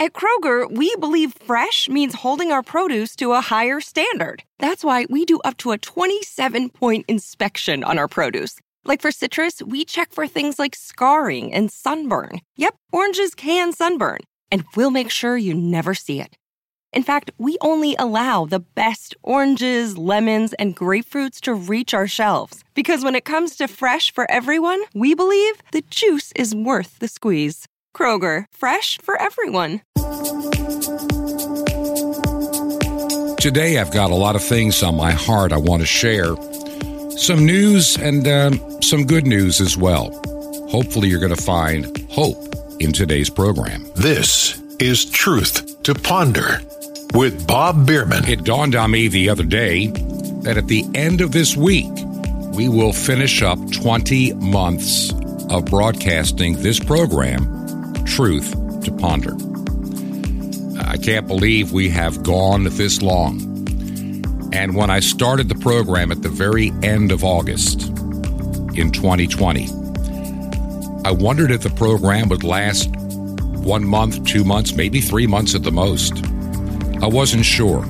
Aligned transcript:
At 0.00 0.12
Kroger, 0.12 0.70
we 0.70 0.94
believe 1.00 1.32
fresh 1.44 1.88
means 1.88 2.14
holding 2.14 2.52
our 2.52 2.62
produce 2.62 3.16
to 3.16 3.32
a 3.32 3.40
higher 3.40 3.80
standard. 3.80 4.44
That's 4.60 4.84
why 4.84 5.06
we 5.10 5.24
do 5.24 5.40
up 5.40 5.56
to 5.58 5.72
a 5.72 5.78
27 5.78 6.68
point 6.68 7.04
inspection 7.08 7.82
on 7.82 7.98
our 7.98 8.06
produce. 8.06 8.60
Like 8.84 9.02
for 9.02 9.10
citrus, 9.10 9.60
we 9.60 9.84
check 9.84 10.12
for 10.12 10.28
things 10.28 10.56
like 10.56 10.76
scarring 10.76 11.52
and 11.52 11.68
sunburn. 11.68 12.42
Yep, 12.54 12.76
oranges 12.92 13.34
can 13.34 13.72
sunburn, 13.72 14.20
and 14.52 14.64
we'll 14.76 14.92
make 14.92 15.10
sure 15.10 15.36
you 15.36 15.52
never 15.52 15.94
see 15.94 16.20
it. 16.20 16.36
In 16.92 17.02
fact, 17.02 17.32
we 17.36 17.58
only 17.60 17.96
allow 17.98 18.44
the 18.44 18.60
best 18.60 19.16
oranges, 19.24 19.98
lemons, 19.98 20.52
and 20.54 20.76
grapefruits 20.76 21.40
to 21.40 21.54
reach 21.54 21.92
our 21.92 22.06
shelves. 22.06 22.62
Because 22.74 23.02
when 23.02 23.16
it 23.16 23.24
comes 23.24 23.56
to 23.56 23.66
fresh 23.66 24.14
for 24.14 24.30
everyone, 24.30 24.80
we 24.94 25.16
believe 25.16 25.60
the 25.72 25.82
juice 25.90 26.30
is 26.36 26.54
worth 26.54 27.00
the 27.00 27.08
squeeze. 27.08 27.66
Kroger, 27.98 28.44
fresh 28.52 29.00
for 29.02 29.20
everyone. 29.20 29.80
Today, 33.40 33.78
I've 33.78 33.92
got 33.92 34.12
a 34.12 34.14
lot 34.14 34.36
of 34.36 34.42
things 34.42 34.84
on 34.84 34.94
my 34.94 35.10
heart 35.10 35.52
I 35.52 35.56
want 35.56 35.82
to 35.82 35.86
share. 35.86 36.36
Some 37.10 37.44
news 37.44 37.96
and 37.96 38.26
um, 38.28 38.82
some 38.82 39.04
good 39.04 39.26
news 39.26 39.60
as 39.60 39.76
well. 39.76 40.12
Hopefully, 40.70 41.08
you're 41.08 41.18
going 41.18 41.34
to 41.34 41.42
find 41.42 42.06
hope 42.08 42.54
in 42.78 42.92
today's 42.92 43.30
program. 43.30 43.84
This 43.96 44.62
is 44.78 45.04
Truth 45.04 45.82
to 45.82 45.94
Ponder 45.94 46.60
with 47.14 47.48
Bob 47.48 47.84
Bierman. 47.84 48.28
It 48.28 48.44
dawned 48.44 48.76
on 48.76 48.92
me 48.92 49.08
the 49.08 49.28
other 49.28 49.44
day 49.44 49.88
that 50.42 50.56
at 50.56 50.68
the 50.68 50.84
end 50.94 51.20
of 51.20 51.32
this 51.32 51.56
week, 51.56 51.90
we 52.54 52.68
will 52.68 52.92
finish 52.92 53.42
up 53.42 53.58
20 53.72 54.34
months 54.34 55.12
of 55.50 55.64
broadcasting 55.64 56.62
this 56.62 56.78
program 56.78 57.58
truth 58.08 58.50
to 58.84 58.90
ponder. 58.92 59.34
I 60.80 60.96
can't 60.96 61.26
believe 61.26 61.72
we 61.72 61.88
have 61.90 62.22
gone 62.22 62.64
this 62.64 63.02
long. 63.02 63.40
And 64.52 64.74
when 64.74 64.90
I 64.90 65.00
started 65.00 65.48
the 65.48 65.54
program 65.56 66.10
at 66.10 66.22
the 66.22 66.28
very 66.28 66.72
end 66.82 67.12
of 67.12 67.22
August 67.22 67.88
in 68.74 68.90
2020, 68.90 69.68
I 71.04 71.10
wondered 71.10 71.50
if 71.50 71.62
the 71.62 71.70
program 71.76 72.28
would 72.30 72.44
last 72.44 72.90
one 73.58 73.84
month, 73.84 74.24
two 74.24 74.44
months, 74.44 74.74
maybe 74.74 75.00
three 75.00 75.26
months 75.26 75.54
at 75.54 75.62
the 75.62 75.72
most. 75.72 76.24
I 77.02 77.06
wasn't 77.06 77.44
sure. 77.44 77.84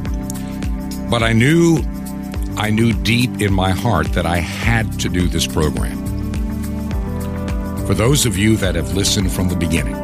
But 1.08 1.22
I 1.22 1.32
knew 1.32 1.78
I 2.56 2.70
knew 2.70 2.92
deep 2.92 3.40
in 3.40 3.52
my 3.52 3.70
heart 3.70 4.12
that 4.14 4.26
I 4.26 4.38
had 4.38 4.98
to 5.00 5.08
do 5.08 5.28
this 5.28 5.46
program. 5.46 5.96
For 7.86 7.94
those 7.94 8.26
of 8.26 8.36
you 8.36 8.56
that 8.56 8.74
have 8.74 8.94
listened 8.94 9.32
from 9.32 9.48
the 9.48 9.54
beginning, 9.54 9.96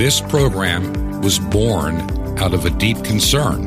this 0.00 0.18
program 0.18 1.20
was 1.20 1.38
born 1.38 2.00
out 2.38 2.54
of 2.54 2.64
a 2.64 2.70
deep 2.70 2.96
concern. 3.04 3.66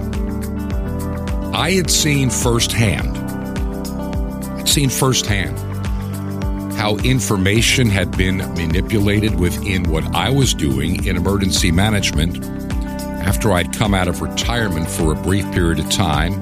I 1.54 1.74
had 1.74 1.92
seen 1.92 2.32
firsthand, 2.32 3.16
I'd 4.58 4.68
seen 4.68 4.90
firsthand 4.90 5.60
how 6.74 6.96
information 6.98 7.88
had 7.88 8.18
been 8.18 8.38
manipulated 8.38 9.40
within 9.40 9.84
what 9.92 10.04
I 10.16 10.32
was 10.32 10.56
doing 10.56 11.06
in 11.06 11.18
emergency 11.18 11.70
management 11.72 12.44
after 13.24 13.52
I'd 13.52 13.72
come 13.72 13.94
out 13.94 14.08
of 14.08 14.20
retirement 14.20 14.90
for 14.90 15.12
a 15.12 15.16
brief 15.16 15.46
period 15.52 15.78
of 15.78 15.88
time. 15.92 16.34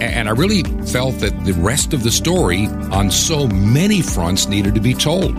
And 0.00 0.30
I 0.30 0.32
really 0.32 0.62
felt 0.86 1.18
that 1.18 1.44
the 1.44 1.52
rest 1.52 1.92
of 1.92 2.04
the 2.04 2.10
story 2.10 2.68
on 2.90 3.10
so 3.10 3.48
many 3.48 4.00
fronts 4.00 4.48
needed 4.48 4.74
to 4.76 4.80
be 4.80 4.94
told. 4.94 5.36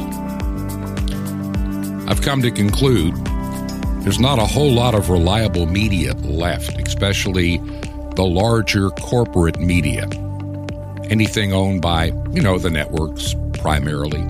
I've 2.07 2.21
come 2.21 2.41
to 2.41 2.51
conclude 2.51 3.13
there's 4.03 4.19
not 4.19 4.39
a 4.39 4.45
whole 4.45 4.71
lot 4.71 4.95
of 4.95 5.09
reliable 5.09 5.65
media 5.65 6.13
left, 6.23 6.79
especially 6.79 7.57
the 8.15 8.23
larger 8.23 8.89
corporate 8.91 9.59
media. 9.59 10.07
Anything 11.09 11.51
owned 11.51 11.81
by, 11.81 12.05
you 12.31 12.41
know, 12.41 12.57
the 12.57 12.69
networks 12.69 13.35
primarily. 13.59 14.23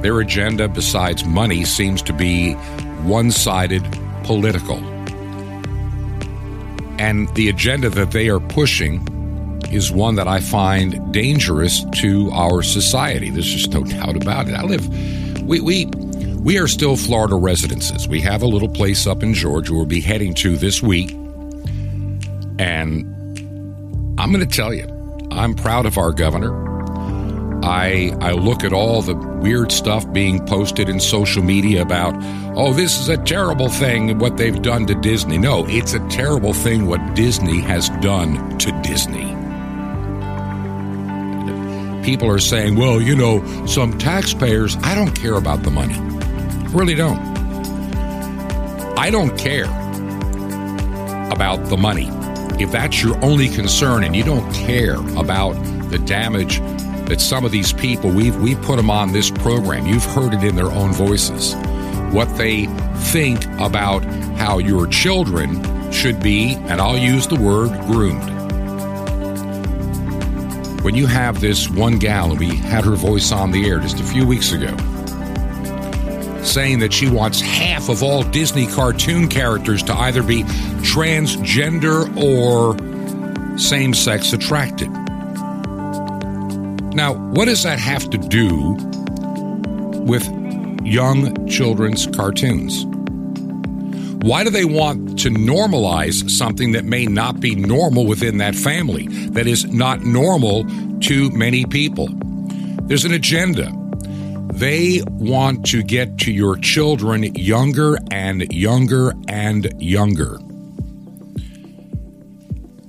Their 0.00 0.18
agenda, 0.18 0.66
besides 0.66 1.24
money, 1.24 1.64
seems 1.64 2.02
to 2.02 2.12
be 2.12 2.54
one 3.04 3.30
sided 3.30 3.84
political. 4.24 4.78
And 6.98 7.32
the 7.36 7.48
agenda 7.48 7.88
that 7.90 8.10
they 8.10 8.28
are 8.28 8.40
pushing 8.40 9.06
is 9.70 9.92
one 9.92 10.16
that 10.16 10.26
I 10.26 10.40
find 10.40 11.12
dangerous 11.12 11.84
to 12.00 12.30
our 12.32 12.64
society. 12.64 13.30
There's 13.30 13.46
just 13.46 13.72
no 13.72 13.84
doubt 13.84 14.16
about 14.16 14.48
it. 14.48 14.54
I 14.54 14.64
live, 14.64 14.88
we, 15.42 15.60
we, 15.60 15.86
we 16.44 16.58
are 16.58 16.68
still 16.68 16.94
Florida 16.94 17.34
residences. 17.34 18.06
We 18.06 18.20
have 18.20 18.42
a 18.42 18.46
little 18.46 18.68
place 18.68 19.06
up 19.06 19.22
in 19.22 19.32
Georgia 19.32 19.72
we'll 19.72 19.86
be 19.86 20.02
heading 20.02 20.34
to 20.34 20.58
this 20.58 20.82
week. 20.82 21.10
And 22.58 23.06
I'm 24.20 24.30
going 24.30 24.46
to 24.46 24.54
tell 24.54 24.74
you, 24.74 24.86
I'm 25.30 25.54
proud 25.54 25.86
of 25.86 25.96
our 25.96 26.12
governor. 26.12 26.62
I 27.64 28.14
I 28.20 28.32
look 28.32 28.62
at 28.62 28.74
all 28.74 29.00
the 29.00 29.14
weird 29.14 29.72
stuff 29.72 30.10
being 30.12 30.44
posted 30.44 30.90
in 30.90 31.00
social 31.00 31.42
media 31.42 31.80
about, 31.80 32.14
oh, 32.54 32.74
this 32.74 33.00
is 33.00 33.08
a 33.08 33.16
terrible 33.16 33.70
thing 33.70 34.18
what 34.18 34.36
they've 34.36 34.60
done 34.60 34.86
to 34.86 34.94
Disney. 34.96 35.38
No, 35.38 35.64
it's 35.66 35.94
a 35.94 36.08
terrible 36.10 36.52
thing 36.52 36.86
what 36.86 37.14
Disney 37.14 37.60
has 37.60 37.88
done 38.00 38.58
to 38.58 38.70
Disney. 38.82 39.34
People 42.04 42.30
are 42.30 42.38
saying, 42.38 42.76
well, 42.76 43.00
you 43.00 43.16
know, 43.16 43.42
some 43.64 43.96
taxpayers, 43.96 44.76
I 44.82 44.94
don't 44.94 45.18
care 45.18 45.36
about 45.36 45.62
the 45.62 45.70
money. 45.70 46.13
Really 46.74 46.96
don't. 46.96 47.20
I 48.98 49.08
don't 49.08 49.38
care 49.38 49.66
about 51.30 51.66
the 51.66 51.76
money. 51.76 52.08
If 52.60 52.72
that's 52.72 53.00
your 53.00 53.16
only 53.24 53.48
concern 53.48 54.02
and 54.02 54.16
you 54.16 54.24
don't 54.24 54.52
care 54.52 54.96
about 55.16 55.52
the 55.90 56.00
damage 56.00 56.58
that 57.08 57.20
some 57.20 57.44
of 57.44 57.52
these 57.52 57.72
people 57.72 58.10
we've 58.10 58.34
we 58.40 58.56
put 58.56 58.74
them 58.74 58.90
on 58.90 59.12
this 59.12 59.30
program, 59.30 59.86
you've 59.86 60.04
heard 60.04 60.34
it 60.34 60.42
in 60.42 60.56
their 60.56 60.72
own 60.72 60.92
voices. 60.92 61.54
What 62.12 62.36
they 62.36 62.66
think 63.12 63.44
about 63.60 64.04
how 64.36 64.58
your 64.58 64.88
children 64.88 65.92
should 65.92 66.20
be, 66.20 66.54
and 66.54 66.80
I'll 66.80 66.98
use 66.98 67.28
the 67.28 67.36
word 67.36 67.70
groomed. 67.82 68.30
When 70.82 70.96
you 70.96 71.06
have 71.06 71.40
this 71.40 71.70
one 71.70 72.00
gal, 72.00 72.32
and 72.32 72.40
we 72.40 72.56
had 72.56 72.84
her 72.84 72.96
voice 72.96 73.30
on 73.30 73.52
the 73.52 73.68
air 73.68 73.78
just 73.78 74.00
a 74.00 74.04
few 74.04 74.26
weeks 74.26 74.50
ago, 74.50 74.76
saying 76.46 76.78
that 76.80 76.92
she 76.92 77.08
wants 77.08 77.40
half 77.40 77.88
of 77.88 78.02
all 78.02 78.22
Disney 78.22 78.66
cartoon 78.66 79.28
characters 79.28 79.82
to 79.84 79.94
either 79.94 80.22
be 80.22 80.42
transgender 80.82 82.08
or 82.16 82.78
same 83.58 83.94
sex 83.94 84.32
attracted. 84.32 84.90
Now, 86.94 87.14
what 87.14 87.46
does 87.46 87.62
that 87.64 87.78
have 87.78 88.08
to 88.10 88.18
do 88.18 88.76
with 90.04 90.24
young 90.84 91.48
children's 91.48 92.06
cartoons? 92.06 92.84
Why 94.24 94.42
do 94.42 94.50
they 94.50 94.64
want 94.64 95.18
to 95.20 95.28
normalize 95.28 96.30
something 96.30 96.72
that 96.72 96.84
may 96.84 97.04
not 97.04 97.40
be 97.40 97.54
normal 97.54 98.06
within 98.06 98.38
that 98.38 98.54
family, 98.54 99.06
that 99.28 99.46
is 99.46 99.66
not 99.66 100.02
normal 100.02 100.64
to 101.00 101.30
many 101.30 101.66
people? 101.66 102.08
There's 102.84 103.04
an 103.04 103.12
agenda. 103.12 103.70
They 104.54 105.02
want 105.08 105.66
to 105.66 105.82
get 105.82 106.16
to 106.18 106.32
your 106.32 106.56
children 106.56 107.24
younger 107.34 107.98
and 108.12 108.52
younger 108.52 109.12
and 109.26 109.70
younger. 109.82 110.38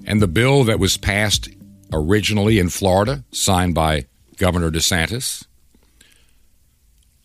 And 0.06 0.22
the 0.22 0.28
bill 0.28 0.64
that 0.66 0.78
was 0.78 0.96
passed 0.96 1.50
originally 1.92 2.59
in 2.59 2.70
Florida, 2.70 3.24
signed 3.31 3.74
by 3.74 4.06
Governor 4.38 4.70
DeSantis, 4.70 5.48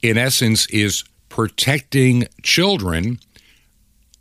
in 0.00 0.16
essence 0.16 0.66
is 0.70 1.04
protecting 1.28 2.26
children 2.42 3.18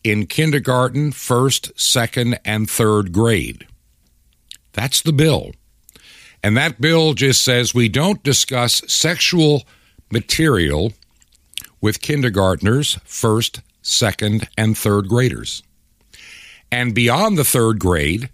in 0.03 0.27
kindergarten, 0.27 1.13
first, 1.13 1.71
second, 1.79 2.37
and 2.43 2.69
third 2.69 3.13
grade. 3.13 3.65
That's 4.73 5.01
the 5.01 5.13
bill. 5.13 5.51
And 6.43 6.57
that 6.57 6.81
bill 6.81 7.13
just 7.13 7.41
says 7.41 7.73
we 7.73 7.87
don't 7.87 8.21
discuss 8.21 8.81
sexual 8.87 9.63
material 10.11 10.93
with 11.81 12.01
kindergartners, 12.01 12.97
first, 13.05 13.61
second, 13.81 14.47
and 14.57 14.77
third 14.77 15.07
graders. 15.07 15.63
And 16.71 16.93
beyond 16.93 17.37
the 17.37 17.43
third 17.43 17.79
grade, 17.79 18.29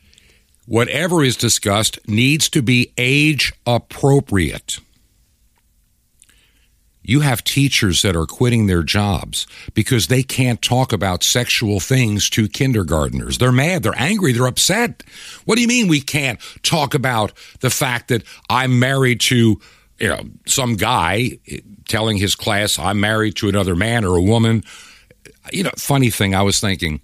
whatever 0.65 1.23
is 1.23 1.37
discussed 1.37 1.99
needs 2.07 2.49
to 2.49 2.61
be 2.61 2.91
age 2.97 3.53
appropriate. 3.65 4.79
You 7.07 7.19
have 7.19 7.43
teachers 7.43 8.01
that 8.01 8.15
are 8.15 8.25
quitting 8.25 8.65
their 8.65 8.81
jobs 8.81 9.45
because 9.75 10.07
they 10.07 10.23
can't 10.23 10.59
talk 10.59 10.91
about 10.91 11.21
sexual 11.21 11.79
things 11.79 12.31
to 12.31 12.47
kindergartners. 12.47 13.37
They're 13.37 13.51
mad, 13.51 13.83
they're 13.83 13.93
angry, 13.95 14.31
they're 14.31 14.47
upset. 14.47 15.03
What 15.45 15.55
do 15.55 15.61
you 15.61 15.67
mean 15.67 15.87
we 15.87 16.01
can't 16.01 16.39
talk 16.63 16.95
about 16.95 17.31
the 17.59 17.69
fact 17.69 18.07
that 18.07 18.23
I'm 18.49 18.79
married 18.79 19.19
to 19.21 19.61
you 19.99 20.09
know, 20.09 20.21
some 20.45 20.75
guy 20.75 21.39
telling 21.87 22.17
his 22.17 22.35
class, 22.35 22.77
I'm 22.77 22.99
married 22.99 23.35
to 23.37 23.49
another 23.49 23.75
man 23.75 24.03
or 24.03 24.15
a 24.15 24.21
woman. 24.21 24.63
You 25.51 25.63
know, 25.63 25.71
funny 25.77 26.09
thing, 26.09 26.35
I 26.35 26.41
was 26.41 26.59
thinking, 26.59 27.01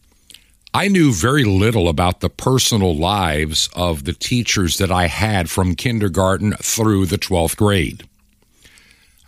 I 0.73 0.87
knew 0.87 1.13
very 1.13 1.43
little 1.43 1.89
about 1.89 2.21
the 2.21 2.29
personal 2.29 2.95
lives 2.95 3.69
of 3.75 4.05
the 4.05 4.13
teachers 4.13 4.77
that 4.77 4.91
I 4.91 5.07
had 5.07 5.49
from 5.49 5.75
kindergarten 5.75 6.53
through 6.53 7.07
the 7.07 7.17
12th 7.17 7.57
grade. 7.57 8.07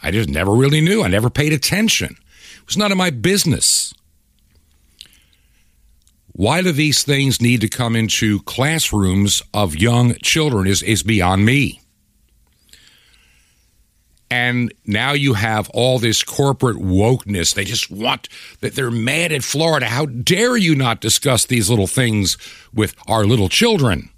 I 0.02 0.12
just 0.12 0.30
never 0.30 0.54
really 0.54 0.82
knew. 0.82 1.04
I 1.04 1.08
never 1.08 1.30
paid 1.30 1.54
attention. 1.54 2.16
It 2.58 2.66
was 2.66 2.78
none 2.78 2.92
of 2.92 2.98
my 2.98 3.10
business. 3.10 3.94
Why 6.32 6.62
do 6.62 6.72
these 6.72 7.04
things 7.04 7.42
need 7.42 7.62
to 7.62 7.70
come 7.70 7.96
into 7.96 8.42
classrooms 8.42 9.44
of 9.54 9.76
young 9.76 10.16
children 10.16 10.66
is, 10.66 10.82
is 10.82 11.04
beyond 11.04 11.46
me. 11.46 11.83
And 14.34 14.74
now 14.88 15.12
you 15.12 15.36
have 15.36 15.70
all 15.76 16.00
this 16.00 16.24
corporate 16.24 16.78
wokeness. 16.78 17.54
They 17.54 17.66
just 17.66 17.92
want 17.92 18.28
that 18.62 18.74
they're 18.74 18.90
mad 18.90 19.32
at 19.32 19.44
Florida. 19.44 19.86
How 19.86 20.08
dare 20.08 20.58
you 20.58 20.76
not 20.76 21.02
discuss 21.02 21.46
these 21.46 21.70
little 21.70 21.86
things 21.86 22.36
with 22.74 22.96
our 23.08 23.26
little 23.26 23.48
children? 23.48 24.10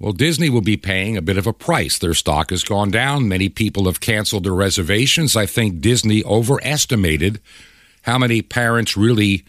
Well, 0.00 0.10
Disney 0.10 0.50
will 0.50 0.62
be 0.62 0.76
paying 0.76 1.16
a 1.16 1.22
bit 1.22 1.38
of 1.38 1.46
a 1.46 1.52
price. 1.52 1.96
Their 1.96 2.12
stock 2.12 2.50
has 2.50 2.64
gone 2.64 2.90
down. 2.90 3.28
Many 3.28 3.48
people 3.48 3.84
have 3.84 4.00
canceled 4.00 4.42
their 4.42 4.52
reservations. 4.52 5.36
I 5.36 5.46
think 5.46 5.80
Disney 5.80 6.24
overestimated 6.24 7.40
how 8.02 8.18
many 8.18 8.42
parents 8.42 8.96
really 8.96 9.44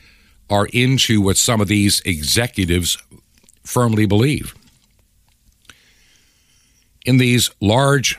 are 0.47 0.67
into 0.67 1.21
what 1.21 1.38
some 1.38 1.59
of 1.59 1.69
these 1.69 2.01
executives 2.01 3.00
firmly 3.63 4.06
believe 4.06 4.53
in 7.06 7.18
these 7.18 7.50
large 7.59 8.18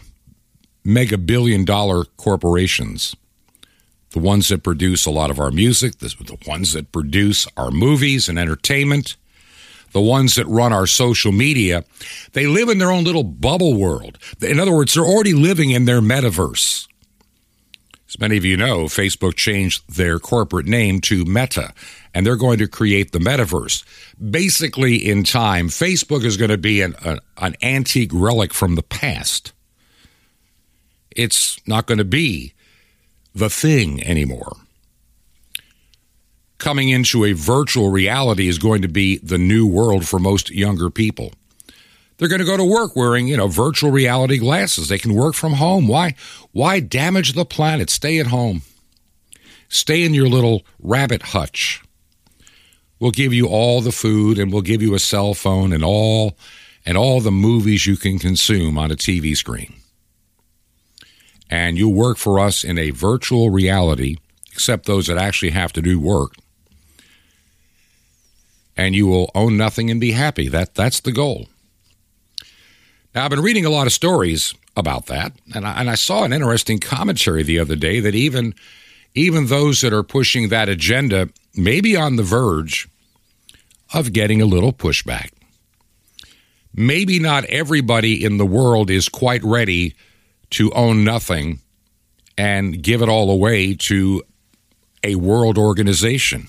mega 0.84 1.18
billion 1.18 1.64
dollar 1.64 2.04
corporations, 2.16 3.14
the 4.10 4.18
ones 4.18 4.48
that 4.48 4.62
produce 4.62 5.06
a 5.06 5.10
lot 5.10 5.30
of 5.30 5.38
our 5.38 5.50
music, 5.50 5.98
the, 5.98 6.36
ones 6.46 6.72
that 6.72 6.92
produce 6.92 7.46
our 7.56 7.70
movies 7.70 8.28
and 8.28 8.38
entertainment, 8.38 9.16
the 9.92 10.00
ones 10.00 10.34
that 10.34 10.46
run 10.46 10.72
our 10.72 10.86
social 10.86 11.32
media, 11.32 11.84
they 12.32 12.46
live 12.46 12.68
in 12.68 12.78
their 12.78 12.90
own 12.90 13.04
little 13.04 13.24
bubble 13.24 13.74
world. 13.78 14.18
In 14.40 14.58
other 14.58 14.72
words, 14.72 14.94
they're 14.94 15.04
already 15.04 15.34
living 15.34 15.70
in 15.70 15.84
their 15.84 16.00
metaverse. 16.00 16.88
As 18.08 18.20
many 18.20 18.36
of 18.36 18.44
you 18.44 18.56
know, 18.56 18.84
Facebook 18.84 19.36
changed 19.36 19.96
their 19.96 20.18
corporate 20.18 20.66
name 20.66 21.00
to 21.02 21.24
Meta, 21.24 21.72
and 22.14 22.26
they're 22.26 22.36
going 22.36 22.58
to 22.58 22.68
create 22.68 23.12
the 23.12 23.18
metaverse. 23.18 23.84
Basically, 24.30 24.96
in 24.96 25.24
time, 25.24 25.68
Facebook 25.68 26.24
is 26.24 26.36
going 26.36 26.50
to 26.50 26.58
be 26.58 26.82
an, 26.82 26.94
a, 27.04 27.18
an 27.38 27.56
antique 27.62 28.10
relic 28.12 28.52
from 28.52 28.74
the 28.74 28.82
past. 28.82 29.52
It's 31.14 31.60
not 31.66 31.86
going 31.86 31.98
to 31.98 32.04
be 32.04 32.52
the 33.34 33.50
thing 33.50 34.02
anymore. 34.02 34.52
Coming 36.58 36.90
into 36.90 37.24
a 37.24 37.32
virtual 37.32 37.90
reality 37.90 38.48
is 38.48 38.58
going 38.58 38.82
to 38.82 38.88
be 38.88 39.18
the 39.18 39.38
new 39.38 39.66
world 39.66 40.06
for 40.06 40.18
most 40.18 40.50
younger 40.50 40.90
people. 40.90 41.32
They're 42.18 42.28
going 42.28 42.40
to 42.40 42.46
go 42.46 42.56
to 42.56 42.64
work 42.64 42.94
wearing, 42.94 43.26
you 43.26 43.36
know, 43.36 43.48
virtual 43.48 43.90
reality 43.90 44.38
glasses. 44.38 44.88
They 44.88 44.98
can 44.98 45.14
work 45.14 45.34
from 45.34 45.54
home. 45.54 45.88
Why 45.88 46.14
why 46.52 46.78
damage 46.78 47.32
the 47.32 47.44
planet? 47.44 47.90
Stay 47.90 48.20
at 48.20 48.28
home. 48.28 48.62
Stay 49.68 50.04
in 50.04 50.14
your 50.14 50.28
little 50.28 50.62
rabbit 50.78 51.22
hutch. 51.22 51.82
We'll 53.02 53.10
give 53.10 53.34
you 53.34 53.48
all 53.48 53.80
the 53.80 53.90
food 53.90 54.38
and 54.38 54.52
we'll 54.52 54.62
give 54.62 54.80
you 54.80 54.94
a 54.94 55.00
cell 55.00 55.34
phone 55.34 55.72
and 55.72 55.82
all 55.82 56.36
and 56.86 56.96
all 56.96 57.20
the 57.20 57.32
movies 57.32 57.84
you 57.84 57.96
can 57.96 58.20
consume 58.20 58.78
on 58.78 58.92
a 58.92 58.94
TV 58.94 59.36
screen. 59.36 59.74
And 61.50 61.76
you'll 61.76 61.94
work 61.94 62.16
for 62.16 62.38
us 62.38 62.62
in 62.62 62.78
a 62.78 62.90
virtual 62.90 63.50
reality, 63.50 64.18
except 64.52 64.86
those 64.86 65.08
that 65.08 65.18
actually 65.18 65.50
have 65.50 65.72
to 65.72 65.82
do 65.82 65.98
work. 65.98 66.34
And 68.76 68.94
you 68.94 69.08
will 69.08 69.32
own 69.34 69.56
nothing 69.56 69.90
and 69.90 70.00
be 70.00 70.12
happy. 70.12 70.46
That 70.46 70.76
that's 70.76 71.00
the 71.00 71.10
goal. 71.10 71.48
Now 73.16 73.24
I've 73.24 73.30
been 73.30 73.42
reading 73.42 73.64
a 73.64 73.70
lot 73.70 73.88
of 73.88 73.92
stories 73.92 74.54
about 74.76 75.06
that, 75.06 75.32
and 75.52 75.66
I, 75.66 75.80
and 75.80 75.90
I 75.90 75.96
saw 75.96 76.22
an 76.22 76.32
interesting 76.32 76.78
commentary 76.78 77.42
the 77.42 77.58
other 77.58 77.74
day 77.74 77.98
that 77.98 78.14
even 78.14 78.54
even 79.12 79.48
those 79.48 79.80
that 79.80 79.92
are 79.92 80.04
pushing 80.04 80.50
that 80.50 80.68
agenda 80.68 81.30
may 81.56 81.80
be 81.80 81.96
on 81.96 82.14
the 82.14 82.22
verge 82.22 82.88
of 83.92 84.12
getting 84.12 84.40
a 84.40 84.46
little 84.46 84.72
pushback. 84.72 85.30
Maybe 86.74 87.18
not 87.18 87.44
everybody 87.46 88.24
in 88.24 88.38
the 88.38 88.46
world 88.46 88.90
is 88.90 89.08
quite 89.08 89.42
ready 89.44 89.94
to 90.50 90.72
own 90.72 91.04
nothing 91.04 91.60
and 92.38 92.82
give 92.82 93.02
it 93.02 93.08
all 93.08 93.30
away 93.30 93.74
to 93.74 94.22
a 95.04 95.16
world 95.16 95.58
organization. 95.58 96.48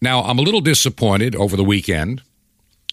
Now, 0.00 0.22
I'm 0.22 0.38
a 0.38 0.42
little 0.42 0.60
disappointed 0.60 1.34
over 1.34 1.56
the 1.56 1.64
weekend. 1.64 2.22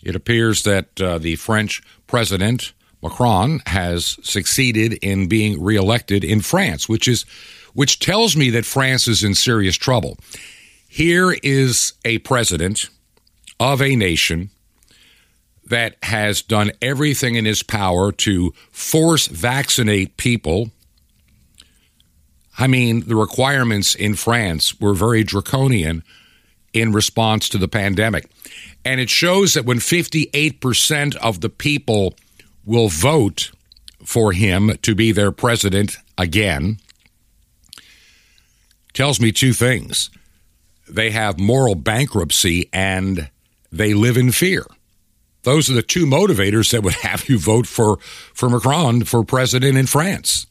It 0.01 0.15
appears 0.15 0.63
that 0.63 0.99
uh, 0.99 1.17
the 1.17 1.35
French 1.35 1.81
president, 2.07 2.73
Macron, 3.01 3.61
has 3.67 4.17
succeeded 4.23 4.93
in 5.01 5.27
being 5.27 5.61
reelected 5.61 6.23
in 6.23 6.41
France, 6.41 6.89
which 6.89 7.07
is 7.07 7.25
which 7.73 7.99
tells 7.99 8.35
me 8.35 8.51
that 8.51 8.65
France 8.65 9.07
is 9.07 9.23
in 9.23 9.33
serious 9.33 9.75
trouble. 9.75 10.17
Here 10.93 11.31
is 11.41 11.93
a 12.05 12.19
president 12.19 12.87
of 13.59 13.81
a 13.81 13.95
nation 13.95 14.51
that 15.65 15.95
has 16.03 16.43
done 16.43 16.69
everything 16.83 17.33
in 17.33 17.45
his 17.45 17.63
power 17.63 18.11
to 18.11 18.53
force 18.69 19.25
vaccinate 19.25 20.17
people. 20.17 20.69
I 22.59 22.67
mean, 22.67 23.07
the 23.07 23.15
requirements 23.15 23.95
in 23.95 24.13
France 24.13 24.79
were 24.79 24.93
very 24.93 25.23
draconian 25.23 26.03
in 26.73 26.91
response 26.91 27.49
to 27.49 27.57
the 27.57 27.67
pandemic. 27.67 28.29
And 28.85 29.01
it 29.01 29.09
shows 29.09 29.55
that 29.55 29.65
when 29.65 29.79
58% 29.79 31.15
of 31.15 31.41
the 31.41 31.49
people 31.49 32.13
will 32.65 32.89
vote 32.89 33.49
for 34.05 34.31
him 34.31 34.77
to 34.83 34.93
be 34.93 35.11
their 35.11 35.31
president 35.31 35.97
again, 36.19 36.77
tells 38.93 39.19
me 39.19 39.31
two 39.31 39.53
things 39.53 40.11
they 40.93 41.09
have 41.09 41.39
moral 41.39 41.75
bankruptcy 41.75 42.69
and 42.71 43.29
they 43.71 43.93
live 43.95 44.15
in 44.15 44.31
fear. 44.31 44.65
Those 45.41 45.69
are 45.69 45.73
the 45.73 45.81
two 45.81 46.05
motivators 46.05 46.71
that 46.71 46.83
would 46.83 46.93
have 47.01 47.27
you 47.27 47.37
vote 47.39 47.67
for, 47.67 47.97
for 48.33 48.49
Macron 48.49 49.03
for 49.03 49.23
president 49.23 49.77
in 49.77 49.87
France. 49.87 50.45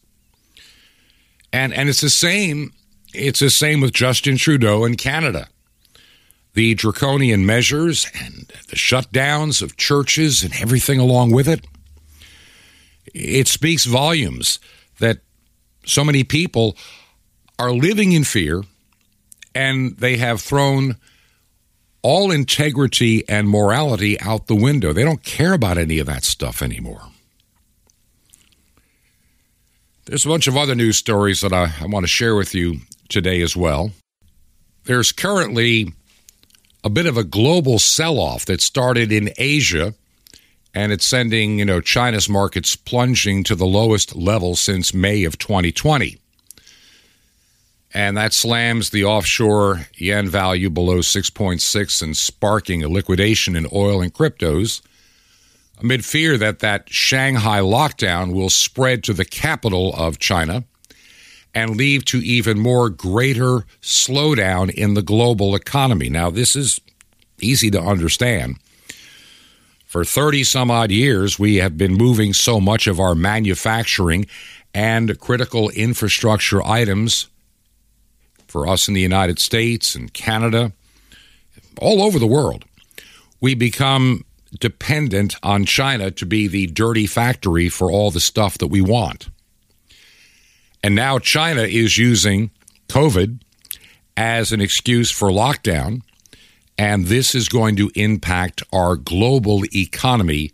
And 1.55 1.73
and 1.73 1.89
it's 1.89 2.01
the 2.01 2.11
same 2.11 2.73
it's 3.15 3.41
the 3.41 3.51
same 3.51 3.81
with 3.83 3.93
Justin 3.93 4.37
Trudeau 4.37 4.85
in 4.85 4.97
Canada. 4.97 5.49
The 6.55 6.75
draconian 6.75 7.45
measures 7.47 8.07
and 8.15 8.51
the 8.69 8.77
shutdowns 8.77 9.61
of 9.63 9.77
churches 9.77 10.43
and 10.43 10.55
everything 10.61 10.99
along 10.99 11.33
with 11.33 11.47
it. 11.47 11.67
It 13.15 13.49
speaks 13.49 13.85
volumes 13.85 14.59
that 14.99 15.19
so 15.85 16.05
many 16.05 16.25
people 16.25 16.77
are 17.59 17.73
living 17.73 18.13
in 18.13 18.25
fear 18.25 18.63
and 19.55 19.97
they 19.99 20.17
have 20.17 20.41
thrown 20.41 20.97
all 22.03 22.31
integrity 22.31 23.27
and 23.29 23.49
morality 23.49 24.21
out 24.21 24.47
the 24.47 24.57
window. 24.57 24.93
They 24.93 25.05
don't 25.05 25.23
care 25.23 25.53
about 25.53 25.79
any 25.79 25.99
of 25.99 26.07
that 26.07 26.25
stuff 26.25 26.63
anymore. 26.63 27.03
There's 30.07 30.27
a 30.27 30.29
bunch 30.29 30.49
of 30.49 30.57
other 30.57 30.75
news 30.75 30.97
stories 30.97 31.41
that 31.43 31.53
I, 31.53 31.73
I 31.81 31.87
want 31.87 32.05
to 32.05 32.09
share 32.09 32.35
with 32.35 32.55
you 32.55 32.81
today 33.09 33.41
as 33.41 33.57
well. 33.57 33.93
There's 34.85 35.13
currently 35.13 35.93
a 36.83 36.91
bit 36.91 37.07
of 37.07 37.17
a 37.17 37.23
global 37.23 37.79
sell 37.79 38.19
off 38.19 38.45
that 38.47 38.61
started 38.61 39.13
in 39.13 39.31
Asia 39.39 39.95
and 40.75 40.91
it's 40.91 41.07
sending, 41.07 41.59
you 41.59 41.65
know, 41.65 41.81
China's 41.81 42.29
markets 42.29 42.75
plunging 42.75 43.45
to 43.45 43.55
the 43.55 43.67
lowest 43.67 44.17
level 44.17 44.57
since 44.57 44.95
May 44.95 45.25
of 45.25 45.39
2020 45.39 46.19
and 47.95 48.17
that 48.17 48.33
slams 48.33 48.91
the 48.91 49.05
offshore 49.05 49.87
yuan 49.95 50.29
value 50.29 50.71
below 50.71 50.99
6.6 50.99 52.03
and 52.03 52.17
sparking 52.17 52.83
a 52.83 52.89
liquidation 52.89 53.57
in 53.57 53.67
oil 53.73 54.01
and 54.01 54.15
cryptos 54.15 54.81
amid 55.83 56.05
fear 56.05 56.39
that 56.39 56.61
that 56.61 56.89
Shanghai 56.89 57.59
lockdown 57.59 58.33
will 58.33 58.51
spread 58.51 59.03
to 59.05 59.13
the 59.13 59.25
capital 59.25 59.95
of 59.97 60.19
China 60.19 60.65
and 61.55 61.77
lead 61.77 62.07
to 62.07 62.19
even 62.19 62.59
more 62.59 62.89
greater 62.89 63.67
slowdown 63.83 64.71
in 64.71 64.95
the 64.95 65.03
global 65.03 65.55
economy. 65.55 66.09
Now 66.09 66.31
this 66.31 66.57
is 66.57 66.81
easy 67.41 67.71
to 67.73 67.81
understand. 67.81 68.59
For 69.87 70.05
30 70.05 70.45
some 70.45 70.71
odd 70.71 70.91
years, 70.91 71.39
we 71.39 71.57
have 71.57 71.77
been 71.77 71.95
moving 71.95 72.33
so 72.33 72.61
much 72.61 72.87
of 72.87 72.99
our 72.99 73.15
manufacturing 73.15 74.27
and 74.73 75.19
critical 75.21 75.69
infrastructure 75.71 76.63
items 76.67 77.29
for 78.53 78.69
us 78.69 78.87
in 78.87 78.95
the 78.95 79.01
United 79.01 79.39
States 79.39 79.95
and 79.95 80.13
Canada, 80.13 80.73
all 81.81 82.03
over 82.03 82.19
the 82.19 82.27
world. 82.27 82.67
We 83.41 83.55
become 83.55 84.25
dependent 84.61 85.35
on 85.43 85.65
China 85.65 86.11
to 86.11 86.27
be 86.27 86.47
the 86.47 86.67
dirty 86.67 87.07
factory 87.07 87.71
for 87.71 87.91
all 87.91 88.11
the 88.11 88.21
stuff 88.21 88.59
that 88.59 88.67
we 88.67 88.83
want. 88.83 89.31
And 90.85 90.95
now 90.95 91.19
China 91.19 91.63
is 91.63 91.97
using 91.97 92.51
COVID 92.89 93.41
as 94.17 94.53
an 94.53 94.61
excuse 94.61 95.11
for 95.11 95.31
lockdown. 95.31 96.03
And 96.77 97.07
this 97.07 97.35
is 97.35 97.49
going 97.49 97.77
to 97.77 97.91
impact 97.95 98.63
our 98.73 98.97
global 98.97 99.63
economy 99.75 100.53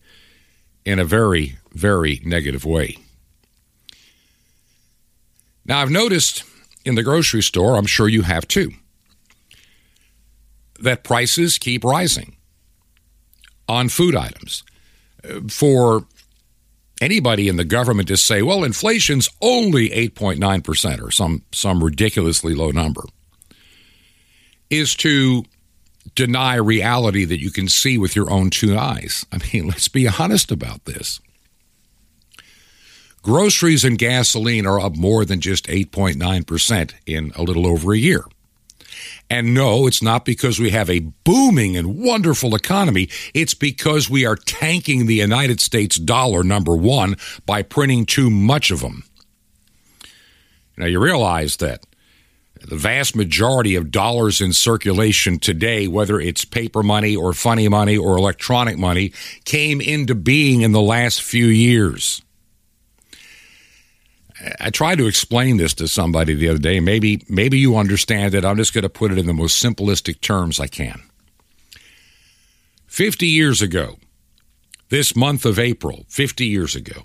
in 0.85 0.99
a 0.99 1.05
very, 1.05 1.59
very 1.73 2.21
negative 2.25 2.65
way. 2.65 2.97
Now, 5.65 5.81
I've 5.81 5.91
noticed 5.91 6.45
in 6.89 6.95
the 6.95 7.03
grocery 7.03 7.43
store, 7.43 7.77
I'm 7.77 7.87
sure 7.87 8.09
you 8.09 8.23
have 8.23 8.49
too, 8.49 8.73
that 10.81 11.05
prices 11.05 11.59
keep 11.59 11.85
rising 11.85 12.37
on 13.69 13.89
food 13.91 14.17
items. 14.17 14.65
For 15.51 16.07
anybody 17.01 17.49
in 17.49 17.57
the 17.57 17.65
government 17.65 18.09
to 18.09 18.17
say, 18.17 18.41
well, 18.43 18.65
inflation's 18.65 19.29
only 19.43 19.91
8.9% 19.91 21.03
or 21.03 21.11
some, 21.11 21.43
some 21.53 21.85
ridiculously 21.85 22.55
low 22.55 22.71
number 22.71 23.03
is 24.71 24.95
to 24.97 25.45
deny 26.15 26.55
reality 26.55 27.25
that 27.25 27.41
you 27.41 27.51
can 27.51 27.69
see 27.69 27.99
with 27.99 28.17
your 28.17 28.31
own 28.31 28.49
two 28.49 28.77
eyes. 28.77 29.27
I 29.31 29.39
mean, 29.53 29.69
let's 29.69 29.89
be 29.89 30.09
honest 30.09 30.51
about 30.51 30.87
this. 30.87 31.21
Groceries 33.23 33.85
and 33.85 33.99
gasoline 33.99 34.67
are 34.67 34.81
up 34.81 34.97
more 34.97 35.25
than 35.25 35.41
just 35.41 35.67
8.9% 35.67 36.93
in 37.07 37.33
a 37.35 37.43
little 37.43 37.67
over 37.67 37.93
a 37.93 37.99
year. 37.99 38.25
And 39.31 39.53
no, 39.53 39.87
it's 39.87 40.03
not 40.03 40.25
because 40.25 40.59
we 40.59 40.71
have 40.71 40.89
a 40.89 41.01
booming 41.01 41.77
and 41.77 41.99
wonderful 41.99 42.55
economy. 42.55 43.09
It's 43.35 43.55
because 43.55 44.09
we 44.09 44.25
are 44.25 44.37
tanking 44.37 45.07
the 45.07 45.17
United 45.17 45.61
States 45.61 45.97
dollar, 45.97 46.43
number 46.43 46.75
one, 46.75 47.17
by 47.45 47.63
printing 47.63 48.07
too 48.07 48.31
much 48.31 48.71
of 48.71 48.81
them. 48.81 49.05
Now, 50.77 50.87
you 50.87 51.01
realize 51.01 51.57
that 51.57 51.85
the 52.67 52.77
vast 52.77 53.15
majority 53.15 53.75
of 53.75 53.91
dollars 53.91 54.41
in 54.41 54.53
circulation 54.53 55.39
today, 55.39 55.87
whether 55.87 56.19
it's 56.21 56.45
paper 56.45 56.83
money 56.83 57.15
or 57.15 57.33
funny 57.33 57.69
money 57.69 57.97
or 57.97 58.17
electronic 58.17 58.79
money, 58.79 59.13
came 59.45 59.81
into 59.81 60.15
being 60.15 60.63
in 60.63 60.73
the 60.73 60.81
last 60.81 61.23
few 61.23 61.47
years. 61.47 62.23
I 64.61 64.71
tried 64.71 64.99
to 64.99 65.07
explain 65.07 65.57
this 65.57 65.75
to 65.75 65.89
somebody 65.89 66.35
the 66.35 66.49
other 66.49 66.59
day. 66.59 66.81
Maybe 66.81 67.25
maybe 67.29 67.59
you 67.59 67.77
understand 67.77 68.35
it. 68.35 68.45
I'm 68.45 68.57
just 68.57 68.75
going 68.75 68.83
to 68.83 68.89
put 68.89 69.11
it 69.11 69.19
in 69.19 69.27
the 69.27 69.35
most 69.35 69.63
simplistic 69.63 70.21
terms 70.21 70.61
I 70.61 70.67
can. 70.67 71.03
50 72.87 73.27
years 73.27 73.61
ago, 73.63 73.99
this 74.89 75.15
month 75.15 75.45
of 75.45 75.59
April, 75.59 76.05
50 76.09 76.47
years 76.47 76.75
ago, 76.75 77.05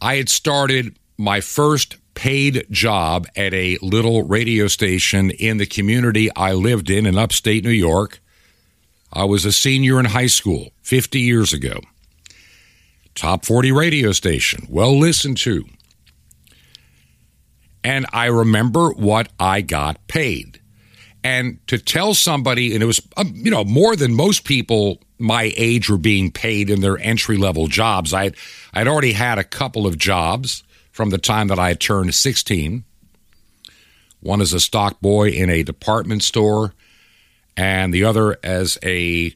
I 0.00 0.16
had 0.16 0.28
started 0.28 0.96
my 1.18 1.40
first 1.40 1.96
paid 2.14 2.66
job 2.70 3.26
at 3.36 3.54
a 3.54 3.78
little 3.82 4.22
radio 4.22 4.66
station 4.66 5.30
in 5.30 5.58
the 5.58 5.66
community 5.66 6.30
I 6.34 6.52
lived 6.52 6.90
in 6.90 7.06
in 7.06 7.18
upstate 7.18 7.64
New 7.64 7.70
York. 7.70 8.20
I 9.12 9.24
was 9.24 9.44
a 9.44 9.52
senior 9.52 9.98
in 10.00 10.06
high 10.06 10.26
school 10.26 10.70
50 10.82 11.20
years 11.20 11.52
ago. 11.52 11.80
Top 13.14 13.44
40 13.44 13.72
radio 13.72 14.12
station, 14.12 14.66
well 14.68 14.98
listened 14.98 15.36
to. 15.38 15.64
And 17.84 18.06
I 18.12 18.26
remember 18.26 18.90
what 18.90 19.28
I 19.38 19.60
got 19.60 20.06
paid. 20.06 20.60
And 21.24 21.64
to 21.68 21.78
tell 21.78 22.14
somebody, 22.14 22.74
and 22.74 22.82
it 22.82 22.86
was, 22.86 23.00
um, 23.16 23.32
you 23.34 23.50
know, 23.50 23.64
more 23.64 23.94
than 23.94 24.14
most 24.14 24.44
people 24.44 25.00
my 25.18 25.52
age 25.56 25.88
were 25.88 25.98
being 25.98 26.32
paid 26.32 26.68
in 26.68 26.80
their 26.80 26.98
entry 26.98 27.36
level 27.36 27.68
jobs. 27.68 28.12
I'd, 28.12 28.36
I'd 28.74 28.88
already 28.88 29.12
had 29.12 29.38
a 29.38 29.44
couple 29.44 29.86
of 29.86 29.96
jobs 29.96 30.64
from 30.90 31.10
the 31.10 31.18
time 31.18 31.48
that 31.48 31.60
I 31.60 31.68
had 31.68 31.80
turned 31.80 32.14
16. 32.14 32.84
One 34.20 34.40
as 34.40 34.52
a 34.52 34.60
stock 34.60 35.00
boy 35.00 35.28
in 35.30 35.48
a 35.48 35.62
department 35.62 36.22
store, 36.22 36.74
and 37.56 37.92
the 37.92 38.04
other 38.04 38.36
as 38.42 38.78
a 38.82 39.34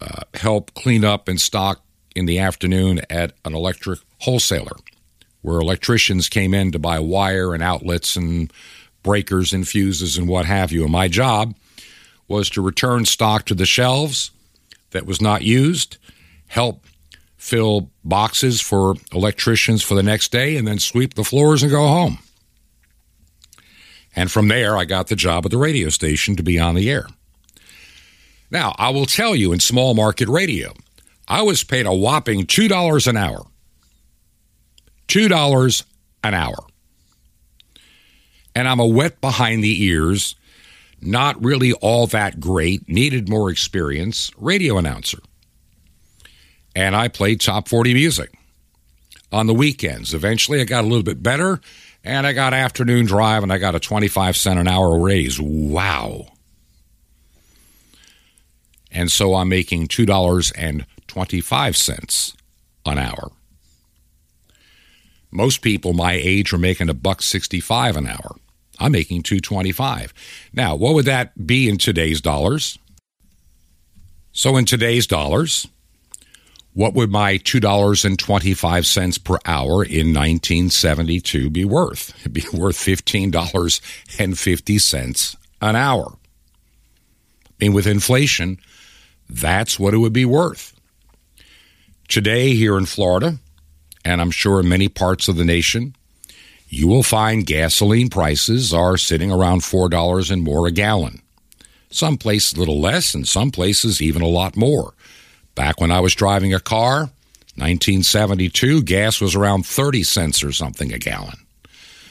uh, 0.00 0.22
help 0.34 0.74
clean 0.74 1.04
up 1.04 1.28
and 1.28 1.40
stock 1.40 1.83
in 2.14 2.26
the 2.26 2.38
afternoon 2.38 3.00
at 3.10 3.32
an 3.44 3.54
electric 3.54 4.00
wholesaler, 4.20 4.76
where 5.42 5.60
electricians 5.60 6.28
came 6.28 6.54
in 6.54 6.72
to 6.72 6.78
buy 6.78 6.98
wire 6.98 7.54
and 7.54 7.62
outlets 7.62 8.16
and 8.16 8.52
breakers 9.02 9.52
and 9.52 9.68
fuses 9.68 10.16
and 10.16 10.28
what 10.28 10.46
have 10.46 10.72
you. 10.72 10.82
And 10.82 10.92
my 10.92 11.08
job 11.08 11.54
was 12.28 12.48
to 12.50 12.62
return 12.62 13.04
stock 13.04 13.44
to 13.46 13.54
the 13.54 13.66
shelves 13.66 14.30
that 14.90 15.06
was 15.06 15.20
not 15.20 15.42
used, 15.42 15.98
help 16.46 16.84
fill 17.36 17.90
boxes 18.02 18.60
for 18.60 18.94
electricians 19.12 19.82
for 19.82 19.94
the 19.94 20.02
next 20.02 20.32
day, 20.32 20.56
and 20.56 20.66
then 20.66 20.78
sweep 20.78 21.14
the 21.14 21.24
floors 21.24 21.62
and 21.62 21.70
go 21.70 21.86
home. 21.86 22.18
And 24.16 24.30
from 24.30 24.48
there, 24.48 24.76
I 24.76 24.84
got 24.84 25.08
the 25.08 25.16
job 25.16 25.44
at 25.44 25.50
the 25.50 25.58
radio 25.58 25.88
station 25.90 26.36
to 26.36 26.42
be 26.42 26.58
on 26.58 26.74
the 26.74 26.90
air. 26.90 27.06
Now, 28.50 28.74
I 28.78 28.90
will 28.90 29.06
tell 29.06 29.34
you 29.34 29.52
in 29.52 29.60
small 29.60 29.94
market 29.94 30.28
radio, 30.28 30.72
I 31.26 31.42
was 31.42 31.64
paid 31.64 31.86
a 31.86 31.94
whopping 31.94 32.46
$2 32.46 33.06
an 33.06 33.16
hour. 33.16 33.46
$2 35.08 35.84
an 36.22 36.34
hour. 36.34 36.66
And 38.54 38.68
I'm 38.68 38.80
a 38.80 38.86
wet 38.86 39.20
behind 39.20 39.64
the 39.64 39.84
ears, 39.84 40.36
not 41.00 41.42
really 41.42 41.72
all 41.72 42.06
that 42.08 42.40
great, 42.40 42.88
needed 42.88 43.28
more 43.28 43.50
experience 43.50 44.30
radio 44.36 44.78
announcer 44.78 45.18
and 46.74 46.96
I 46.96 47.08
played 47.08 47.40
top 47.40 47.68
40 47.68 47.94
music 47.94 48.34
on 49.30 49.46
the 49.46 49.54
weekends. 49.54 50.14
Eventually, 50.14 50.60
I 50.60 50.64
got 50.64 50.84
a 50.84 50.86
little 50.86 51.02
bit 51.02 51.22
better, 51.22 51.60
and 52.02 52.26
I 52.26 52.32
got 52.32 52.52
afternoon 52.52 53.06
drive, 53.06 53.42
and 53.42 53.52
I 53.52 53.58
got 53.58 53.74
a 53.74 53.80
25 53.80 54.36
cent 54.36 54.58
an 54.58 54.68
hour 54.68 54.98
raise. 54.98 55.40
Wow. 55.40 56.26
And 58.90 59.10
so 59.10 59.34
I'm 59.34 59.48
making 59.48 59.88
$2.25 61.08 62.34
an 62.86 62.98
hour. 62.98 63.32
Most 65.30 65.62
people 65.62 65.92
my 65.92 66.12
age 66.12 66.52
are 66.52 66.58
making 66.58 66.88
a 66.88 66.94
buck 66.94 67.22
65 67.22 67.96
an 67.96 68.06
hour. 68.06 68.36
I'm 68.78 68.92
making 68.92 69.22
225. 69.22 70.14
Now, 70.52 70.76
what 70.76 70.94
would 70.94 71.06
that 71.06 71.46
be 71.46 71.68
in 71.68 71.78
today's 71.78 72.20
dollars? 72.20 72.78
So 74.32 74.56
in 74.56 74.64
today's 74.64 75.06
dollars, 75.06 75.68
what 76.72 76.94
would 76.94 77.10
my 77.10 77.38
$2.25 77.38 79.24
per 79.24 79.38
hour 79.46 79.84
in 79.84 80.12
1972 80.12 81.50
be 81.50 81.64
worth? 81.64 82.10
It'd 82.20 82.32
be 82.32 82.44
worth 82.52 82.76
$15.50 82.76 85.36
an 85.60 85.76
hour. 85.76 86.16
I 87.46 87.50
mean, 87.60 87.72
with 87.72 87.86
inflation, 87.86 88.58
that's 89.28 89.78
what 89.78 89.94
it 89.94 89.98
would 89.98 90.12
be 90.12 90.24
worth. 90.24 90.73
Today, 92.14 92.54
here 92.54 92.78
in 92.78 92.86
Florida, 92.86 93.40
and 94.04 94.20
I'm 94.20 94.30
sure 94.30 94.60
in 94.60 94.68
many 94.68 94.88
parts 94.88 95.26
of 95.26 95.34
the 95.34 95.44
nation, 95.44 95.96
you 96.68 96.86
will 96.86 97.02
find 97.02 97.44
gasoline 97.44 98.08
prices 98.08 98.72
are 98.72 98.96
sitting 98.96 99.32
around 99.32 99.62
$4 99.62 100.30
and 100.30 100.44
more 100.44 100.68
a 100.68 100.70
gallon. 100.70 101.22
Some 101.90 102.16
places 102.16 102.52
a 102.52 102.60
little 102.60 102.80
less, 102.80 103.14
and 103.14 103.26
some 103.26 103.50
places 103.50 104.00
even 104.00 104.22
a 104.22 104.28
lot 104.28 104.56
more. 104.56 104.94
Back 105.56 105.80
when 105.80 105.90
I 105.90 105.98
was 105.98 106.14
driving 106.14 106.54
a 106.54 106.60
car, 106.60 107.10
1972, 107.56 108.84
gas 108.84 109.20
was 109.20 109.34
around 109.34 109.66
30 109.66 110.04
cents 110.04 110.44
or 110.44 110.52
something 110.52 110.92
a 110.92 111.00
gallon. 111.00 111.44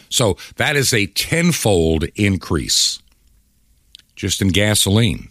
So 0.10 0.36
that 0.58 0.76
is 0.76 0.94
a 0.94 1.08
tenfold 1.08 2.04
increase 2.16 3.02
just 4.18 4.42
in 4.42 4.50
gasoline. 4.50 5.30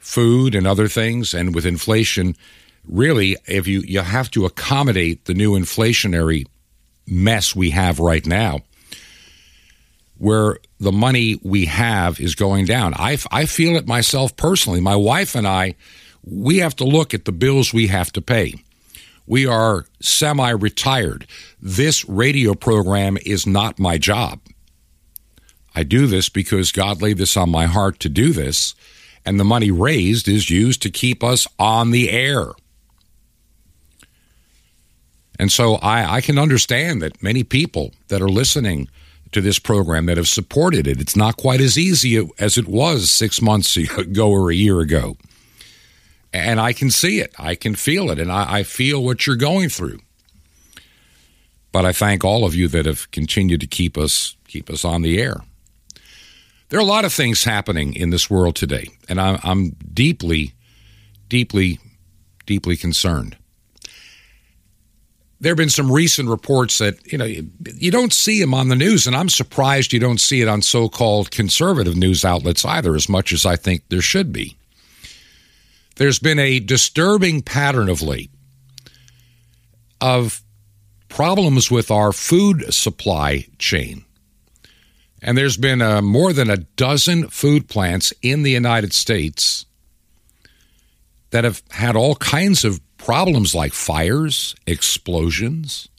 Food 0.00 0.56
and 0.56 0.66
other 0.66 0.88
things, 0.88 1.32
and 1.32 1.54
with 1.54 1.64
inflation, 1.64 2.34
really, 2.88 3.36
if 3.46 3.66
you, 3.66 3.80
you 3.80 4.00
have 4.00 4.30
to 4.32 4.44
accommodate 4.44 5.24
the 5.24 5.34
new 5.34 5.52
inflationary 5.58 6.46
mess 7.06 7.54
we 7.54 7.70
have 7.70 7.98
right 7.98 8.26
now, 8.26 8.60
where 10.18 10.58
the 10.80 10.92
money 10.92 11.38
we 11.42 11.66
have 11.66 12.20
is 12.20 12.34
going 12.34 12.66
down. 12.66 12.94
I, 12.94 13.18
I 13.30 13.46
feel 13.46 13.76
it 13.76 13.86
myself 13.86 14.36
personally. 14.36 14.80
My 14.80 14.96
wife 14.96 15.34
and 15.34 15.46
I 15.46 15.74
we 16.24 16.58
have 16.58 16.76
to 16.76 16.84
look 16.84 17.14
at 17.14 17.24
the 17.24 17.32
bills 17.32 17.72
we 17.72 17.88
have 17.88 18.12
to 18.12 18.22
pay. 18.22 18.54
We 19.26 19.46
are 19.46 19.86
semi 20.00 20.50
retired. 20.50 21.26
This 21.60 22.06
radio 22.08 22.54
program 22.54 23.16
is 23.24 23.46
not 23.46 23.78
my 23.78 23.98
job. 23.98 24.40
I 25.74 25.82
do 25.82 26.06
this 26.06 26.28
because 26.28 26.72
God 26.72 27.02
laid 27.02 27.18
this 27.18 27.36
on 27.36 27.50
my 27.50 27.66
heart 27.66 27.98
to 28.00 28.08
do 28.08 28.32
this, 28.32 28.74
and 29.24 29.40
the 29.40 29.44
money 29.44 29.70
raised 29.70 30.28
is 30.28 30.50
used 30.50 30.82
to 30.82 30.90
keep 30.90 31.24
us 31.24 31.46
on 31.58 31.90
the 31.90 32.10
air. 32.10 32.52
And 35.38 35.50
so 35.50 35.74
I, 35.76 36.16
I 36.16 36.20
can 36.20 36.38
understand 36.38 37.02
that 37.02 37.22
many 37.22 37.42
people 37.44 37.92
that 38.08 38.22
are 38.22 38.28
listening 38.28 38.88
to 39.32 39.40
this 39.40 39.58
program 39.58 40.06
that 40.06 40.16
have 40.16 40.28
supported 40.28 40.86
it, 40.86 41.00
it's 41.00 41.16
not 41.16 41.36
quite 41.36 41.60
as 41.60 41.76
easy 41.76 42.28
as 42.38 42.56
it 42.56 42.68
was 42.68 43.10
six 43.10 43.42
months 43.42 43.76
ago 43.98 44.30
or 44.30 44.50
a 44.50 44.54
year 44.54 44.80
ago 44.80 45.16
and 46.34 46.60
I 46.60 46.72
can 46.72 46.90
see 46.90 47.20
it. 47.20 47.32
I 47.38 47.54
can 47.54 47.76
feel 47.76 48.10
it, 48.10 48.18
and 48.18 48.30
I, 48.30 48.56
I 48.58 48.62
feel 48.64 49.02
what 49.02 49.24
you're 49.24 49.36
going 49.36 49.68
through. 49.68 50.00
But 51.70 51.86
I 51.86 51.92
thank 51.92 52.24
all 52.24 52.44
of 52.44 52.56
you 52.56 52.66
that 52.68 52.86
have 52.86 53.10
continued 53.12 53.60
to 53.60 53.66
keep 53.68 53.96
us 53.96 54.36
keep 54.48 54.68
us 54.68 54.84
on 54.84 55.02
the 55.02 55.20
air. 55.20 55.42
There 56.68 56.78
are 56.78 56.82
a 56.82 56.86
lot 56.86 57.04
of 57.04 57.12
things 57.12 57.44
happening 57.44 57.94
in 57.94 58.10
this 58.10 58.28
world 58.28 58.56
today, 58.56 58.88
and 59.08 59.20
I'm, 59.20 59.38
I'm 59.44 59.70
deeply, 59.92 60.54
deeply, 61.28 61.78
deeply 62.46 62.76
concerned. 62.76 63.36
There 65.40 65.50
have 65.50 65.58
been 65.58 65.68
some 65.68 65.90
recent 65.90 66.28
reports 66.28 66.78
that 66.78 67.10
you 67.10 67.18
know 67.18 67.24
you, 67.24 67.90
don't 67.90 68.12
see 68.12 68.40
him 68.40 68.54
on 68.54 68.68
the 68.68 68.76
news, 68.76 69.06
and 69.06 69.14
I'm 69.14 69.28
surprised 69.28 69.92
you 69.92 70.00
don't 70.00 70.20
see 70.20 70.40
it 70.40 70.48
on 70.48 70.62
so-called 70.62 71.30
conservative 71.30 71.96
news 71.96 72.24
outlets 72.24 72.64
either, 72.64 72.94
as 72.94 73.08
much 73.08 73.32
as 73.32 73.44
I 73.44 73.56
think 73.56 73.82
there 73.88 74.00
should 74.00 74.32
be. 74.32 74.56
There's 75.96 76.18
been 76.18 76.38
a 76.38 76.60
disturbing 76.60 77.42
pattern 77.42 77.88
of 77.88 78.00
late 78.00 78.30
of 80.00 80.42
problems 81.08 81.70
with 81.70 81.90
our 81.90 82.12
food 82.12 82.72
supply 82.74 83.46
chain. 83.58 84.04
And 85.22 85.38
there's 85.38 85.56
been 85.56 85.80
uh, 85.80 86.02
more 86.02 86.32
than 86.34 86.50
a 86.50 86.58
dozen 86.58 87.28
food 87.28 87.68
plants 87.68 88.12
in 88.20 88.42
the 88.42 88.50
United 88.50 88.92
States 88.92 89.64
that 91.30 91.44
have 91.44 91.62
had 91.70 91.96
all 91.96 92.16
kinds 92.16 92.64
of 92.64 92.80
problems 93.04 93.54
like 93.54 93.74
fires, 93.74 94.56
explosions. 94.66 95.90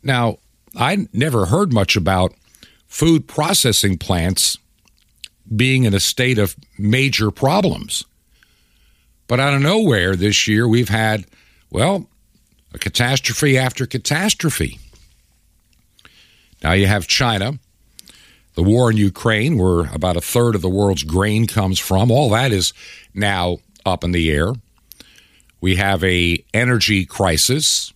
Now, 0.00 0.38
I 0.76 1.08
never 1.12 1.46
heard 1.46 1.72
much 1.72 1.96
about 1.96 2.32
food 2.86 3.26
processing 3.26 3.98
plants 3.98 4.56
being 5.54 5.82
in 5.82 5.94
a 5.94 6.00
state 6.00 6.38
of 6.38 6.54
major 6.78 7.32
problems. 7.32 8.04
But 9.26 9.40
out 9.40 9.54
of 9.54 9.62
nowhere 9.62 10.14
this 10.14 10.46
year, 10.46 10.68
we've 10.68 10.90
had, 10.90 11.26
well, 11.70 12.08
a 12.72 12.78
catastrophe 12.78 13.58
after 13.58 13.84
catastrophe. 13.84 14.78
Now 16.62 16.72
you 16.72 16.86
have 16.86 17.08
China, 17.08 17.58
the 18.54 18.62
war 18.62 18.92
in 18.92 18.96
Ukraine, 18.96 19.58
where 19.58 19.92
about 19.92 20.16
a 20.16 20.20
third 20.20 20.54
of 20.54 20.62
the 20.62 20.68
world's 20.68 21.02
grain 21.02 21.48
comes 21.48 21.80
from. 21.80 22.12
All 22.12 22.30
that 22.30 22.52
is 22.52 22.72
now 23.12 23.58
up 23.84 24.04
in 24.04 24.12
the 24.12 24.30
air. 24.30 24.52
We 25.66 25.74
have 25.74 26.04
a 26.04 26.44
energy 26.54 27.04
crisis. 27.04 27.92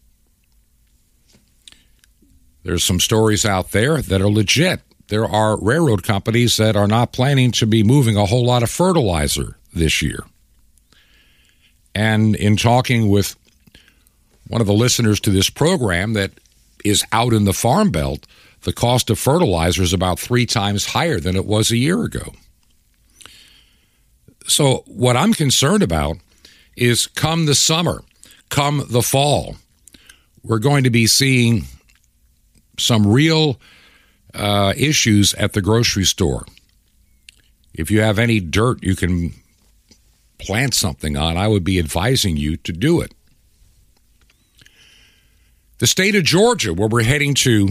There's 2.64 2.82
some 2.82 2.98
stories 2.98 3.46
out 3.46 3.70
there 3.70 4.02
that 4.02 4.20
are 4.20 4.28
legit. 4.28 4.80
There 5.06 5.24
are 5.24 5.56
railroad 5.56 6.02
companies 6.02 6.56
that 6.56 6.74
are 6.74 6.88
not 6.88 7.12
planning 7.12 7.52
to 7.52 7.68
be 7.68 7.84
moving 7.84 8.16
a 8.16 8.26
whole 8.26 8.44
lot 8.44 8.64
of 8.64 8.70
fertilizer 8.70 9.56
this 9.72 10.02
year. 10.02 10.24
And 11.94 12.34
in 12.34 12.56
talking 12.56 13.08
with 13.08 13.36
one 14.48 14.60
of 14.60 14.66
the 14.66 14.72
listeners 14.72 15.20
to 15.20 15.30
this 15.30 15.48
program 15.48 16.14
that 16.14 16.32
is 16.84 17.04
out 17.12 17.32
in 17.32 17.44
the 17.44 17.52
farm 17.52 17.92
belt, 17.92 18.26
the 18.62 18.72
cost 18.72 19.10
of 19.10 19.18
fertilizer 19.20 19.84
is 19.84 19.92
about 19.92 20.18
three 20.18 20.44
times 20.44 20.86
higher 20.86 21.20
than 21.20 21.36
it 21.36 21.46
was 21.46 21.70
a 21.70 21.76
year 21.76 22.02
ago. 22.02 22.32
So, 24.48 24.82
what 24.88 25.16
I'm 25.16 25.34
concerned 25.34 25.84
about 25.84 26.16
is 26.76 27.06
come 27.06 27.46
the 27.46 27.54
summer, 27.54 28.02
come 28.48 28.84
the 28.88 29.02
fall, 29.02 29.56
we're 30.42 30.58
going 30.58 30.84
to 30.84 30.90
be 30.90 31.06
seeing 31.06 31.64
some 32.78 33.06
real 33.06 33.60
uh, 34.34 34.72
issues 34.76 35.34
at 35.34 35.52
the 35.52 35.62
grocery 35.62 36.04
store. 36.04 36.46
If 37.74 37.90
you 37.90 38.00
have 38.00 38.18
any 38.18 38.40
dirt 38.40 38.82
you 38.82 38.96
can 38.96 39.32
plant 40.38 40.74
something 40.74 41.16
on, 41.16 41.36
I 41.36 41.48
would 41.48 41.64
be 41.64 41.78
advising 41.78 42.36
you 42.36 42.56
to 42.58 42.72
do 42.72 43.00
it. 43.00 43.12
The 45.78 45.86
state 45.86 46.14
of 46.14 46.24
Georgia, 46.24 46.74
where 46.74 46.88
we're 46.88 47.02
heading 47.02 47.34
to 47.36 47.70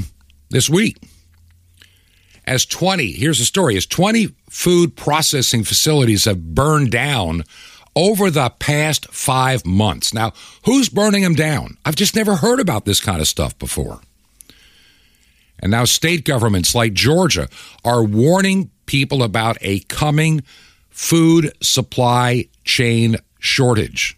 this 0.49 0.69
week, 0.69 0.97
as 2.45 2.65
20, 2.65 3.11
here's 3.11 3.37
the 3.37 3.45
story, 3.45 3.77
as 3.77 3.85
20 3.85 4.33
food 4.49 4.95
processing 4.95 5.63
facilities 5.63 6.25
have 6.25 6.55
burned 6.55 6.91
down 6.91 7.43
over 7.95 8.29
the 8.29 8.49
past 8.59 9.07
five 9.11 9.65
months. 9.65 10.13
Now, 10.13 10.33
who's 10.65 10.89
burning 10.89 11.23
them 11.23 11.35
down? 11.35 11.77
I've 11.85 11.95
just 11.95 12.15
never 12.15 12.37
heard 12.37 12.59
about 12.59 12.85
this 12.85 12.99
kind 12.99 13.21
of 13.21 13.27
stuff 13.27 13.57
before. 13.57 14.01
And 15.61 15.71
now 15.71 15.85
state 15.85 16.23
governments 16.23 16.73
like 16.73 16.93
Georgia 16.93 17.49
are 17.83 18.03
warning 18.03 18.71
people 18.85 19.21
about 19.23 19.57
a 19.61 19.79
coming 19.81 20.43
food 20.89 21.51
supply 21.61 22.47
chain 22.63 23.17
shortage. 23.39 24.17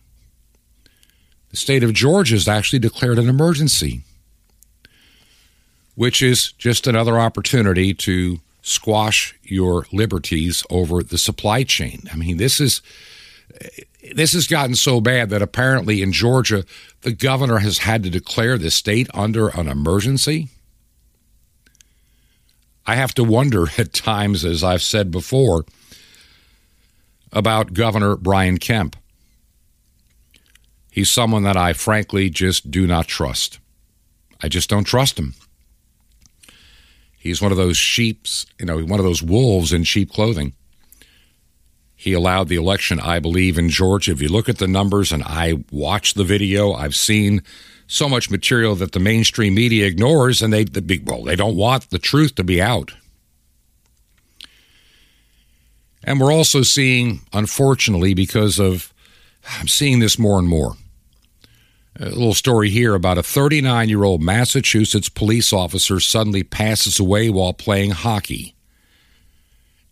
The 1.50 1.58
state 1.58 1.84
of 1.84 1.94
Georgia 1.94 2.36
has 2.36 2.48
actually 2.48 2.80
declared 2.80 3.20
an 3.20 3.28
emergency, 3.28 4.04
which 5.96 6.22
is 6.22 6.54
just 6.54 6.88
another 6.88 7.20
opportunity 7.20 7.94
to 7.96 8.40
squash 8.62 9.36
your 9.44 9.86
liberties 9.92 10.64
over 10.70 11.04
the 11.04 11.18
supply 11.18 11.64
chain. 11.64 12.04
I 12.12 12.16
mean, 12.16 12.38
this 12.38 12.60
is 12.60 12.82
this 14.14 14.34
has 14.34 14.48
gotten 14.48 14.76
so 14.76 15.02
bad 15.02 15.30
that 15.30 15.42
apparently 15.42 16.02
in 16.02 16.12
Georgia 16.12 16.66
the 17.02 17.12
governor 17.12 17.60
has 17.60 17.80
had 17.80 18.04
to 18.04 18.10
declare 18.10 18.58
the 18.58 18.72
state 18.72 19.08
under 19.14 19.50
an 19.50 19.68
emergency. 19.68 20.50
I 22.86 22.96
have 22.96 23.14
to 23.16 23.24
wonder 23.24 23.68
at 23.78 23.94
times 23.94 24.44
as 24.44 24.64
I've 24.64 24.82
said 24.82 25.12
before 25.12 25.66
about 27.32 27.74
Governor 27.74 28.18
Brian 28.18 28.58
Kemp. 28.58 28.96
He's 30.92 31.10
someone 31.10 31.44
that 31.44 31.56
I 31.56 31.72
frankly 31.72 32.30
just 32.30 32.70
do 32.70 32.86
not 32.86 33.08
trust. 33.08 33.60
I 34.44 34.50
just 34.50 34.70
don't 34.70 34.84
trust 34.84 35.18
him. 35.18 35.36
He's 37.18 37.42
one 37.42 37.52
of 37.52 37.58
those 37.58 37.78
sheep's, 37.78 38.46
you 38.60 38.66
know, 38.66 38.84
one 38.84 39.00
of 39.00 39.06
those 39.06 39.22
wolves 39.22 39.72
in 39.72 39.84
sheep 39.84 40.12
clothing. 40.12 40.54
He 42.02 42.14
allowed 42.14 42.48
the 42.48 42.56
election, 42.56 43.00
I 43.00 43.20
believe, 43.20 43.60
in 43.60 43.70
Georgia. 43.70 44.14
If 44.14 44.24
you 44.24 44.28
look 44.28 44.50
at 44.50 44.58
the 44.58 44.68
numbers, 44.68 45.12
and 45.12 45.22
I 45.22 45.64
watched 45.72 46.18
the 46.18 46.24
video, 46.24 46.74
I've 46.74 46.96
seen 46.96 47.44
so 47.86 48.10
much 48.10 48.32
material 48.32 48.74
that 48.78 48.94
the 48.94 49.00
mainstream 49.00 49.54
media 49.54 49.86
ignores, 49.86 50.42
and 50.42 50.52
they, 50.52 50.64
the, 50.64 51.00
well, 51.06 51.22
they 51.22 51.36
don't 51.36 51.56
want 51.56 51.92
the 51.92 52.00
truth 52.00 52.34
to 52.36 52.44
be 52.44 52.60
out. 52.60 52.94
And 56.04 56.20
we're 56.20 56.34
also 56.34 56.64
seeing, 56.64 57.22
unfortunately, 57.34 58.16
because 58.16 58.60
of, 58.60 58.92
I'm 59.60 59.68
seeing 59.68 60.00
this 60.00 60.18
more 60.18 60.40
and 60.40 60.48
more. 60.48 60.74
A 62.00 62.06
little 62.06 62.34
story 62.34 62.72
here 62.72 62.96
about 62.96 63.20
a 63.20 63.24
39 63.24 63.90
year 63.90 64.04
old 64.04 64.24
Massachusetts 64.24 65.08
police 65.08 65.54
officer 65.54 66.00
suddenly 66.00 66.42
passes 66.42 67.00
away 67.00 67.30
while 67.30 67.54
playing 67.54 67.92
hockey. 67.92 68.56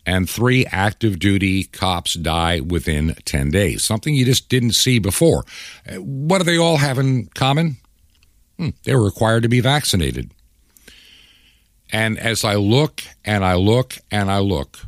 And 0.06 0.28
three 0.28 0.66
active 0.66 1.18
duty 1.18 1.64
cops 1.64 2.14
die 2.14 2.60
within 2.60 3.14
10 3.26 3.50
days, 3.50 3.84
something 3.84 4.14
you 4.14 4.24
just 4.24 4.48
didn't 4.48 4.72
see 4.72 4.98
before. 4.98 5.44
What 5.96 6.38
do 6.38 6.44
they 6.44 6.56
all 6.56 6.78
have 6.78 6.98
in 6.98 7.26
common? 7.34 7.76
Hmm, 8.58 8.70
they 8.84 8.94
were 8.94 9.04
required 9.04 9.42
to 9.42 9.48
be 9.48 9.60
vaccinated. 9.60 10.32
And 11.92 12.18
as 12.18 12.44
I 12.44 12.54
look 12.54 13.02
and 13.24 13.44
I 13.44 13.54
look 13.54 13.98
and 14.10 14.30
I 14.30 14.38
look, 14.38 14.78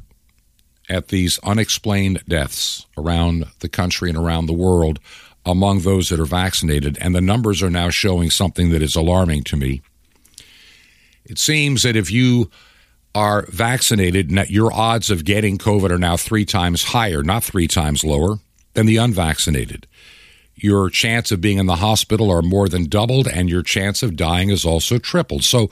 at 0.88 1.08
these 1.08 1.38
unexplained 1.40 2.22
deaths 2.28 2.86
around 2.98 3.46
the 3.60 3.68
country 3.68 4.10
and 4.10 4.18
around 4.18 4.46
the 4.46 4.52
world 4.52 5.00
among 5.44 5.80
those 5.80 6.08
that 6.08 6.20
are 6.20 6.24
vaccinated, 6.24 6.96
and 7.00 7.14
the 7.14 7.20
numbers 7.20 7.62
are 7.62 7.70
now 7.70 7.90
showing 7.90 8.30
something 8.30 8.70
that 8.70 8.82
is 8.82 8.94
alarming 8.94 9.42
to 9.42 9.56
me. 9.56 9.82
It 11.24 11.38
seems 11.38 11.82
that 11.82 11.96
if 11.96 12.12
you 12.12 12.48
are 13.14 13.46
vaccinated, 13.48 14.30
your 14.48 14.72
odds 14.72 15.10
of 15.10 15.24
getting 15.24 15.58
COVID 15.58 15.90
are 15.90 15.98
now 15.98 16.16
three 16.16 16.44
times 16.44 16.84
higher, 16.84 17.22
not 17.22 17.44
three 17.44 17.68
times 17.68 18.04
lower, 18.04 18.36
than 18.74 18.86
the 18.86 18.96
unvaccinated. 18.96 19.86
Your 20.54 20.88
chance 20.90 21.30
of 21.30 21.40
being 21.40 21.58
in 21.58 21.66
the 21.66 21.76
hospital 21.76 22.30
are 22.30 22.42
more 22.42 22.68
than 22.68 22.88
doubled, 22.88 23.26
and 23.26 23.50
your 23.50 23.62
chance 23.62 24.02
of 24.02 24.16
dying 24.16 24.50
is 24.50 24.64
also 24.64 24.98
tripled. 24.98 25.44
So, 25.44 25.70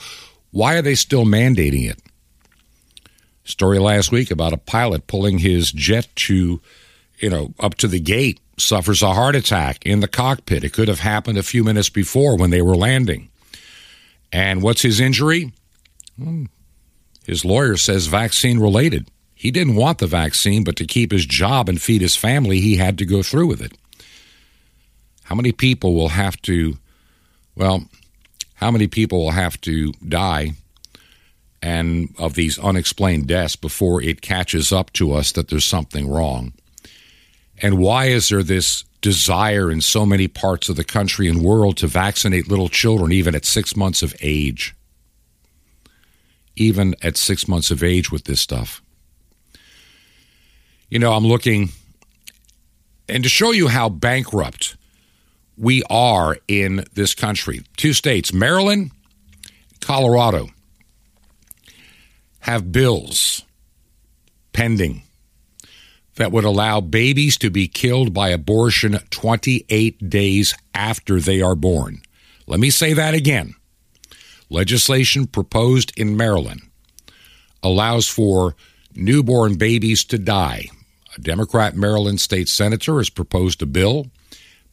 why 0.51 0.75
are 0.75 0.83
they 0.83 0.95
still 0.95 1.25
mandating 1.25 1.89
it? 1.89 2.01
Story 3.45 3.79
last 3.79 4.11
week 4.11 4.31
about 4.31 4.53
a 4.53 4.59
pilot 4.59 5.07
pulling 5.07 5.39
his 5.39 5.73
jet 5.73 6.09
to, 6.15 6.61
you 7.19 7.31
know, 7.31 7.55
up 7.59 7.75
to 7.77 7.89
the 7.89 8.01
gate, 8.01 8.41
suffers 8.59 9.03
a 9.03 9.15
heart 9.15 9.37
attack 9.37 9.85
in 9.87 10.01
the 10.01 10.09
cockpit. 10.09 10.65
It 10.65 10.73
could 10.73 10.89
have 10.89 11.01
happened 11.01 11.39
a 11.39 11.43
few 11.43 11.65
minutes 11.65 11.89
before 11.89 12.37
when 12.37 12.51
they 12.51 12.63
were 12.63 12.77
landing. 12.77 13.29
And 14.33 14.63
what's 14.63 14.83
his 14.83 15.01
injury? 15.01 15.53
Hmm. 16.17 16.47
His 17.25 17.45
lawyer 17.45 17.77
says 17.77 18.07
vaccine 18.07 18.59
related. 18.59 19.09
He 19.35 19.51
didn't 19.51 19.77
want 19.77 19.99
the 19.99 20.07
vaccine, 20.07 20.65
but 20.65 20.77
to 20.77 20.85
keep 20.85 21.13
his 21.13 21.27
job 21.27 21.69
and 21.69 21.81
feed 21.81 22.03
his 22.03 22.17
family, 22.17 22.61
he 22.61 22.77
had 22.77 22.99
to 22.99 23.07
go 23.07 23.23
through 23.23 23.47
with 23.47 23.63
it. 23.63 23.73
How 25.25 25.35
many 25.35 25.53
people 25.53 25.95
will 25.95 26.09
have 26.11 26.41
to, 26.43 26.77
well, 27.55 27.85
how 28.55 28.71
many 28.71 28.87
people 28.87 29.19
will 29.19 29.31
have 29.31 29.61
to 29.63 29.93
die 30.07 30.53
and 31.63 32.15
of 32.19 32.35
these 32.35 32.59
unexplained 32.59 33.27
deaths 33.27 33.57
before 33.57 34.03
it 34.03 34.23
catches 34.23 34.73
up 34.73 34.93
to 34.95 35.13
us 35.13 35.33
that 35.33 35.49
there's 35.49 35.65
something 35.65 36.09
wrong. 36.09 36.53
And 37.63 37.79
why 37.79 38.07
is 38.07 38.31
there 38.31 38.43
this 38.43 38.85
desire 39.01 39.71
in 39.71 39.81
so 39.81 40.05
many 40.05 40.29
parts 40.29 40.69
of 40.69 40.77
the 40.77 40.85
country 40.85 41.29
and 41.29 41.43
world 41.43 41.77
to 41.79 41.87
vaccinate 41.87 42.49
little 42.49 42.69
children, 42.69 43.13
even 43.13 43.35
at 43.35 43.45
six 43.45 43.77
months 43.77 44.03
of 44.03 44.15
age. 44.21 44.75
Even 46.61 46.95
at 47.01 47.17
six 47.17 47.49
months 47.49 47.71
of 47.71 47.83
age 47.83 48.13
with 48.13 48.25
this 48.25 48.39
stuff. 48.39 48.83
You 50.91 50.99
know, 50.99 51.15
I'm 51.15 51.27
looking, 51.27 51.71
and 53.09 53.23
to 53.23 53.31
show 53.31 53.51
you 53.51 53.69
how 53.69 53.89
bankrupt 53.89 54.77
we 55.57 55.83
are 55.89 56.37
in 56.49 56.85
this 56.93 57.15
country, 57.15 57.63
two 57.79 57.95
states, 57.95 58.35
Maryland, 58.35 58.91
Colorado, 59.81 60.49
have 62.41 62.73
bills 62.73 63.43
pending 64.53 65.03
that 66.17 66.31
would 66.31 66.45
allow 66.45 66.83
babies 66.83 67.39
to 67.39 67.49
be 67.49 67.69
killed 67.69 68.13
by 68.13 68.29
abortion 68.29 68.99
28 69.09 70.11
days 70.11 70.55
after 70.75 71.21
they 71.21 71.41
are 71.41 71.55
born. 71.55 72.03
Let 72.47 72.61
me 72.61 72.69
say 72.69 72.93
that 72.93 73.15
again. 73.15 73.55
Legislation 74.51 75.27
proposed 75.27 75.93
in 75.97 76.17
Maryland 76.17 76.63
allows 77.63 78.09
for 78.09 78.57
newborn 78.95 79.55
babies 79.55 80.05
to 80.05 80.19
die. 80.19 80.67
A 81.17 81.21
Democrat 81.21 81.77
Maryland 81.77 82.21
state 82.21 82.49
senator 82.49 82.99
has 82.99 83.11
proposed 83.11 83.63
a 83.63 83.67
bill 83.67 84.07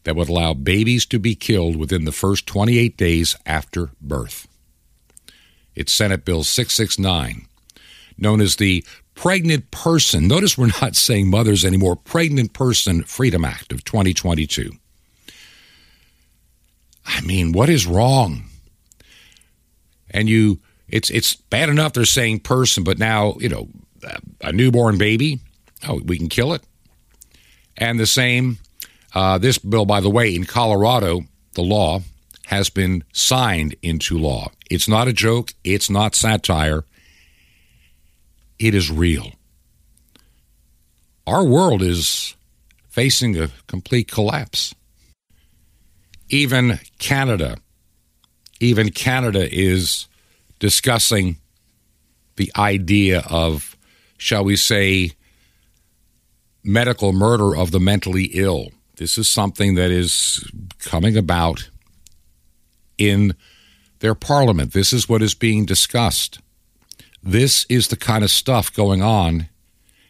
that 0.03 0.15
would 0.15 0.29
allow 0.29 0.53
babies 0.53 1.05
to 1.05 1.19
be 1.19 1.35
killed 1.35 1.75
within 1.75 2.05
the 2.05 2.11
first 2.11 2.47
28 2.47 2.97
days 2.97 3.35
after 3.45 3.91
birth. 4.01 4.47
It's 5.75 5.93
Senate 5.93 6.25
Bill 6.25 6.43
669, 6.43 7.45
known 8.17 8.41
as 8.41 8.55
the 8.55 8.83
Pregnant 9.13 9.69
Person. 9.69 10.27
Notice 10.27 10.57
we're 10.57 10.71
not 10.81 10.95
saying 11.07 11.29
mothers 11.29 11.63
anymore. 11.63 11.95
Pregnant 11.95 12.53
Person 12.53 13.03
Freedom 13.03 13.45
Act 13.45 13.71
of 13.71 13.83
2022. 13.83 14.71
I 17.05 17.21
mean, 17.21 17.51
what 17.51 17.69
is 17.69 17.85
wrong? 17.85 18.43
And 20.11 20.29
you, 20.29 20.59
it's 20.87 21.09
it's 21.09 21.35
bad 21.35 21.69
enough 21.69 21.93
they're 21.93 22.05
saying 22.05 22.41
person, 22.41 22.83
but 22.83 22.97
now 22.97 23.35
you 23.39 23.49
know 23.49 23.67
a 24.41 24.51
newborn 24.51 24.97
baby. 24.97 25.39
Oh, 25.87 26.01
we 26.03 26.17
can 26.17 26.29
kill 26.29 26.53
it. 26.53 26.63
And 27.77 27.99
the 27.99 28.07
same, 28.07 28.57
uh, 29.13 29.37
this 29.37 29.57
bill, 29.57 29.85
by 29.85 30.01
the 30.01 30.09
way, 30.09 30.33
in 30.33 30.45
Colorado, 30.45 31.21
the 31.53 31.61
law 31.61 32.01
has 32.47 32.69
been 32.69 33.03
signed 33.13 33.75
into 33.81 34.17
law. 34.17 34.51
It's 34.71 34.87
not 34.87 35.07
a 35.07 35.13
joke. 35.13 35.53
It's 35.63 35.89
not 35.89 36.15
satire. 36.15 36.85
It 38.57 38.73
is 38.73 38.89
real. 38.89 39.33
Our 41.27 41.43
world 41.43 41.81
is 41.81 42.35
facing 42.89 43.37
a 43.37 43.49
complete 43.67 44.09
collapse. 44.09 44.73
Even 46.29 46.79
Canada, 46.99 47.57
even 48.59 48.89
Canada 48.89 49.47
is 49.51 50.07
discussing 50.59 51.37
the 52.35 52.51
idea 52.55 53.23
of, 53.29 53.75
shall 54.17 54.43
we 54.43 54.55
say, 54.55 55.11
medical 56.63 57.13
murder 57.13 57.55
of 57.55 57.71
the 57.71 57.79
mentally 57.79 58.29
ill. 58.33 58.69
This 58.97 59.17
is 59.17 59.27
something 59.27 59.75
that 59.75 59.91
is 59.91 60.49
coming 60.79 61.15
about 61.15 61.69
in 62.97 63.35
their 63.99 64.15
parliament. 64.15 64.73
This 64.73 64.91
is 64.91 65.07
what 65.07 65.21
is 65.21 65.33
being 65.33 65.65
discussed. 65.65 66.39
This 67.23 67.65
is 67.69 67.87
the 67.87 67.95
kind 67.95 68.23
of 68.23 68.29
stuff 68.29 68.73
going 68.73 69.01
on 69.01 69.49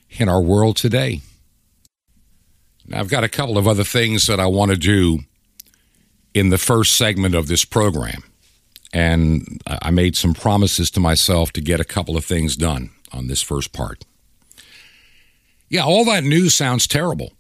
in 0.10 0.30
our 0.30 0.42
world 0.42 0.78
today. 0.78 1.22
Now, 2.86 3.00
I've 3.00 3.10
got 3.10 3.24
a 3.24 3.30
couple 3.30 3.58
of 3.58 3.68
other 3.68 3.84
things 3.84 4.28
that 4.28 4.40
I 4.40 4.48
want 4.48 4.72
to 4.72 4.78
do 4.78 5.20
in 6.34 6.50
the 6.50 6.58
first 6.58 6.96
segment 6.96 7.36
of 7.36 7.48
this 7.48 7.66
program. 7.66 8.24
And 8.94 9.62
I 9.68 9.92
made 9.92 10.16
some 10.16 10.34
promises 10.34 10.90
to 10.92 11.00
myself 11.00 11.52
to 11.54 11.62
get 11.62 11.80
a 11.80 11.86
couple 11.86 12.16
of 12.16 12.26
things 12.26 12.56
done 12.56 12.92
on 13.12 13.28
this 13.28 13.42
first 13.42 13.74
part. 13.74 14.06
Yeah, 15.70 15.84
all 15.84 16.06
that 16.06 16.24
news 16.24 16.54
sounds 16.54 16.88
terrible. 16.88 17.34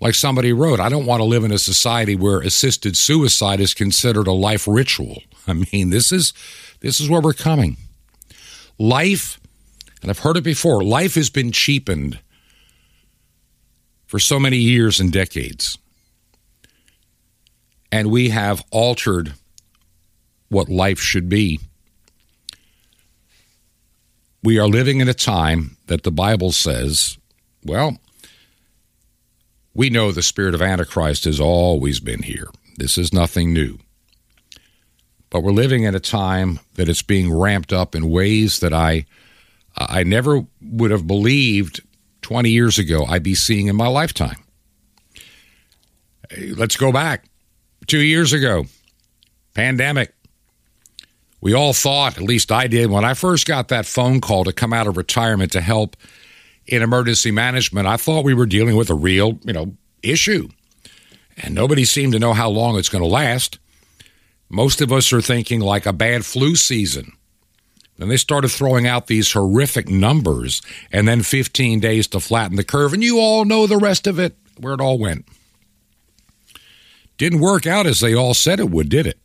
Like 0.00 0.14
somebody 0.14 0.52
wrote, 0.52 0.80
I 0.80 0.88
don't 0.88 1.04
want 1.04 1.20
to 1.20 1.24
live 1.24 1.44
in 1.44 1.52
a 1.52 1.58
society 1.58 2.16
where 2.16 2.40
assisted 2.40 2.96
suicide 2.96 3.60
is 3.60 3.74
considered 3.74 4.26
a 4.26 4.32
life 4.32 4.66
ritual. 4.66 5.22
I 5.46 5.52
mean, 5.52 5.90
this 5.90 6.10
is 6.10 6.32
this 6.80 7.00
is 7.00 7.10
where 7.10 7.20
we're 7.20 7.34
coming. 7.34 7.76
Life, 8.78 9.38
and 10.00 10.10
I've 10.10 10.20
heard 10.20 10.38
it 10.38 10.44
before, 10.44 10.82
life 10.82 11.14
has 11.16 11.28
been 11.28 11.52
cheapened 11.52 12.18
for 14.06 14.18
so 14.18 14.40
many 14.40 14.56
years 14.56 14.98
and 14.98 15.12
decades. 15.12 15.76
And 17.92 18.10
we 18.10 18.30
have 18.30 18.64
altered 18.70 19.34
what 20.50 20.68
life 20.68 21.00
should 21.00 21.30
be. 21.30 21.58
We 24.42 24.58
are 24.58 24.68
living 24.68 25.00
in 25.00 25.08
a 25.08 25.14
time 25.14 25.78
that 25.86 26.02
the 26.02 26.10
Bible 26.10 26.52
says, 26.52 27.18
well, 27.64 27.98
we 29.74 29.90
know 29.90 30.12
the 30.12 30.22
spirit 30.22 30.54
of 30.54 30.60
Antichrist 30.62 31.24
has 31.24 31.40
always 31.40 32.00
been 32.00 32.22
here. 32.22 32.48
This 32.76 32.98
is 32.98 33.12
nothing 33.12 33.52
new. 33.52 33.78
But 35.30 35.42
we're 35.42 35.52
living 35.52 35.84
in 35.84 35.94
a 35.94 36.00
time 36.00 36.58
that 36.74 36.88
it's 36.88 37.02
being 37.02 37.32
ramped 37.32 37.72
up 37.72 37.94
in 37.94 38.10
ways 38.10 38.60
that 38.60 38.72
I 38.72 39.06
I 39.76 40.02
never 40.02 40.44
would 40.60 40.90
have 40.90 41.06
believed 41.06 41.80
20 42.22 42.50
years 42.50 42.78
ago 42.78 43.04
I'd 43.06 43.22
be 43.22 43.34
seeing 43.34 43.68
in 43.68 43.76
my 43.76 43.86
lifetime. 43.86 44.42
Let's 46.56 46.76
go 46.76 46.92
back. 46.92 47.24
2 47.86 47.98
years 47.98 48.32
ago, 48.32 48.66
pandemic. 49.54 50.12
We 51.40 51.54
all 51.54 51.72
thought, 51.72 52.18
at 52.18 52.24
least 52.24 52.52
I 52.52 52.66
did, 52.66 52.90
when 52.90 53.04
I 53.04 53.14
first 53.14 53.46
got 53.46 53.68
that 53.68 53.86
phone 53.86 54.20
call 54.20 54.44
to 54.44 54.52
come 54.52 54.72
out 54.72 54.86
of 54.86 54.96
retirement 54.96 55.52
to 55.52 55.60
help 55.60 55.96
in 56.66 56.82
emergency 56.82 57.30
management, 57.30 57.86
I 57.86 57.96
thought 57.96 58.24
we 58.24 58.34
were 58.34 58.46
dealing 58.46 58.76
with 58.76 58.90
a 58.90 58.94
real, 58.94 59.38
you 59.44 59.52
know, 59.52 59.74
issue. 60.02 60.48
And 61.38 61.54
nobody 61.54 61.84
seemed 61.84 62.12
to 62.12 62.18
know 62.18 62.34
how 62.34 62.50
long 62.50 62.78
it's 62.78 62.90
going 62.90 63.02
to 63.02 63.08
last. 63.08 63.58
Most 64.50 64.80
of 64.80 64.92
us 64.92 65.12
are 65.12 65.22
thinking 65.22 65.60
like 65.60 65.86
a 65.86 65.92
bad 65.92 66.26
flu 66.26 66.56
season. 66.56 67.12
Then 67.96 68.08
they 68.08 68.16
started 68.16 68.48
throwing 68.48 68.86
out 68.86 69.06
these 69.06 69.32
horrific 69.32 69.88
numbers 69.88 70.62
and 70.90 71.06
then 71.06 71.22
15 71.22 71.80
days 71.80 72.06
to 72.08 72.20
flatten 72.20 72.56
the 72.56 72.64
curve. 72.64 72.92
And 72.92 73.02
you 73.02 73.18
all 73.18 73.44
know 73.44 73.66
the 73.66 73.76
rest 73.76 74.06
of 74.06 74.18
it, 74.18 74.34
where 74.58 74.74
it 74.74 74.80
all 74.80 74.98
went. 74.98 75.26
Didn't 77.18 77.40
work 77.40 77.66
out 77.66 77.86
as 77.86 78.00
they 78.00 78.14
all 78.14 78.32
said 78.32 78.58
it 78.58 78.70
would, 78.70 78.88
did 78.88 79.06
it? 79.06 79.18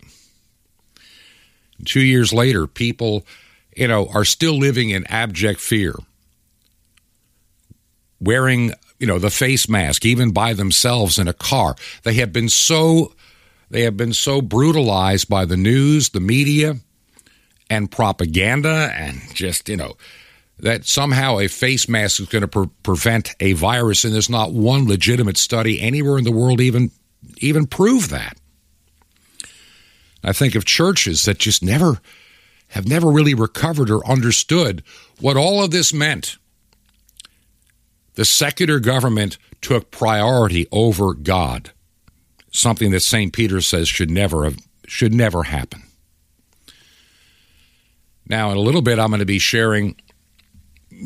Two 1.83 2.01
years 2.01 2.31
later, 2.31 2.67
people, 2.67 3.25
you 3.75 3.87
know, 3.87 4.07
are 4.13 4.25
still 4.25 4.57
living 4.57 4.89
in 4.89 5.05
abject 5.07 5.59
fear 5.59 5.95
wearing, 8.19 8.71
you 8.99 9.07
know, 9.07 9.19
the 9.19 9.29
face 9.29 9.67
mask 9.67 10.05
even 10.05 10.31
by 10.31 10.53
themselves 10.53 11.19
in 11.19 11.27
a 11.27 11.33
car. 11.33 11.75
They 12.03 12.15
have 12.15 12.31
been 12.31 12.49
so 12.49 13.13
they 13.69 13.81
have 13.81 13.97
been 13.97 14.13
so 14.13 14.41
brutalized 14.41 15.27
by 15.27 15.45
the 15.45 15.57
news, 15.57 16.09
the 16.09 16.19
media, 16.19 16.75
and 17.69 17.91
propaganda 17.91 18.91
and 18.95 19.21
just, 19.33 19.67
you 19.67 19.75
know, 19.75 19.97
that 20.59 20.85
somehow 20.85 21.39
a 21.39 21.47
face 21.47 21.89
mask 21.89 22.19
is 22.19 22.27
going 22.27 22.43
to 22.43 22.47
pre- 22.47 22.69
prevent 22.83 23.35
a 23.39 23.53
virus 23.53 24.05
and 24.05 24.13
there's 24.13 24.29
not 24.29 24.53
one 24.53 24.87
legitimate 24.87 25.37
study 25.37 25.81
anywhere 25.81 26.17
in 26.17 26.23
the 26.23 26.31
world 26.31 26.61
even 26.61 26.91
even 27.39 27.65
prove 27.65 28.09
that. 28.09 28.37
I 30.25 30.33
think 30.33 30.55
of 30.55 30.65
churches 30.65 31.25
that 31.25 31.37
just 31.37 31.63
never 31.63 31.99
have 32.69 32.87
never 32.87 33.11
really 33.11 33.35
recovered 33.35 33.91
or 33.91 34.05
understood 34.07 34.83
what 35.19 35.37
all 35.37 35.63
of 35.63 35.71
this 35.71 35.93
meant 35.93 36.37
the 38.15 38.25
secular 38.25 38.79
government 38.79 39.37
took 39.61 39.91
priority 39.91 40.67
over 40.71 41.13
God, 41.13 41.71
something 42.51 42.91
that 42.91 43.01
St. 43.01 43.31
Peter 43.33 43.61
says 43.61 43.87
should 43.87 44.09
never 44.09 44.45
have, 44.45 44.57
should 44.87 45.13
never 45.13 45.43
happen. 45.43 45.83
Now, 48.27 48.51
in 48.51 48.57
a 48.57 48.61
little 48.61 48.81
bit, 48.81 48.97
I'm 48.97 49.09
going 49.09 49.19
to 49.19 49.25
be 49.25 49.39
sharing 49.39 49.95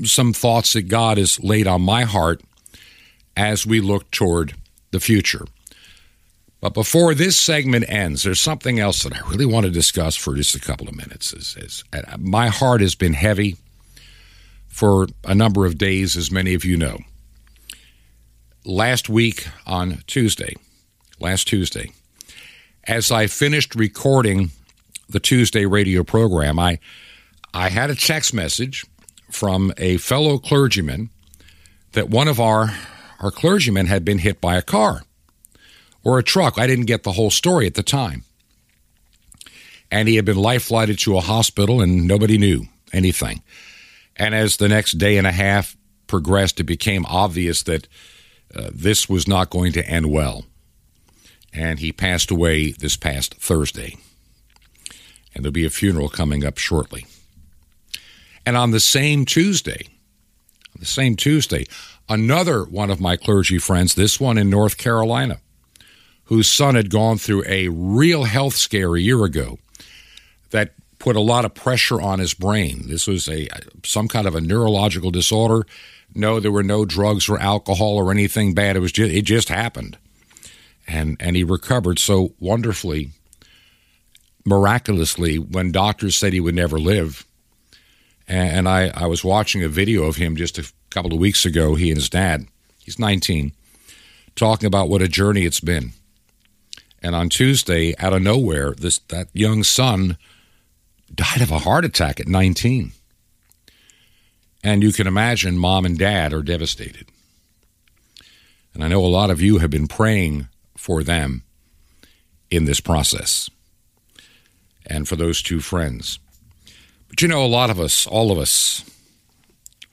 some 0.03 0.33
thoughts 0.33 0.73
that 0.73 0.83
God 0.83 1.17
has 1.17 1.43
laid 1.43 1.67
on 1.67 1.81
my 1.81 2.03
heart 2.03 2.41
as 3.35 3.65
we 3.65 3.81
look 3.81 4.09
toward 4.11 4.55
the 4.91 4.99
future. 4.99 5.45
But 6.61 6.73
before 6.73 7.13
this 7.13 7.39
segment 7.39 7.85
ends, 7.87 8.23
there's 8.23 8.41
something 8.41 8.79
else 8.79 9.03
that 9.03 9.15
I 9.15 9.27
really 9.29 9.45
want 9.45 9.65
to 9.65 9.71
discuss 9.71 10.15
for 10.15 10.35
just 10.35 10.55
a 10.55 10.59
couple 10.59 10.89
of 10.89 10.95
minutes. 10.95 11.31
Is, 11.31 11.55
is, 11.57 11.83
my 12.17 12.49
heart 12.49 12.81
has 12.81 12.95
been 12.95 13.13
heavy 13.13 13.55
for 14.67 15.07
a 15.23 15.33
number 15.33 15.65
of 15.65 15.77
days, 15.77 16.17
as 16.17 16.31
many 16.31 16.53
of 16.53 16.65
you 16.65 16.75
know. 16.75 16.99
Last 18.65 19.07
week 19.07 19.47
on 19.65 20.03
Tuesday, 20.05 20.55
last 21.19 21.47
Tuesday, 21.47 21.91
as 22.83 23.09
I 23.09 23.27
finished 23.27 23.73
recording 23.73 24.51
the 25.07 25.19
Tuesday 25.19 25.65
radio 25.65 26.03
program, 26.03 26.59
I 26.59 26.79
I 27.53 27.69
had 27.69 27.89
a 27.89 27.95
text 27.95 28.33
message 28.33 28.85
from 29.31 29.73
a 29.77 29.97
fellow 29.97 30.37
clergyman 30.37 31.09
that 31.93 32.09
one 32.09 32.27
of 32.27 32.39
our 32.39 32.75
our 33.21 33.31
clergymen 33.31 33.87
had 33.87 34.03
been 34.03 34.19
hit 34.19 34.41
by 34.41 34.55
a 34.55 34.61
car. 34.61 35.03
Or 36.03 36.19
a 36.19 36.23
truck. 36.23 36.57
I 36.57 36.67
didn't 36.67 36.85
get 36.85 37.03
the 37.03 37.13
whole 37.13 37.31
story 37.31 37.67
at 37.67 37.75
the 37.75 37.83
time. 37.83 38.23
And 39.91 40.07
he 40.07 40.15
had 40.15 40.25
been 40.25 40.37
life 40.37 40.63
flighted 40.63 40.99
to 40.99 41.17
a 41.17 41.21
hospital 41.21 41.81
and 41.81 42.07
nobody 42.07 42.37
knew 42.37 42.65
anything. 42.93 43.41
And 44.15 44.35
as 44.35 44.57
the 44.57 44.69
next 44.69 44.93
day 44.93 45.17
and 45.17 45.25
a 45.25 45.31
half 45.31 45.75
progressed, 46.07 46.59
it 46.59 46.65
became 46.65 47.05
obvious 47.05 47.63
that 47.63 47.87
uh, 48.55 48.69
this 48.73 49.07
was 49.09 49.27
not 49.27 49.49
going 49.49 49.71
to 49.73 49.87
end 49.87 50.11
well. 50.11 50.45
And 51.53 51.79
he 51.79 51.91
passed 51.91 52.29
away 52.29 52.71
this 52.71 52.97
past 52.97 53.35
Thursday. 53.35 53.97
And 55.33 55.43
there'll 55.43 55.53
be 55.53 55.65
a 55.65 55.69
funeral 55.69 56.09
coming 56.09 56.45
up 56.45 56.57
shortly. 56.57 57.05
And 58.45 58.57
on 58.57 58.71
the 58.71 58.79
same 58.79 59.25
Tuesday, 59.25 59.87
the 60.77 60.85
same 60.85 61.15
Tuesday, 61.15 61.65
another 62.07 62.63
one 62.63 62.89
of 62.89 62.99
my 62.99 63.15
clergy 63.15 63.57
friends, 63.57 63.95
this 63.95 64.19
one 64.19 64.37
in 64.37 64.49
North 64.49 64.77
Carolina, 64.77 65.39
whose 66.29 66.47
son 66.47 66.75
had 66.75 66.91
gone 66.91 67.17
through 67.17 67.43
a 67.47 67.67
real 67.69 68.23
health 68.23 68.55
scare 68.55 68.95
a 68.95 69.01
year 69.01 69.25
ago 69.25 69.57
that 70.51 70.73
put 70.99 71.15
a 71.15 71.19
lot 71.19 71.43
of 71.43 71.55
pressure 71.55 71.99
on 71.99 72.19
his 72.19 72.35
brain. 72.35 72.83
This 72.87 73.07
was 73.07 73.27
a 73.27 73.49
some 73.83 74.07
kind 74.07 74.27
of 74.27 74.35
a 74.35 74.41
neurological 74.41 75.09
disorder. 75.09 75.65
No, 76.13 76.39
there 76.39 76.51
were 76.51 76.61
no 76.61 76.85
drugs 76.85 77.27
or 77.29 77.39
alcohol 77.39 77.95
or 77.95 78.11
anything 78.11 78.53
bad. 78.53 78.75
It 78.75 78.79
was 78.79 78.91
just 78.91 79.11
it 79.11 79.23
just 79.23 79.49
happened. 79.49 79.97
And 80.87 81.17
and 81.19 81.35
he 81.35 81.43
recovered 81.43 81.97
so 81.97 82.35
wonderfully 82.39 83.09
miraculously 84.45 85.39
when 85.39 85.71
doctors 85.71 86.15
said 86.15 86.33
he 86.33 86.39
would 86.39 86.55
never 86.55 86.77
live. 86.77 87.25
And, 88.27 88.69
I, 88.69 88.91
I 88.93 89.07
was 89.07 89.23
watching 89.23 89.63
a 89.63 89.67
video 89.67 90.03
of 90.03 90.17
him 90.17 90.35
just 90.35 90.59
a 90.59 90.71
couple 90.91 91.11
of 91.11 91.19
weeks 91.19 91.45
ago, 91.47 91.73
he 91.73 91.89
and 91.89 91.97
his 91.97 92.11
dad, 92.11 92.45
he's 92.77 92.99
19, 92.99 93.53
talking 94.35 94.67
about 94.67 94.87
what 94.87 95.01
a 95.01 95.07
journey 95.07 95.45
it's 95.45 95.59
been. 95.59 95.93
And 97.01 97.15
on 97.15 97.29
Tuesday, 97.29 97.95
out 97.97 98.13
of 98.13 98.21
nowhere, 98.21 98.73
this 98.73 98.99
that 99.07 99.29
young 99.33 99.63
son 99.63 100.17
died 101.13 101.41
of 101.41 101.51
a 101.51 101.59
heart 101.59 101.85
attack 101.85 102.19
at 102.19 102.27
19. 102.27 102.91
And 104.63 104.83
you 104.83 104.91
can 104.91 105.07
imagine 105.07 105.57
mom 105.57 105.85
and 105.85 105.97
dad 105.97 106.33
are 106.33 106.43
devastated. 106.43 107.07
And 108.73 108.83
I 108.83 108.87
know 108.87 109.03
a 109.03 109.07
lot 109.07 109.31
of 109.31 109.41
you 109.41 109.59
have 109.59 109.69
been 109.69 109.87
praying 109.87 110.47
for 110.77 111.03
them 111.03 111.43
in 112.51 112.65
this 112.65 112.79
process 112.79 113.49
and 114.85 115.07
for 115.07 115.15
those 115.15 115.41
two 115.41 115.59
friends. 115.59 116.19
But 117.07 117.21
you 117.21 117.27
know, 117.27 117.43
a 117.43 117.47
lot 117.47 117.69
of 117.69 117.79
us, 117.79 118.05
all 118.05 118.31
of 118.31 118.37
us, 118.37 118.83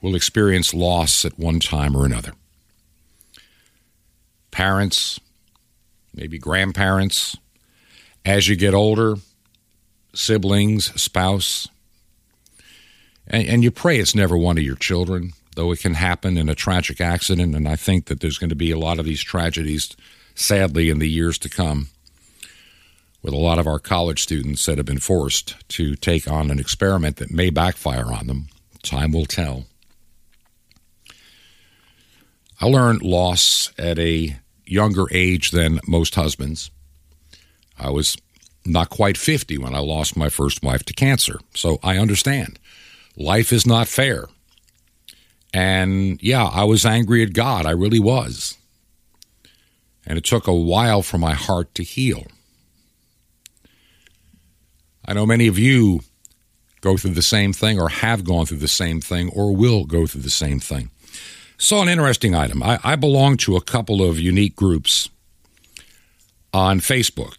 will 0.00 0.14
experience 0.14 0.74
loss 0.74 1.24
at 1.24 1.38
one 1.38 1.60
time 1.60 1.96
or 1.96 2.04
another. 2.04 2.32
Parents, 4.50 5.18
maybe 6.16 6.38
grandparents, 6.38 7.36
as 8.24 8.48
you 8.48 8.56
get 8.56 8.74
older, 8.74 9.16
siblings, 10.14 11.00
spouse. 11.00 11.68
And, 13.28 13.46
and, 13.46 13.64
you 13.64 13.70
pray 13.70 13.98
it's 13.98 14.14
never 14.14 14.36
one 14.36 14.56
of 14.56 14.64
your 14.64 14.76
children, 14.76 15.32
though 15.54 15.72
it 15.72 15.80
can 15.80 15.94
happen 15.94 16.36
in 16.36 16.48
a 16.48 16.54
tragic 16.54 17.00
accident. 17.00 17.54
And 17.54 17.68
I 17.68 17.76
think 17.76 18.06
that 18.06 18.20
there's 18.20 18.38
going 18.38 18.50
to 18.50 18.56
be 18.56 18.70
a 18.70 18.78
lot 18.78 18.98
of 18.98 19.04
these 19.04 19.22
tragedies, 19.22 19.94
sadly, 20.34 20.90
in 20.90 20.98
the 20.98 21.08
years 21.08 21.38
to 21.40 21.48
come, 21.48 21.88
with 23.22 23.34
a 23.34 23.38
lot 23.38 23.58
of 23.58 23.66
our 23.66 23.78
college 23.78 24.22
students 24.22 24.64
that 24.66 24.78
have 24.78 24.86
been 24.86 24.98
forced 24.98 25.68
to 25.70 25.94
take 25.96 26.30
on 26.30 26.50
an 26.50 26.58
experiment 26.58 27.16
that 27.16 27.30
may 27.30 27.50
backfire 27.50 28.12
on 28.12 28.26
them. 28.26 28.48
Time 28.82 29.12
will 29.12 29.26
tell. 29.26 29.66
I 32.60 32.66
learned 32.66 33.02
loss 33.02 33.72
at 33.76 33.98
a 33.98 34.36
younger 34.66 35.06
age 35.10 35.50
than 35.50 35.80
most 35.86 36.14
husbands. 36.14 36.70
I 37.78 37.90
was 37.90 38.16
not 38.64 38.90
quite 38.90 39.16
50 39.16 39.58
when 39.58 39.74
I 39.74 39.78
lost 39.78 40.16
my 40.16 40.28
first 40.28 40.62
wife 40.62 40.82
to 40.84 40.92
cancer. 40.92 41.38
So 41.54 41.78
I 41.82 41.98
understand. 41.98 42.58
Life 43.16 43.52
is 43.52 43.66
not 43.66 43.88
fair. 43.88 44.26
And 45.54 46.22
yeah, 46.22 46.44
I 46.44 46.64
was 46.64 46.84
angry 46.84 47.22
at 47.22 47.32
God. 47.32 47.64
I 47.64 47.70
really 47.70 48.00
was. 48.00 48.56
And 50.06 50.18
it 50.18 50.24
took 50.24 50.46
a 50.46 50.54
while 50.54 51.02
for 51.02 51.18
my 51.18 51.34
heart 51.34 51.74
to 51.76 51.82
heal. 51.82 52.26
I 55.04 55.14
know 55.14 55.26
many 55.26 55.46
of 55.46 55.58
you 55.58 56.00
go 56.80 56.96
through 56.96 57.12
the 57.12 57.22
same 57.22 57.52
thing 57.52 57.80
or 57.80 57.88
have 57.88 58.24
gone 58.24 58.46
through 58.46 58.58
the 58.58 58.68
same 58.68 59.00
thing 59.00 59.30
or 59.30 59.54
will 59.54 59.84
go 59.84 60.06
through 60.06 60.22
the 60.22 60.30
same 60.30 60.60
thing. 60.60 60.90
Saw 61.58 61.82
an 61.82 61.88
interesting 61.88 62.34
item. 62.34 62.62
I, 62.62 62.78
I 62.84 62.96
belong 62.96 63.36
to 63.38 63.56
a 63.56 63.60
couple 63.60 64.02
of 64.02 64.18
unique 64.18 64.56
groups 64.56 65.08
on 66.52 66.80
Facebook 66.80 67.36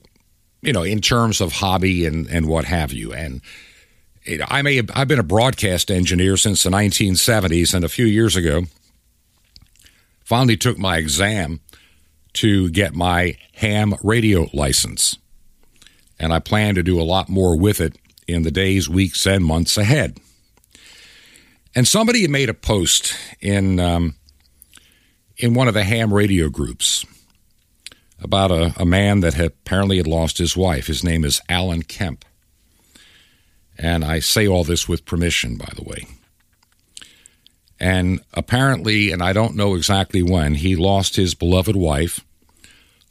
you 0.62 0.74
know, 0.74 0.84
in 0.84 1.02
terms 1.02 1.42
of 1.42 1.54
hobby 1.54 2.06
and, 2.06 2.28
and 2.28 2.48
what 2.48 2.66
have 2.66 2.92
you. 2.92 3.14
And 3.14 3.42
I 4.48 4.62
may 4.62 4.76
have, 4.78 4.90
I've 4.94 5.08
been 5.08 5.20
a 5.20 5.24
broadcast 5.24 5.90
engineer 5.90 6.36
since 6.38 6.64
the 6.64 6.70
1970s, 6.70 7.74
and 7.74 7.86
a 7.86 7.90
few 7.90 8.06
years 8.06 8.36
ago, 8.36 8.64
finally 10.24 10.58
took 10.58 10.78
my 10.78 10.98
exam 10.98 11.62
to 12.34 12.70
get 12.70 12.94
my 12.94 13.38
ham 13.54 13.96
radio 14.04 14.50
license. 14.54 15.18
And 16.20 16.34
I 16.34 16.40
plan 16.40 16.76
to 16.76 16.84
do 16.84 17.00
a 17.00 17.04
lot 17.04 17.30
more 17.30 17.58
with 17.58 17.80
it 17.80 17.98
in 18.28 18.42
the 18.42 18.52
days, 18.52 18.90
weeks, 18.90 19.26
and 19.26 19.46
months 19.46 19.78
ahead. 19.78 20.20
And 21.78 21.88
somebody 21.88 22.28
made 22.28 22.50
a 22.50 22.56
post 22.56 23.16
in 23.40 23.80
um, 23.80 24.16
in 25.38 25.54
one 25.54 25.68
of 25.68 25.76
the 25.76 25.84
ham 25.84 26.12
radio 26.12 26.50
groups 26.50 27.06
about 28.20 28.50
a, 28.50 28.74
a 28.78 28.84
man 28.84 29.20
that 29.20 29.36
had 29.36 29.52
apparently 29.52 29.98
had 29.98 30.08
lost 30.08 30.40
his 30.40 30.58
wife. 30.58 30.88
His 30.88 31.04
name 31.04 31.24
is 31.24 31.40
Alan 31.48 31.84
Kemp. 31.84 32.26
And 33.78 34.04
I 34.04 34.22
say 34.22 34.48
all 34.48 34.64
this 34.64 34.90
with 34.90 35.06
permission, 35.06 35.56
by 35.56 35.72
the 35.76 35.84
way. 35.84 36.08
And 37.80 38.22
apparently, 38.34 39.12
and 39.12 39.22
I 39.22 39.32
don't 39.32 39.56
know 39.56 39.76
exactly 39.76 40.24
when, 40.24 40.56
he 40.56 40.76
lost 40.76 41.16
his 41.16 41.36
beloved 41.36 41.76
wife, 41.76 42.26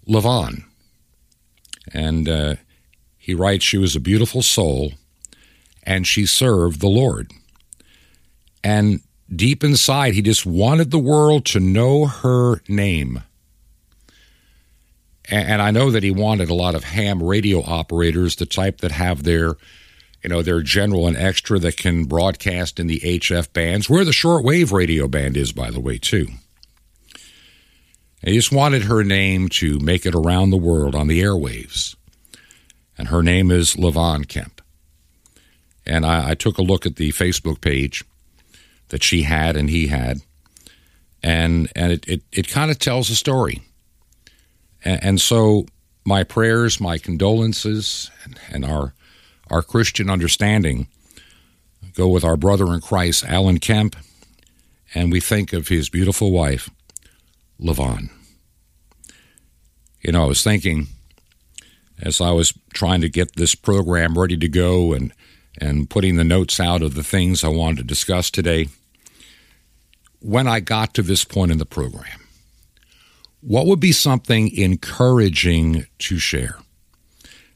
Levon. 0.09 0.64
And 1.94 2.29
uh, 2.29 2.57
he 3.16 3.33
writes, 3.33 3.64
She 3.64 3.79
was 3.79 3.94
a 3.94 4.00
beautiful 4.00 4.42
soul, 4.42 4.94
and 5.85 6.05
she 6.05 6.26
served 6.26 6.81
the 6.81 6.88
Lord. 6.88 7.31
And 8.66 9.00
deep 9.33 9.62
inside, 9.62 10.14
he 10.14 10.22
just 10.22 10.44
wanted 10.44 10.90
the 10.90 10.98
world 10.98 11.44
to 11.46 11.61
know 11.61 12.07
her 12.07 12.62
name. 12.66 13.22
And 15.29 15.62
I 15.62 15.70
know 15.70 15.92
that 15.92 16.02
he 16.02 16.11
wanted 16.11 16.50
a 16.50 16.55
lot 16.55 16.74
of 16.74 16.83
ham 16.83 17.22
radio 17.22 17.62
operators, 17.62 18.35
the 18.35 18.44
type 18.44 18.81
that 18.81 18.90
have 18.90 19.22
their, 19.22 19.55
you 20.20 20.31
know, 20.31 20.42
their 20.42 20.62
general 20.62 21.07
and 21.07 21.16
extra 21.16 21.61
that 21.61 21.76
can 21.76 22.07
broadcast 22.07 22.81
in 22.81 22.88
the 22.88 22.98
HF 22.98 23.52
bands, 23.52 23.88
where 23.88 24.05
the 24.05 24.11
shortwave 24.11 24.72
radio 24.72 25.07
band 25.07 25.37
is, 25.37 25.52
by 25.52 25.70
the 25.70 25.81
way, 25.81 25.96
too. 25.96 26.26
He 28.24 28.35
just 28.35 28.50
wanted 28.50 28.83
her 28.83 29.05
name 29.05 29.48
to 29.61 29.79
make 29.79 30.05
it 30.07 30.14
around 30.14 30.50
the 30.50 30.57
world 30.57 30.96
on 30.96 31.07
the 31.07 31.22
airwaves. 31.22 31.94
And 32.98 33.09
her 33.09 33.22
name 33.22 33.52
is 33.52 33.76
Levon 33.76 34.26
Kemp. 34.26 34.61
And 35.85 36.05
I, 36.05 36.31
I 36.31 36.35
took 36.35 36.59
a 36.59 36.62
look 36.62 36.85
at 36.85 36.96
the 36.96 37.12
Facebook 37.12 37.61
page 37.61 38.02
that 38.88 39.03
she 39.03 39.22
had 39.22 39.57
and 39.57 39.70
he 39.70 39.88
had. 39.88 40.20
And, 41.22 41.70
and 41.75 41.92
it, 41.92 42.09
it, 42.09 42.22
it 42.33 42.49
kind 42.49 42.70
of 42.70 42.79
tells 42.79 43.11
a 43.11 43.16
story 43.16 43.62
and, 44.87 45.05
and 45.05 45.20
so, 45.20 45.66
my 46.05 46.22
prayers, 46.22 46.81
my 46.81 46.96
condolences, 46.96 48.11
and, 48.25 48.38
and 48.51 48.64
our 48.64 48.94
our 49.51 49.62
Christian 49.62 50.09
understanding 50.11 50.88
go 51.94 52.09
with 52.09 52.25
our 52.25 52.37
brother 52.37 52.72
in 52.72 52.81
Christ, 52.81 53.25
Alan 53.25 53.59
Kemp, 53.59 53.96
and 54.94 55.12
we 55.12 55.20
think 55.20 55.53
of 55.53 55.68
his 55.68 55.88
beautiful 55.88 56.33
wife, 56.33 56.68
Levon. 57.61 58.11
You 60.01 60.12
know, 60.12 60.25
I 60.25 60.27
was 60.27 60.42
thinking 60.42 60.88
as 62.01 62.20
I 62.20 62.31
was 62.31 62.53
trying 62.75 63.01
to 63.01 63.09
get 63.09 63.37
this 63.37 63.55
program 63.55 64.18
ready 64.18 64.37
to 64.37 64.49
go 64.49 64.92
and 64.92 65.12
and 65.59 65.88
putting 65.88 66.16
the 66.16 66.25
notes 66.25 66.61
out 66.61 66.83
of 66.83 66.95
the 66.95 67.03
things 67.03 67.42
I 67.42 67.49
wanted 67.49 67.79
to 67.79 67.85
discuss 67.85 68.31
today. 68.31 68.69
When 70.21 70.47
I 70.47 70.61
got 70.61 70.95
to 70.95 71.03
this 71.03 71.25
point 71.25 71.53
in 71.53 71.59
the 71.59 71.66
program, 71.66 72.21
what 73.40 73.66
would 73.66 73.81
be 73.81 73.92
something 73.92 74.51
encouraging 74.57 75.87
to 76.01 76.19
share? 76.19 76.59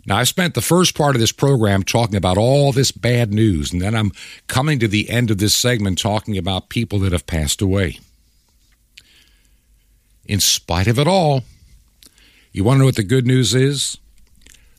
Now, 0.06 0.16
I 0.16 0.24
spent 0.24 0.54
the 0.54 0.62
first 0.62 0.96
part 0.96 1.14
of 1.14 1.20
this 1.20 1.32
program 1.32 1.82
talking 1.82 2.16
about 2.16 2.38
all 2.38 2.72
this 2.72 2.90
bad 2.90 3.32
news, 3.32 3.72
and 3.72 3.82
then 3.82 3.94
I'm 3.94 4.12
coming 4.46 4.78
to 4.78 4.88
the 4.88 5.10
end 5.10 5.30
of 5.30 5.38
this 5.38 5.54
segment 5.54 5.98
talking 5.98 6.38
about 6.38 6.68
people 6.68 6.98
that 7.00 7.12
have 7.12 7.26
passed 7.26 7.60
away. 7.60 7.98
In 10.24 10.40
spite 10.40 10.86
of 10.86 10.98
it 10.98 11.06
all, 11.06 11.42
you 12.52 12.64
want 12.64 12.76
to 12.76 12.78
know 12.80 12.86
what 12.86 12.96
the 12.96 13.02
good 13.02 13.26
news 13.26 13.54
is? 13.54 13.98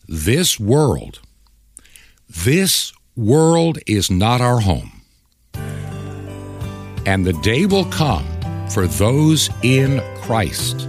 This 0.07 0.59
world, 0.59 1.19
this 2.27 2.93
world 3.15 3.77
is 3.87 4.09
not 4.09 4.41
our 4.41 4.59
home. 4.59 4.91
And 7.05 7.25
the 7.25 7.33
day 7.41 7.65
will 7.65 7.85
come 7.85 8.25
for 8.69 8.87
those 8.87 9.49
in 9.63 10.01
Christ 10.21 10.87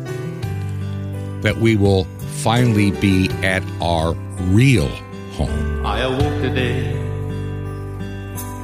that 1.42 1.56
we 1.56 1.76
will 1.76 2.04
finally 2.42 2.90
be 2.92 3.28
at 3.42 3.62
our 3.80 4.14
real 4.52 4.88
home. 5.37 5.85
I 5.85 6.00
awoke 6.00 6.42
today 6.42 6.92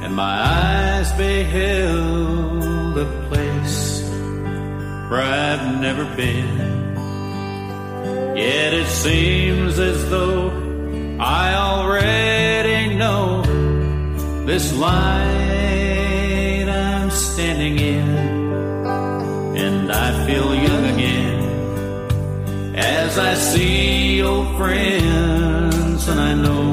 and 0.03 0.15
my 0.15 0.41
eyes 0.41 1.11
beheld 1.13 2.97
a 2.97 3.27
place 3.27 4.01
where 5.09 5.21
I've 5.21 5.81
never 5.81 6.05
been. 6.15 6.57
Yet 8.37 8.73
it 8.73 8.87
seems 8.87 9.77
as 9.77 10.09
though 10.09 10.49
I 11.19 11.53
already 11.55 12.95
know 12.95 13.48
this 14.49 14.73
light 14.73 16.67
I'm 16.67 17.11
standing 17.11 17.77
in, 17.77 18.09
and 19.63 19.91
I 19.91 20.25
feel 20.25 20.55
young 20.55 20.85
again 20.95 22.75
as 22.75 23.19
I 23.19 23.35
see 23.35 24.23
old 24.23 24.57
friends, 24.57 26.07
and 26.07 26.19
I 26.19 26.33
know 26.33 26.68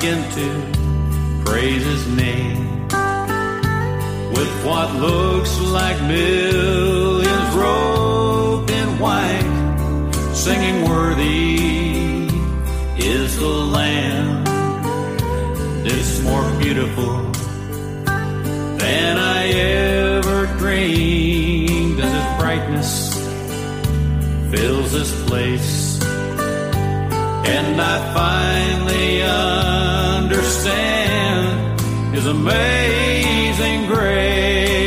begin 0.00 0.22
to 0.30 1.44
praise 1.44 1.84
His 1.84 2.06
name. 2.16 2.88
With 4.32 4.64
what 4.64 4.94
looks 4.94 5.60
like 5.60 6.00
And 27.44 27.80
I 27.80 28.12
finally 28.14 29.22
understand 30.22 31.80
His 32.14 32.26
amazing 32.26 33.86
grace. 33.86 34.79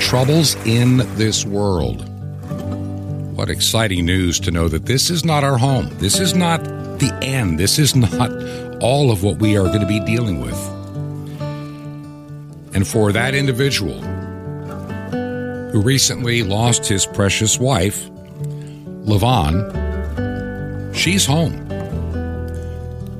Troubles 0.00 0.56
in 0.66 0.96
this 1.16 1.44
world. 1.44 2.08
What 3.36 3.50
exciting 3.50 4.06
news 4.06 4.40
to 4.40 4.50
know 4.50 4.66
that 4.66 4.86
this 4.86 5.10
is 5.10 5.24
not 5.24 5.44
our 5.44 5.58
home. 5.58 5.88
This 5.98 6.18
is 6.18 6.34
not 6.34 6.64
the 6.98 7.16
end. 7.22 7.60
This 7.60 7.78
is 7.78 7.94
not 7.94 8.32
all 8.82 9.12
of 9.12 9.22
what 9.22 9.36
we 9.38 9.56
are 9.56 9.64
going 9.64 9.82
to 9.82 9.86
be 9.86 10.00
dealing 10.00 10.40
with. 10.40 10.58
And 12.74 12.88
for 12.88 13.12
that 13.12 13.34
individual 13.34 14.00
who 15.70 15.80
recently 15.82 16.42
lost 16.42 16.86
his 16.86 17.04
precious 17.06 17.58
wife, 17.58 18.08
Levon, 19.04 19.54
she's 20.94 21.26
home. 21.26 21.54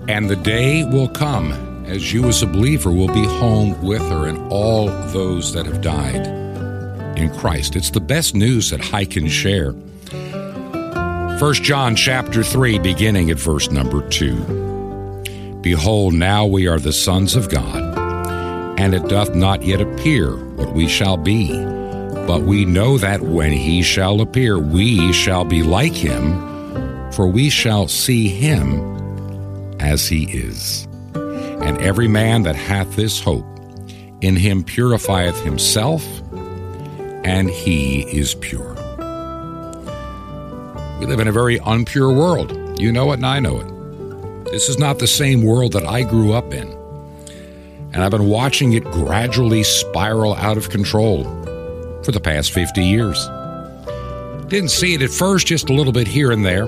And 0.09 0.29
the 0.29 0.37
day 0.37 0.85
will 0.85 1.09
come 1.09 1.53
as 1.87 2.12
you, 2.12 2.25
as 2.27 2.43
a 2.43 2.47
believer, 2.47 2.90
will 2.90 3.12
be 3.12 3.25
home 3.25 3.81
with 3.83 4.03
her 4.03 4.27
and 4.27 4.38
all 4.51 4.87
those 4.87 5.53
that 5.53 5.66
have 5.66 5.83
died 5.83 6.39
in 7.21 7.31
Christ. 7.31 7.77
It's 7.77 7.91
the 7.91 8.01
best 8.01 8.35
news 8.35 8.71
that 8.71 8.93
I 8.93 9.05
can 9.05 9.29
share. 9.29 9.73
1 11.41 11.55
John 11.55 11.95
chapter 11.95 12.43
3, 12.43 12.79
beginning 12.81 13.31
at 13.31 13.39
verse 13.39 13.71
number 13.71 14.07
2. 14.09 15.61
Behold, 15.63 16.15
now 16.15 16.47
we 16.47 16.67
are 16.67 16.79
the 16.79 16.93
sons 16.93 17.37
of 17.37 17.49
God, 17.49 18.79
and 18.79 18.95
it 18.95 19.09
doth 19.09 19.35
not 19.35 19.63
yet 19.63 19.81
appear 19.81 20.37
what 20.57 20.73
we 20.75 20.89
shall 20.89 21.16
be. 21.16 21.49
But 22.27 22.43
we 22.43 22.64
know 22.64 22.99
that 22.99 23.23
when 23.23 23.53
he 23.53 23.83
shall 23.83 24.21
appear, 24.21 24.59
we 24.59 25.12
shall 25.12 25.45
be 25.45 25.62
like 25.62 25.95
him, 25.95 27.11
for 27.12 27.27
we 27.27 27.51
shall 27.51 27.89
see 27.89 28.29
him 28.29 28.81
as 29.81 30.07
he 30.07 30.25
is. 30.25 30.87
And 31.14 31.79
every 31.79 32.09
man 32.09 32.43
that 32.45 32.57
hath 32.57 32.97
this 32.97 33.21
hope 33.21 33.45
in 34.21 34.37
him 34.37 34.62
purifieth 34.62 35.43
himself, 35.43 36.05
and 37.25 37.51
he 37.51 38.03
is 38.03 38.35
pure. 38.35 38.75
We 40.99 41.07
live 41.07 41.21
in 41.21 41.29
a 41.29 41.33
very 41.33 41.59
unpure 41.61 42.14
world. 42.14 42.81
You 42.81 42.93
know 42.93 43.11
it, 43.12 43.14
and 43.14 43.27
I 43.27 43.41
know 43.41 43.61
it. 43.61 44.51
This 44.51 44.68
is 44.68 44.79
not 44.79 44.99
the 44.99 45.07
same 45.07 45.43
world 45.43 45.73
that 45.73 45.87
I 45.87 46.03
grew 46.03 46.33
up 46.33 46.53
in. 46.53 46.68
And 47.93 48.03
I've 48.03 48.11
been 48.11 48.27
watching 48.27 48.73
it 48.73 48.85
gradually 48.85 49.62
spiral 49.62 50.35
out 50.35 50.57
of 50.57 50.71
control 50.71 51.25
for 52.03 52.12
the 52.12 52.21
past 52.21 52.53
50 52.53 52.83
years. 52.85 53.29
Didn't 54.49 54.71
see 54.71 54.95
it 54.95 55.03
at 55.03 55.11
first, 55.11 55.47
just 55.47 55.71
a 55.71 55.73
little 55.73 55.93
bit 55.93 56.07
here 56.07 56.33
and 56.33 56.45
there. 56.45 56.66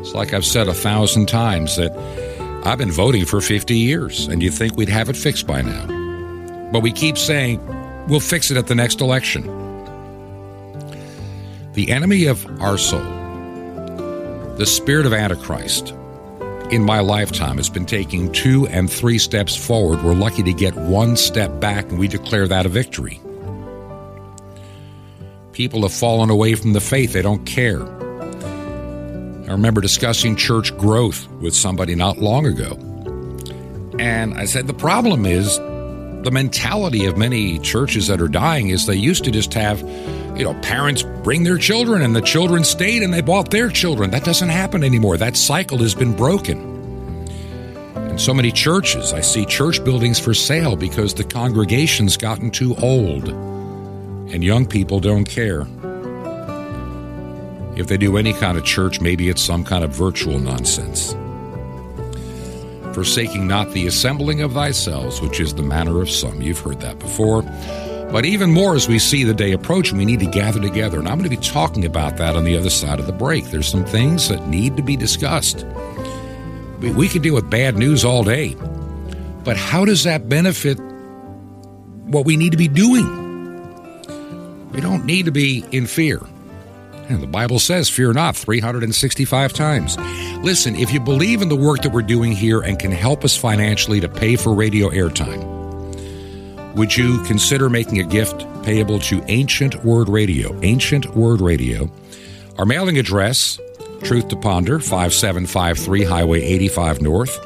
It's 0.00 0.14
like 0.14 0.32
I've 0.32 0.46
said 0.46 0.68
a 0.68 0.74
thousand 0.74 1.26
times 1.26 1.76
that 1.76 1.92
I've 2.64 2.78
been 2.78 2.92
voting 2.92 3.24
for 3.24 3.40
50 3.40 3.76
years, 3.76 4.26
and 4.26 4.42
you'd 4.42 4.54
think 4.54 4.76
we'd 4.76 4.88
have 4.88 5.08
it 5.08 5.16
fixed 5.16 5.46
by 5.46 5.62
now. 5.62 6.70
but 6.72 6.82
we 6.82 6.92
keep 6.92 7.16
saying 7.16 7.60
we'll 8.08 8.20
fix 8.20 8.50
it 8.50 8.56
at 8.56 8.66
the 8.66 8.74
next 8.74 9.00
election. 9.00 9.44
The 11.74 11.90
enemy 11.90 12.26
of 12.26 12.44
our 12.60 12.78
soul, 12.78 13.04
the 14.56 14.66
spirit 14.66 15.06
of 15.06 15.12
Antichrist, 15.12 15.94
in 16.70 16.82
my 16.82 17.00
lifetime 17.00 17.56
has 17.56 17.70
been 17.70 17.86
taking 17.86 18.30
two 18.32 18.66
and 18.66 18.90
three 18.90 19.18
steps 19.18 19.56
forward. 19.56 20.02
We're 20.02 20.14
lucky 20.14 20.42
to 20.42 20.52
get 20.52 20.74
one 20.74 21.16
step 21.16 21.60
back, 21.60 21.88
and 21.88 21.98
we 21.98 22.08
declare 22.08 22.48
that 22.48 22.66
a 22.66 22.68
victory. 22.68 23.20
People 25.52 25.82
have 25.82 25.92
fallen 25.92 26.30
away 26.30 26.54
from 26.54 26.72
the 26.72 26.80
faith, 26.80 27.12
they 27.12 27.22
don't 27.22 27.44
care. 27.44 27.82
I 27.82 29.52
remember 29.52 29.80
discussing 29.80 30.36
church 30.36 30.76
growth 30.76 31.26
with 31.40 31.54
somebody 31.54 31.94
not 31.94 32.18
long 32.18 32.44
ago. 32.44 32.76
And 33.98 34.34
I 34.34 34.44
said, 34.44 34.66
the 34.66 34.74
problem 34.74 35.24
is 35.24 35.58
the 36.28 36.34
mentality 36.34 37.06
of 37.06 37.16
many 37.16 37.58
churches 37.60 38.08
that 38.08 38.20
are 38.20 38.28
dying 38.28 38.68
is 38.68 38.84
they 38.84 38.94
used 38.94 39.24
to 39.24 39.30
just 39.30 39.54
have, 39.54 39.80
you 40.36 40.44
know, 40.44 40.52
parents 40.60 41.02
bring 41.24 41.42
their 41.42 41.56
children 41.56 42.02
and 42.02 42.14
the 42.14 42.20
children 42.20 42.64
stayed 42.64 43.02
and 43.02 43.14
they 43.14 43.22
bought 43.22 43.50
their 43.50 43.70
children. 43.70 44.10
That 44.10 44.24
doesn't 44.24 44.50
happen 44.50 44.84
anymore. 44.84 45.16
That 45.16 45.38
cycle 45.38 45.78
has 45.78 45.94
been 45.94 46.14
broken. 46.14 46.58
And 47.96 48.20
so 48.20 48.34
many 48.34 48.52
churches, 48.52 49.14
I 49.14 49.22
see 49.22 49.46
church 49.46 49.82
buildings 49.82 50.18
for 50.18 50.34
sale 50.34 50.76
because 50.76 51.14
the 51.14 51.24
congregation's 51.24 52.18
gotten 52.18 52.50
too 52.50 52.76
old 52.76 53.30
and 53.30 54.44
young 54.44 54.66
people 54.66 55.00
don't 55.00 55.24
care. 55.24 55.62
If 57.74 57.86
they 57.86 57.96
do 57.96 58.18
any 58.18 58.34
kind 58.34 58.58
of 58.58 58.66
church, 58.66 59.00
maybe 59.00 59.30
it's 59.30 59.40
some 59.40 59.64
kind 59.64 59.82
of 59.82 59.92
virtual 59.92 60.38
nonsense 60.38 61.14
forsaking 62.98 63.46
not 63.46 63.70
the 63.70 63.86
assembling 63.86 64.40
of 64.40 64.54
thyself, 64.54 65.22
which 65.22 65.38
is 65.38 65.54
the 65.54 65.62
manner 65.62 66.02
of 66.02 66.10
some. 66.10 66.42
You've 66.42 66.58
heard 66.58 66.80
that 66.80 66.98
before. 66.98 67.42
But 68.10 68.24
even 68.24 68.50
more 68.50 68.74
as 68.74 68.88
we 68.88 68.98
see 68.98 69.22
the 69.22 69.32
day 69.32 69.52
approaching, 69.52 69.96
we 69.96 70.04
need 70.04 70.18
to 70.18 70.26
gather 70.26 70.60
together. 70.60 70.98
And 70.98 71.06
I'm 71.06 71.16
going 71.16 71.30
to 71.30 71.36
be 71.36 71.40
talking 71.40 71.84
about 71.84 72.16
that 72.16 72.34
on 72.34 72.42
the 72.42 72.56
other 72.56 72.70
side 72.70 72.98
of 72.98 73.06
the 73.06 73.12
break. 73.12 73.44
There's 73.52 73.68
some 73.68 73.84
things 73.84 74.28
that 74.30 74.48
need 74.48 74.76
to 74.78 74.82
be 74.82 74.96
discussed. 74.96 75.64
We, 76.80 76.90
we 76.90 77.06
could 77.06 77.22
deal 77.22 77.36
with 77.36 77.48
bad 77.48 77.76
news 77.76 78.04
all 78.04 78.24
day, 78.24 78.56
but 79.44 79.56
how 79.56 79.84
does 79.84 80.02
that 80.02 80.28
benefit 80.28 80.80
what 82.10 82.26
we 82.26 82.36
need 82.36 82.50
to 82.50 82.58
be 82.58 82.66
doing? 82.66 83.06
We 84.72 84.80
don't 84.80 85.04
need 85.04 85.26
to 85.26 85.30
be 85.30 85.64
in 85.70 85.86
fear. 85.86 86.20
And 87.08 87.22
the 87.22 87.26
Bible 87.26 87.58
says, 87.58 87.88
Fear 87.88 88.12
not, 88.12 88.36
365 88.36 89.52
times. 89.52 89.96
Listen, 90.42 90.76
if 90.76 90.92
you 90.92 91.00
believe 91.00 91.40
in 91.40 91.48
the 91.48 91.56
work 91.56 91.82
that 91.82 91.92
we're 91.92 92.02
doing 92.02 92.32
here 92.32 92.60
and 92.60 92.78
can 92.78 92.90
help 92.90 93.24
us 93.24 93.36
financially 93.36 94.00
to 94.00 94.08
pay 94.08 94.36
for 94.36 94.54
radio 94.54 94.90
airtime, 94.90 95.56
would 96.74 96.96
you 96.96 97.22
consider 97.24 97.70
making 97.70 97.98
a 97.98 98.04
gift 98.04 98.46
payable 98.62 98.98
to 99.00 99.22
Ancient 99.28 99.84
Word 99.84 100.08
Radio? 100.08 100.58
Ancient 100.62 101.06
Word 101.16 101.40
Radio. 101.40 101.90
Our 102.58 102.66
mailing 102.66 102.98
address, 102.98 103.58
Truth 104.02 104.28
to 104.28 104.36
Ponder, 104.36 104.78
5753 104.78 106.04
Highway 106.04 106.42
85 106.42 107.00
North. 107.00 107.36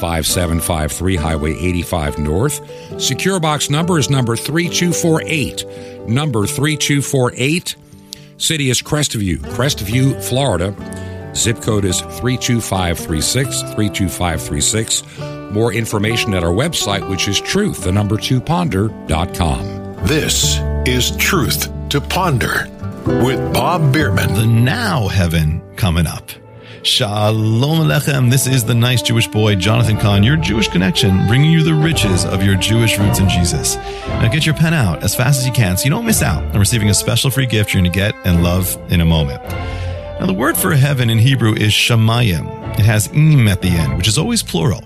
5753 0.00 1.16
Highway 1.16 1.52
85 1.52 2.18
North. 2.18 3.00
Secure 3.00 3.40
box 3.40 3.70
number 3.70 3.98
is 3.98 4.10
number 4.10 4.36
3248. 4.36 6.08
Number 6.08 6.46
3248. 6.46 7.76
City 8.38 8.70
is 8.70 8.80
Crestview, 8.80 9.38
Crestview, 9.38 10.22
Florida. 10.22 10.72
Zip 11.34 11.60
code 11.60 11.84
is 11.84 12.00
32536, 12.00 13.62
32536. 13.74 15.02
More 15.50 15.72
information 15.72 16.34
at 16.34 16.44
our 16.44 16.52
website, 16.52 17.08
which 17.10 17.26
is 17.26 17.40
truth, 17.40 17.82
the 17.82 17.92
number 17.92 18.16
two 18.16 18.40
ponder.com. 18.40 19.96
This 20.06 20.58
is 20.86 21.16
Truth 21.16 21.68
to 21.88 22.00
Ponder 22.00 22.68
with 23.04 23.52
Bob 23.52 23.92
Bierman. 23.92 24.32
The 24.34 24.46
now 24.46 25.08
heaven 25.08 25.60
coming 25.74 26.06
up. 26.06 26.30
Shalom 26.82 27.80
Alechem. 27.80 28.30
This 28.30 28.46
is 28.46 28.64
the 28.64 28.74
nice 28.74 29.02
Jewish 29.02 29.26
boy, 29.26 29.56
Jonathan 29.56 29.96
Cahn, 29.98 30.22
your 30.22 30.36
Jewish 30.36 30.68
connection, 30.68 31.26
bringing 31.26 31.50
you 31.50 31.64
the 31.64 31.74
riches 31.74 32.24
of 32.24 32.42
your 32.42 32.54
Jewish 32.54 32.98
roots 32.98 33.18
in 33.18 33.28
Jesus. 33.28 33.76
Now 34.06 34.28
get 34.28 34.46
your 34.46 34.54
pen 34.54 34.74
out 34.74 35.02
as 35.02 35.14
fast 35.14 35.40
as 35.40 35.46
you 35.46 35.52
can 35.52 35.76
so 35.76 35.84
you 35.84 35.90
don't 35.90 36.06
miss 36.06 36.22
out 36.22 36.42
on 36.44 36.58
receiving 36.58 36.88
a 36.88 36.94
special 36.94 37.30
free 37.30 37.46
gift 37.46 37.74
you're 37.74 37.82
going 37.82 37.92
to 37.92 37.98
get 37.98 38.14
and 38.24 38.44
love 38.44 38.78
in 38.90 39.00
a 39.00 39.04
moment. 39.04 39.42
Now, 40.20 40.26
the 40.26 40.32
word 40.32 40.56
for 40.56 40.72
heaven 40.72 41.10
in 41.10 41.18
Hebrew 41.18 41.54
is 41.54 41.72
shamayim. 41.72 42.78
It 42.78 42.84
has 42.84 43.08
im 43.12 43.48
at 43.48 43.60
the 43.60 43.68
end, 43.68 43.96
which 43.96 44.08
is 44.08 44.16
always 44.16 44.42
plural. 44.42 44.82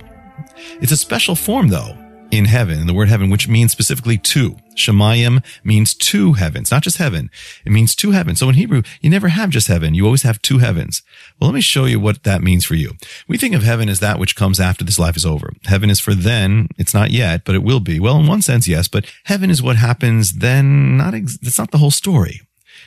It's 0.81 0.93
a 0.93 0.97
special 0.97 1.35
form, 1.35 1.69
though, 1.69 1.97
in 2.33 2.47
heaven, 2.47 2.81
in 2.81 2.87
the 2.87 2.95
word 2.95 3.11
heaven, 3.11 3.29
which 3.29 3.47
means 3.47 3.73
specifically 3.73 4.17
two. 4.17 4.57
Shemayim 4.75 5.45
means 5.63 5.93
two 5.93 6.33
heavens, 6.33 6.71
not 6.71 6.83
just 6.83 6.97
heaven. 6.97 7.31
It 7.67 7.73
means 7.73 7.95
two 7.95 8.13
heavens. 8.13 8.41
So 8.41 8.49
in 8.49 8.55
Hebrew, 8.55 8.83
you 9.03 9.11
never 9.11 9.29
have 9.29 9.51
just 9.51 9.69
heaven. 9.69 9.95
You 9.95 10.07
always 10.07 10.23
have 10.23 10.41
two 10.41 10.59
heavens. 10.59 11.03
Well, 11.39 11.51
let 11.51 11.55
me 11.55 11.61
show 11.61 11.85
you 11.85 12.01
what 12.01 12.23
that 12.23 12.43
means 12.43 12.65
for 12.65 12.75
you. 12.75 12.95
We 13.29 13.37
think 13.37 13.55
of 13.55 13.63
heaven 13.63 13.91
as 13.91 14.01
that 14.01 14.19
which 14.19 14.35
comes 14.35 14.59
after 14.59 14.83
this 14.83 14.99
life 14.99 15.15
is 15.15 15.27
over. 15.27 15.53
Heaven 15.67 15.91
is 15.91 16.01
for 16.01 16.15
then. 16.15 16.69
It's 16.79 16.95
not 16.95 17.11
yet, 17.11 17.45
but 17.45 17.55
it 17.55 17.63
will 17.63 17.81
be. 17.81 18.01
Well, 18.01 18.19
in 18.19 18.27
one 18.27 18.41
sense, 18.41 18.67
yes, 18.67 18.89
but 18.89 19.05
heaven 19.25 19.51
is 19.51 19.63
what 19.63 19.77
happens 19.77 20.39
then. 20.39 20.97
Not, 20.97 21.13
ex- 21.13 21.37
that's 21.37 21.59
not 21.59 21.71
the 21.71 21.79
whole 21.79 21.91
story. 21.91 22.41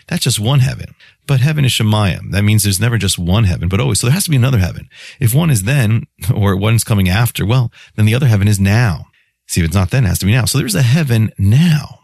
That's 0.08 0.24
just 0.24 0.40
one 0.40 0.62
heaven. 0.62 0.96
But 1.28 1.42
heaven 1.42 1.66
is 1.66 1.72
Shemayim. 1.72 2.32
That 2.32 2.44
means 2.44 2.64
there's 2.64 2.80
never 2.80 2.98
just 2.98 3.20
one 3.20 3.44
heaven, 3.44 3.70
but 3.70 3.80
always. 3.80 4.00
So 4.00 4.08
there 4.08 4.14
has 4.16 4.24
to 4.24 4.32
be 4.32 4.36
another 4.36 4.60
heaven. 4.60 4.90
If 5.20 5.36
one 5.36 5.52
is 5.52 5.64
then, 5.64 6.08
or 6.34 6.56
one's 6.56 6.84
coming 6.84 7.10
after, 7.10 7.46
well, 7.46 7.72
then 7.96 8.06
the 8.06 8.16
other 8.16 8.28
heaven 8.28 8.48
is 8.48 8.60
now. 8.60 9.06
See, 9.48 9.62
if 9.62 9.66
it's 9.66 9.76
not 9.76 9.92
then, 9.92 10.06
it 10.06 10.08
has 10.08 10.20
to 10.20 10.26
be 10.26 10.32
now. 10.32 10.46
So 10.46 10.58
there's 10.58 10.76
a 10.76 10.82
heaven 10.82 11.32
now. 11.38 12.00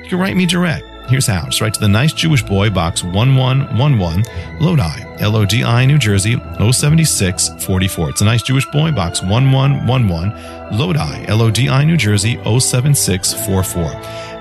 You 0.03 0.09
can 0.09 0.19
write 0.19 0.37
me 0.37 0.47
direct. 0.47 0.87
Here's 1.07 1.27
how. 1.27 1.45
Just 1.45 1.61
write 1.61 1.75
to 1.75 1.81
the 1.81 1.89
Nice 1.89 2.15
Jewish 2.15 2.43
Boy, 2.43 2.71
Box 2.71 3.05
1111, 3.05 4.25
Lodi, 4.59 5.21
L-O-D-I, 5.21 5.85
New 5.85 5.99
Jersey, 5.99 6.37
07644. 6.59 8.11
It's 8.11 8.21
a 8.23 8.25
Nice 8.25 8.43
Jewish 8.43 8.65
Boy, 8.67 8.91
Box 8.91 9.21
1111, 9.23 10.79
Lodi, 10.79 11.27
L-O-D-I, 11.27 11.85
New 11.85 11.99
Jersey, 11.99 12.37
07644. 12.45 13.85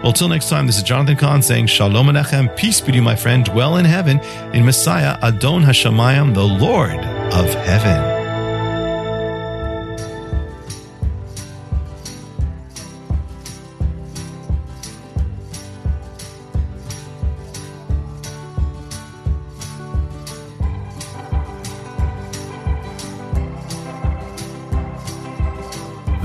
Well, 0.03 0.13
till 0.13 0.29
next 0.29 0.49
time, 0.49 0.65
this 0.65 0.77
is 0.77 0.83
Jonathan 0.83 1.17
Cahn 1.17 1.41
saying 1.41 1.67
Shalom 1.67 2.07
Alechem, 2.07 2.55
peace 2.55 2.79
be 2.79 2.93
to 2.93 2.97
you, 2.97 3.01
my 3.01 3.15
friend, 3.15 3.43
dwell 3.43 3.77
in 3.77 3.85
heaven, 3.85 4.19
in 4.53 4.65
Messiah, 4.65 5.17
Adon 5.21 5.63
Hashemayim, 5.63 6.33
the 6.33 6.43
Lord 6.43 6.99
of 7.33 7.53
heaven. 7.65 8.12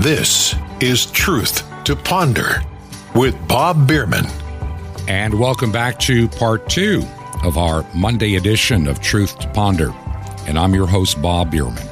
This 0.09 0.55
is 0.79 1.05
Truth 1.05 1.61
to 1.83 1.95
Ponder 1.95 2.63
with 3.13 3.35
Bob 3.47 3.87
Bierman. 3.87 4.25
And 5.07 5.39
welcome 5.39 5.71
back 5.71 5.99
to 5.99 6.27
part 6.27 6.67
two 6.67 7.03
of 7.43 7.59
our 7.59 7.85
Monday 7.93 8.35
edition 8.35 8.87
of 8.87 9.01
Truth 9.01 9.37
to 9.37 9.47
Ponder. 9.49 9.93
And 10.47 10.57
I'm 10.57 10.73
your 10.73 10.87
host, 10.87 11.21
Bob 11.21 11.51
Bierman. 11.51 11.87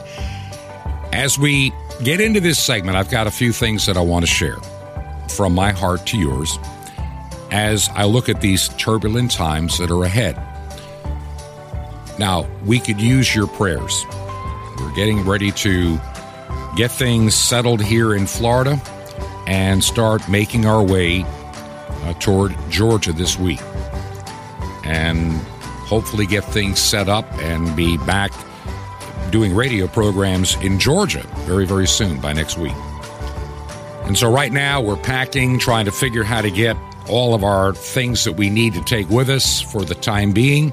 As 1.13 1.37
we 1.37 1.71
get 2.01 2.19
into 2.19 2.39
this 2.39 2.57
segment, 2.57 2.97
I've 2.97 3.11
got 3.11 3.27
a 3.27 3.31
few 3.31 3.53
things 3.53 3.85
that 3.85 3.97
I 3.97 4.01
want 4.01 4.25
to 4.25 4.31
share 4.31 4.57
from 5.29 5.53
my 5.53 5.69
heart 5.71 6.07
to 6.07 6.17
yours 6.17 6.57
as 7.51 7.87
I 7.89 8.05
look 8.05 8.29
at 8.29 8.41
these 8.41 8.69
turbulent 8.69 9.29
times 9.29 9.77
that 9.77 9.91
are 9.91 10.03
ahead. 10.03 10.41
Now, 12.17 12.47
we 12.65 12.79
could 12.79 12.99
use 12.99 13.35
your 13.35 13.45
prayers. 13.45 14.03
We're 14.79 14.95
getting 14.95 15.23
ready 15.23 15.51
to 15.51 15.99
get 16.77 16.91
things 16.91 17.33
settled 17.33 17.81
here 17.81 18.13
in 18.13 18.27
Florida 18.27 18.79
and 19.47 19.83
start 19.83 20.29
making 20.29 20.67
our 20.67 20.83
way 20.83 21.23
uh, 21.23 22.13
toward 22.19 22.55
Georgia 22.69 23.11
this 23.11 23.37
week. 23.37 23.59
And 24.83 25.33
hopefully 25.87 26.27
get 26.27 26.43
things 26.43 26.79
set 26.79 27.09
up 27.09 27.25
and 27.39 27.75
be 27.75 27.97
back 27.97 28.31
doing 29.31 29.55
radio 29.55 29.87
programs 29.87 30.55
in 30.61 30.79
Georgia 30.79 31.25
very, 31.45 31.65
very 31.65 31.87
soon 31.87 32.21
by 32.21 32.31
next 32.31 32.59
week. 32.59 32.75
And 34.03 34.15
so 34.15 34.31
right 34.31 34.53
now 34.53 34.79
we're 34.79 34.97
packing, 34.97 35.57
trying 35.57 35.85
to 35.85 35.91
figure 35.91 36.23
how 36.23 36.41
to 36.41 36.51
get 36.51 36.77
all 37.09 37.33
of 37.33 37.43
our 37.43 37.73
things 37.73 38.23
that 38.23 38.33
we 38.33 38.51
need 38.51 38.75
to 38.75 38.83
take 38.83 39.09
with 39.09 39.29
us 39.29 39.59
for 39.59 39.83
the 39.83 39.95
time 39.95 40.31
being 40.31 40.71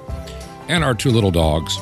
and 0.68 0.84
our 0.84 0.94
two 0.94 1.10
little 1.10 1.30
dogs 1.30 1.78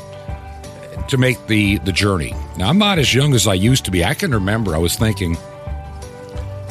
to 1.09 1.17
make 1.17 1.47
the, 1.47 1.79
the 1.79 1.93
journey. 1.93 2.35
Now, 2.57 2.69
I'm 2.69 2.79
not 2.79 2.99
as 2.99 3.15
young 3.15 3.35
as 3.35 3.47
I 3.47 3.55
used 3.55 3.85
to 3.87 3.91
be. 3.91 4.05
I 4.05 4.15
can 4.15 4.33
remember 4.33 4.75
I 4.75 4.79
was 4.79 4.97
thinking 4.97 5.37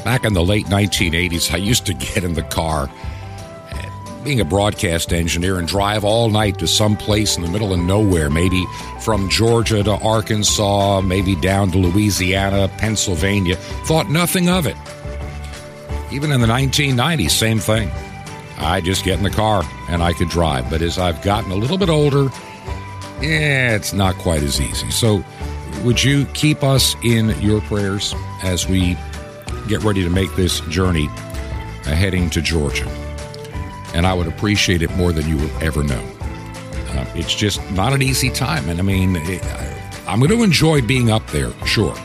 back 0.04 0.26
in 0.26 0.34
the 0.34 0.44
late 0.44 0.66
1980s, 0.68 1.54
I 1.54 1.58
used 1.58 1.86
to 1.88 1.94
get 2.14 2.24
in 2.24 2.34
the 2.34 2.44
car, 2.44 2.90
being 4.24 4.40
a 4.40 4.46
broadcast 4.46 5.14
engineer, 5.14 5.58
and 5.58 5.68
drive 5.68 6.04
all 6.04 6.30
night 6.30 6.60
to 6.60 6.68
some 6.68 6.96
place 6.96 7.38
in 7.38 7.44
the 7.44 7.50
middle 7.50 7.74
of 7.74 7.80
nowhere, 7.80 8.30
maybe 8.30 8.64
from 9.02 9.30
Georgia 9.30 9.82
to 9.84 9.94
Arkansas, 9.94 11.02
maybe 11.02 11.36
down 11.36 11.72
to 11.72 11.80
Louisiana, 11.80 12.68
Pennsylvania. 12.78 13.56
Thought 13.86 14.10
nothing 14.10 14.48
of 14.48 14.68
it. 14.68 14.78
Even 16.12 16.32
in 16.32 16.42
the 16.42 16.48
1990s, 16.48 17.32
same 17.32 17.58
thing. 17.58 17.90
I 18.58 18.80
just 18.80 19.04
get 19.04 19.18
in 19.18 19.24
the 19.24 19.32
car 19.32 19.64
and 19.90 20.04
I 20.04 20.14
could 20.14 20.30
drive. 20.30 20.70
But 20.70 20.84
as 20.84 21.00
I've 21.00 21.22
gotten 21.24 21.52
a 21.52 21.56
little 21.56 21.80
bit 21.80 21.90
older, 21.90 22.30
yeah, 23.22 23.76
it's 23.76 23.94
not 23.94 24.16
quite 24.16 24.44
as 24.44 24.60
easy. 24.60 24.90
So, 24.92 25.24
would 25.84 26.04
you 26.04 26.26
keep 26.34 26.64
us 26.64 26.96
in 27.04 27.30
your 27.42 27.62
prayers 27.62 28.14
as 28.44 28.68
we 28.68 28.98
get 29.68 29.84
ready 29.84 30.04
to 30.04 30.10
make 30.10 30.34
this 30.36 30.60
journey 30.62 31.08
uh, 31.08 31.96
heading 31.96 32.30
to 32.32 32.42
Georgia? 32.42 32.88
And 33.94 34.06
I 34.06 34.14
would 34.14 34.28
appreciate 34.28 34.82
it 34.82 34.92
more 34.96 35.12
than 35.12 35.28
you 35.28 35.38
will 35.38 35.64
ever 35.64 35.84
know. 35.84 36.02
Uh, 36.90 37.06
it's 37.16 37.34
just 37.34 37.60
not 37.72 37.94
an 37.94 38.02
easy 38.02 38.30
time. 38.30 38.70
And 38.70 38.80
I 38.80 38.84
mean, 38.84 39.16
it, 39.18 39.44
I'm 40.08 40.20
going 40.20 40.32
to 40.32 40.44
enjoy 40.44 40.82
being 40.82 41.10
up 41.10 41.26
there, 41.28 41.52
sure. 41.66 41.96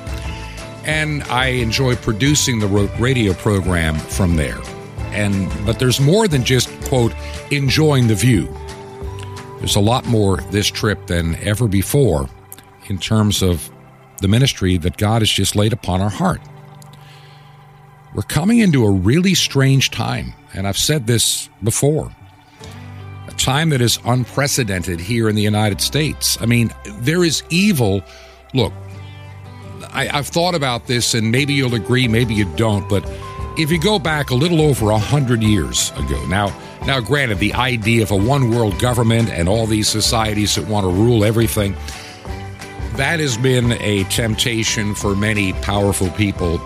And 0.84 1.22
I 1.24 1.46
enjoy 1.46 1.96
producing 1.96 2.60
the 2.60 2.68
radio 2.98 3.32
program 3.34 3.96
from 3.96 4.36
there. 4.36 4.58
And 5.10 5.50
but 5.64 5.78
there's 5.78 6.00
more 6.00 6.28
than 6.28 6.44
just 6.44 6.68
quote 6.84 7.12
enjoying 7.50 8.06
the 8.06 8.14
view. 8.14 8.54
There's 9.58 9.76
a 9.76 9.80
lot 9.80 10.06
more 10.06 10.38
this 10.50 10.66
trip 10.66 11.06
than 11.06 11.36
ever 11.36 11.66
before 11.68 12.28
in 12.88 12.98
terms 12.98 13.42
of 13.42 13.70
the 14.20 14.28
ministry 14.28 14.78
that 14.78 14.96
God 14.96 15.22
has 15.22 15.30
just 15.30 15.56
laid 15.56 15.72
upon 15.72 16.00
our 16.00 16.10
heart. 16.10 16.40
We're 18.14 18.22
coming 18.22 18.60
into 18.60 18.84
a 18.84 18.90
really 18.90 19.34
strange 19.34 19.90
time, 19.90 20.32
and 20.54 20.66
I've 20.66 20.78
said 20.78 21.06
this 21.06 21.50
before. 21.62 22.10
A 23.28 23.32
time 23.32 23.70
that 23.70 23.82
is 23.82 23.98
unprecedented 24.04 25.00
here 25.00 25.28
in 25.28 25.34
the 25.34 25.42
United 25.42 25.80
States. 25.80 26.38
I 26.40 26.46
mean, 26.46 26.72
there 27.00 27.24
is 27.24 27.42
evil. 27.50 28.02
Look, 28.54 28.72
I, 29.92 30.06
have 30.06 30.28
thought 30.28 30.54
about 30.54 30.86
this, 30.86 31.14
and 31.14 31.30
maybe 31.30 31.52
you'll 31.52 31.74
agree, 31.74 32.08
maybe 32.08 32.34
you 32.34 32.44
don't, 32.56 32.88
but 32.88 33.04
if 33.58 33.70
you 33.70 33.80
go 33.80 33.98
back 33.98 34.30
a 34.30 34.34
little 34.34 34.60
over 34.60 34.90
a 34.90 34.98
hundred 34.98 35.42
years 35.42 35.90
ago, 35.96 36.24
now, 36.26 36.48
now, 36.84 37.00
granted, 37.00 37.38
the 37.38 37.54
idea 37.54 38.02
of 38.02 38.10
a 38.10 38.16
one 38.16 38.50
world 38.50 38.78
government 38.78 39.30
and 39.30 39.48
all 39.48 39.66
these 39.66 39.88
societies 39.88 40.54
that 40.56 40.68
want 40.68 40.84
to 40.84 40.90
rule 40.90 41.24
everything, 41.24 41.74
that 42.96 43.20
has 43.20 43.36
been 43.36 43.72
a 43.72 44.04
temptation 44.04 44.94
for 44.94 45.14
many 45.14 45.52
powerful 45.54 46.10
people 46.10 46.60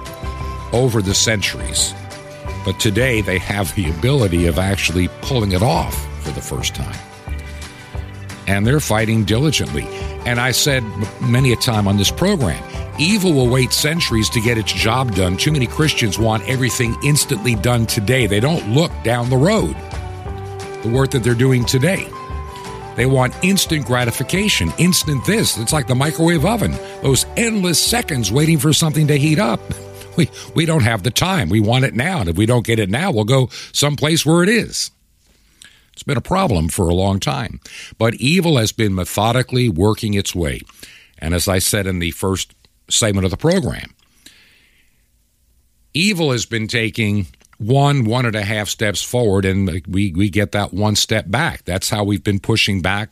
over 0.73 1.03
the 1.03 1.15
centuries. 1.15 1.95
But 2.65 2.79
today 2.79 3.23
they 3.23 3.39
have 3.39 3.75
the 3.75 3.91
ability 3.91 4.47
of 4.47 4.59
actually 4.59 5.09
pulling 5.23 5.53
it 5.53 5.63
off 5.63 5.95
for 6.23 6.31
the 6.31 6.41
first 6.41 6.75
time. 6.75 6.97
And 8.47 8.67
they're 8.67 8.81
fighting 8.81 9.25
diligently. 9.25 9.87
And 10.27 10.39
I 10.39 10.51
said 10.51 10.85
many 11.21 11.53
a 11.53 11.57
time 11.57 11.89
on 11.89 11.97
this 11.97 12.11
program, 12.11 12.63
evil 12.99 13.33
will 13.33 13.49
wait 13.49 13.73
centuries 13.73 14.29
to 14.31 14.41
get 14.41 14.59
its 14.59 14.73
job 14.73 15.15
done. 15.15 15.37
Too 15.37 15.53
many 15.53 15.67
Christians 15.67 16.19
want 16.19 16.47
everything 16.49 16.95
instantly 17.03 17.55
done 17.55 17.87
today. 17.87 18.27
They 18.27 18.41
don't 18.41 18.73
look 18.73 18.93
down 19.03 19.31
the 19.31 19.37
road, 19.37 19.75
the 20.83 20.91
work 20.91 21.11
that 21.11 21.23
they're 21.23 21.35
doing 21.35 21.65
today. 21.65 22.09
They 22.97 23.07
want 23.07 23.35
instant 23.43 23.87
gratification, 23.87 24.73
instant 24.79 25.25
this. 25.25 25.57
It's 25.57 25.73
like 25.73 25.87
the 25.87 25.95
microwave 25.95 26.45
oven, 26.45 26.73
those 27.03 27.25
endless 27.37 27.83
seconds 27.83 28.31
waiting 28.31 28.59
for 28.59 28.73
something 28.73 29.07
to 29.07 29.19
heat 29.19 29.39
up. 29.39 29.61
We, 30.17 30.29
we 30.57 30.67
don't 30.67 30.83
have 30.83 31.05
the 31.05 31.13
time. 31.13 31.49
We 31.49 31.61
want 31.61 31.85
it 31.85 31.95
now. 31.95 32.19
And 32.19 32.29
if 32.29 32.37
we 32.37 32.45
don't 32.45 32.67
get 32.67 32.81
it 32.81 32.91
now, 32.91 33.13
we'll 33.13 33.25
go 33.25 33.49
someplace 33.73 34.27
where 34.27 34.43
it 34.43 34.49
is. 34.49 34.91
It's 35.93 36.03
been 36.03 36.17
a 36.17 36.21
problem 36.21 36.69
for 36.69 36.89
a 36.89 36.95
long 36.95 37.21
time. 37.21 37.61
But 37.97 38.15
evil 38.15 38.59
has 38.59 38.73
been 38.73 38.95
methodically 38.95 39.69
working 39.69 40.15
its 40.15 40.35
way. 40.35 40.63
And 41.19 41.33
as 41.33 41.47
I 41.47 41.61
said 41.61 41.87
in 41.87 42.01
the 42.01 42.11
first 42.11 42.55
segment 42.91 43.25
of 43.25 43.31
the 43.31 43.37
program, 43.37 43.95
evil 45.95 46.33
has 46.33 46.45
been 46.45 46.67
taking 46.67 47.29
one, 47.61 48.05
one 48.05 48.25
and 48.25 48.35
a 48.35 48.43
half 48.43 48.71
steps 48.71 49.03
forward, 49.03 49.45
and 49.45 49.85
we, 49.87 50.13
we 50.13 50.31
get 50.31 50.53
that 50.53 50.73
one 50.73 50.97
step 50.97 51.31
back. 51.31 51.65
That's 51.67 51.91
how 51.91 52.05
we've 52.05 52.25
been 52.25 52.41
pushing 52.41 52.81
back 52.81 53.11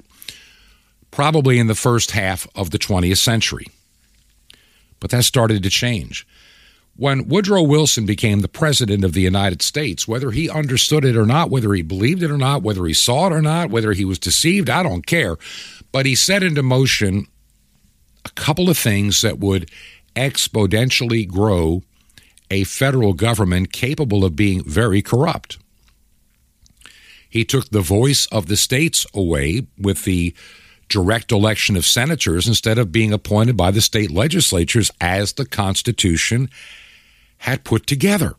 probably 1.10 1.58
in 1.58 1.66
the 1.66 1.74
first 1.74 2.12
half 2.12 2.46
of 2.54 2.70
the 2.70 2.78
20th 2.78 3.18
century. 3.18 3.66
But 5.00 5.10
that 5.10 5.24
started 5.24 5.62
to 5.62 5.70
change. 5.70 6.26
When 6.96 7.28
Woodrow 7.28 7.62
Wilson 7.62 8.06
became 8.06 8.40
the 8.40 8.48
president 8.48 9.04
of 9.04 9.12
the 9.12 9.20
United 9.20 9.60
States, 9.60 10.08
whether 10.08 10.30
he 10.30 10.50
understood 10.50 11.04
it 11.04 11.16
or 11.16 11.26
not, 11.26 11.50
whether 11.50 11.72
he 11.74 11.82
believed 11.82 12.22
it 12.22 12.30
or 12.30 12.38
not, 12.38 12.62
whether 12.62 12.86
he 12.86 12.94
saw 12.94 13.26
it 13.26 13.32
or 13.32 13.42
not, 13.42 13.70
whether 13.70 13.92
he 13.92 14.04
was 14.04 14.18
deceived, 14.18 14.70
I 14.70 14.82
don't 14.82 15.06
care. 15.06 15.36
But 15.92 16.06
he 16.06 16.14
set 16.14 16.42
into 16.42 16.62
motion 16.62 17.26
a 18.24 18.30
couple 18.30 18.68
of 18.68 18.78
things 18.78 19.20
that 19.20 19.38
would 19.38 19.70
exponentially 20.16 21.28
grow 21.28 21.82
a 22.50 22.64
federal 22.64 23.12
government 23.12 23.72
capable 23.72 24.24
of 24.24 24.36
being 24.36 24.62
very 24.64 25.02
corrupt. 25.02 25.58
He 27.28 27.44
took 27.44 27.68
the 27.68 27.80
voice 27.80 28.26
of 28.26 28.46
the 28.46 28.56
states 28.56 29.06
away 29.12 29.66
with 29.76 30.04
the 30.04 30.34
direct 30.88 31.30
election 31.30 31.76
of 31.76 31.84
senators 31.84 32.48
instead 32.48 32.78
of 32.78 32.92
being 32.92 33.12
appointed 33.12 33.56
by 33.56 33.70
the 33.70 33.82
state 33.82 34.10
legislatures 34.10 34.90
as 35.00 35.34
the 35.34 35.44
Constitution 35.44 36.48
had 37.38 37.64
put 37.64 37.86
together. 37.86 38.34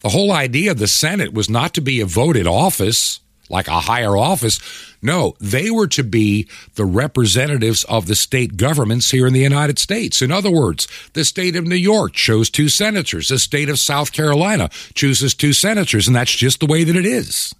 The 0.00 0.08
whole 0.08 0.32
idea 0.32 0.70
of 0.70 0.78
the 0.78 0.88
Senate 0.88 1.34
was 1.34 1.50
not 1.50 1.74
to 1.74 1.82
be 1.82 2.00
a 2.00 2.06
voted 2.06 2.46
office, 2.46 3.20
like 3.50 3.68
a 3.68 3.80
higher 3.80 4.16
office. 4.16 4.60
No, 5.02 5.34
they 5.40 5.70
were 5.70 5.86
to 5.88 6.04
be 6.04 6.48
the 6.74 6.84
representatives 6.84 7.84
of 7.84 8.06
the 8.06 8.14
state 8.14 8.56
governments 8.56 9.10
here 9.10 9.26
in 9.26 9.32
the 9.32 9.40
United 9.40 9.78
States. 9.78 10.22
In 10.22 10.30
other 10.30 10.50
words, 10.50 10.86
the 11.14 11.24
state 11.24 11.56
of 11.56 11.66
New 11.66 11.74
York 11.74 12.12
chose 12.12 12.50
two 12.50 12.68
senators, 12.68 13.28
the 13.28 13.38
state 13.38 13.68
of 13.68 13.78
South 13.78 14.12
Carolina 14.12 14.70
chooses 14.94 15.34
two 15.34 15.52
senators, 15.52 16.06
and 16.06 16.16
that's 16.16 16.34
just 16.34 16.60
the 16.60 16.66
way 16.66 16.84
that 16.84 16.96
it 16.96 17.06
is. 17.06 17.54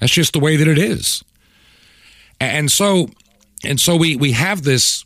That's 0.00 0.12
just 0.12 0.32
the 0.32 0.40
way 0.40 0.56
that 0.56 0.68
it 0.68 0.78
is. 0.78 1.24
And 2.40 2.70
so 2.70 3.08
and 3.64 3.80
so 3.80 3.96
we 3.96 4.16
we 4.16 4.32
have 4.32 4.62
this 4.62 5.04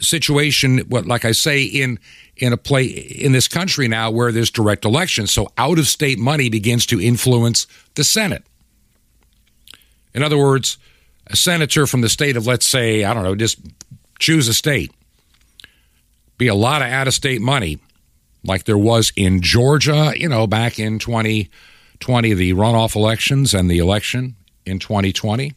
situation, 0.00 0.78
what 0.88 1.06
like 1.06 1.24
I 1.24 1.32
say, 1.32 1.64
in 1.64 1.98
in 2.38 2.52
a 2.52 2.56
play 2.56 2.84
in 2.84 3.32
this 3.32 3.48
country 3.48 3.88
now 3.88 4.10
where 4.10 4.32
there's 4.32 4.50
direct 4.50 4.84
elections. 4.84 5.32
So 5.32 5.48
out 5.58 5.78
of 5.78 5.86
state 5.86 6.18
money 6.18 6.48
begins 6.48 6.86
to 6.86 7.00
influence 7.00 7.66
the 7.94 8.04
Senate. 8.04 8.44
In 10.14 10.22
other 10.22 10.38
words, 10.38 10.78
a 11.26 11.36
senator 11.36 11.86
from 11.86 12.00
the 12.00 12.08
state 12.08 12.36
of, 12.36 12.46
let's 12.46 12.66
say, 12.66 13.04
I 13.04 13.12
don't 13.12 13.22
know, 13.22 13.34
just 13.34 13.58
choose 14.18 14.48
a 14.48 14.54
state, 14.54 14.92
be 16.38 16.48
a 16.48 16.54
lot 16.54 16.82
of 16.82 16.88
out 16.88 17.06
of 17.06 17.14
state 17.14 17.40
money, 17.40 17.78
like 18.44 18.64
there 18.64 18.78
was 18.78 19.12
in 19.16 19.42
Georgia, 19.42 20.12
you 20.16 20.28
know, 20.28 20.46
back 20.46 20.78
in 20.78 20.98
2020, 20.98 22.34
the 22.34 22.52
runoff 22.52 22.96
elections 22.96 23.52
and 23.52 23.70
the 23.70 23.78
election 23.78 24.36
in 24.64 24.78
2020. 24.78 25.52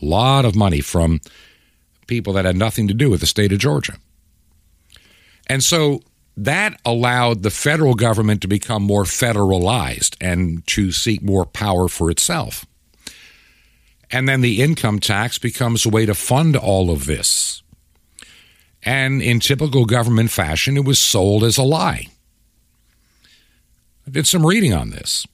A 0.00 0.04
lot 0.04 0.44
of 0.44 0.54
money 0.54 0.80
from 0.80 1.20
people 2.06 2.32
that 2.34 2.44
had 2.44 2.56
nothing 2.56 2.88
to 2.88 2.94
do 2.94 3.10
with 3.10 3.20
the 3.20 3.26
state 3.26 3.52
of 3.52 3.58
Georgia. 3.58 3.96
And 5.48 5.62
so 5.62 6.02
that 6.36 6.80
allowed 6.84 7.42
the 7.42 7.50
federal 7.50 7.94
government 7.94 8.42
to 8.42 8.48
become 8.48 8.82
more 8.82 9.04
federalized 9.04 10.16
and 10.20 10.66
to 10.68 10.92
seek 10.92 11.22
more 11.22 11.44
power 11.44 11.88
for 11.88 12.10
itself. 12.10 12.64
And 14.10 14.28
then 14.28 14.40
the 14.40 14.62
income 14.62 15.00
tax 15.00 15.38
becomes 15.38 15.84
a 15.84 15.90
way 15.90 16.06
to 16.06 16.14
fund 16.14 16.56
all 16.56 16.90
of 16.90 17.06
this. 17.06 17.62
And 18.82 19.20
in 19.20 19.40
typical 19.40 19.84
government 19.84 20.30
fashion, 20.30 20.76
it 20.76 20.84
was 20.84 20.98
sold 20.98 21.44
as 21.44 21.58
a 21.58 21.62
lie. 21.62 22.06
I 24.06 24.10
did 24.10 24.26
some 24.26 24.46
reading 24.46 24.72
on 24.72 24.90
this. 24.90 25.26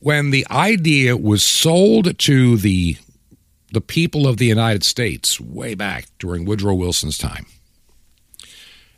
When 0.00 0.30
the 0.30 0.46
idea 0.50 1.16
was 1.16 1.42
sold 1.42 2.18
to 2.18 2.56
the 2.56 2.96
the 3.72 3.80
people 3.80 4.28
of 4.28 4.36
the 4.36 4.46
United 4.46 4.84
States 4.84 5.40
way 5.40 5.74
back 5.74 6.06
during 6.18 6.44
Woodrow 6.44 6.74
Wilson's 6.74 7.18
time, 7.18 7.46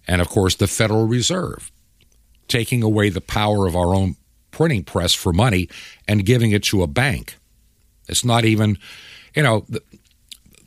and 0.08 0.20
of 0.20 0.28
course 0.28 0.56
the 0.56 0.66
Federal 0.66 1.06
Reserve, 1.06 1.70
taking 2.48 2.82
away 2.82 3.10
the 3.10 3.20
power 3.20 3.66
of 3.66 3.76
our 3.76 3.94
own 3.94 4.16
printing 4.50 4.82
press 4.82 5.14
for 5.14 5.32
money 5.32 5.68
and 6.08 6.24
giving 6.24 6.50
it 6.50 6.64
to 6.64 6.82
a 6.82 6.86
bank. 6.86 7.36
It's 8.08 8.24
not 8.24 8.44
even, 8.44 8.78
you 9.36 9.42
know, 9.42 9.64
the, 9.68 9.82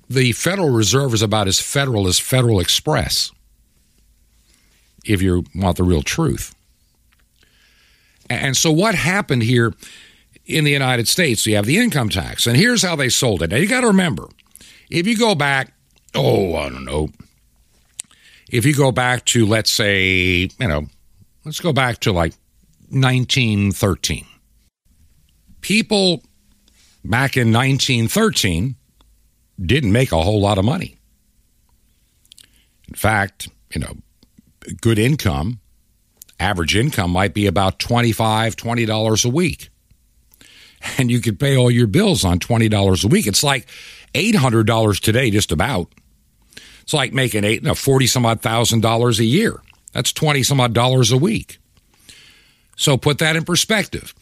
the 0.08 0.32
Federal 0.34 0.70
Reserve 0.70 1.14
is 1.14 1.22
about 1.22 1.48
as 1.48 1.60
federal 1.60 2.08
as 2.08 2.20
Federal 2.20 2.60
Express, 2.60 3.32
if 5.04 5.22
you 5.22 5.44
want 5.56 5.78
the 5.78 5.84
real 5.84 6.04
truth. 6.04 6.54
And 8.30 8.56
so, 8.56 8.72
what 8.72 8.96
happened 8.96 9.44
here 9.44 9.74
in 10.46 10.64
the 10.64 10.72
United 10.72 11.08
States? 11.08 11.46
You 11.46 11.56
have 11.56 11.66
the 11.66 11.78
income 11.78 12.10
tax, 12.10 12.48
and 12.48 12.56
here's 12.56 12.82
how 12.84 12.96
they 12.96 13.10
sold 13.10 13.42
it. 13.42 13.50
Now, 13.50 13.58
you 13.58 13.68
got 13.68 13.82
to 13.82 13.88
remember, 13.88 14.28
if 14.90 15.08
you 15.08 15.18
go 15.18 15.36
back, 15.36 15.74
oh, 16.16 16.56
I 16.56 16.70
don't 16.70 16.86
know, 16.86 17.10
if 18.52 18.66
you 18.66 18.76
go 18.76 18.92
back 18.92 19.26
to, 19.26 19.46
let's 19.46 19.72
say, 19.72 20.50
you 20.60 20.68
know, 20.68 20.86
let's 21.46 21.62
go 21.62 21.72
back 21.72 22.00
to 22.02 22.12
like 22.12 22.34
1913. 22.90 24.26
People 25.62 26.22
back 27.04 27.38
in 27.38 27.54
1913 27.54 28.76
didn't 29.66 29.92
make 29.92 30.12
a 30.12 30.22
whole 30.22 30.42
lot 30.42 30.58
of 30.58 30.66
money. 30.66 30.98
In 32.90 32.96
fact, 32.96 33.48
you 33.74 33.80
know, 33.80 33.96
good 34.82 35.00
income, 35.00 35.62
average 36.40 36.76
income 36.76 37.12
might 37.12 37.34
be 37.34 37.48
about 37.48 37.80
$25, 37.80 38.56
$20 38.56 39.26
a 39.26 39.30
week. 39.30 39.70
And 40.98 41.10
you 41.10 41.22
could 41.22 41.40
pay 41.40 41.56
all 41.56 41.72
your 41.72 41.88
bills 41.88 42.26
on 42.26 42.40
$20 42.40 43.06
a 43.06 43.08
week. 43.08 43.28
It's 43.28 43.44
like 43.44 43.68
$800 44.14 45.00
today, 45.00 45.30
just 45.30 45.52
about. 45.52 45.94
It's 46.82 46.94
like 46.94 47.14
making 47.14 47.44
eight, 47.44 47.64
no, 47.64 47.76
40 47.76 48.08
some 48.08 48.26
odd 48.26 48.42
thousand 48.42 48.82
dollars 48.82 49.20
a 49.20 49.26
year. 49.26 49.62
That's 49.94 50.14
20 50.14 50.44
some 50.44 50.60
odd 50.60 50.74
dollars 50.74 51.12
a 51.12 51.18
week. 51.18 51.60
So 52.76 52.98
put 52.98 53.20
that 53.20 53.36
in 53.36 53.44
perspective. 53.44 54.14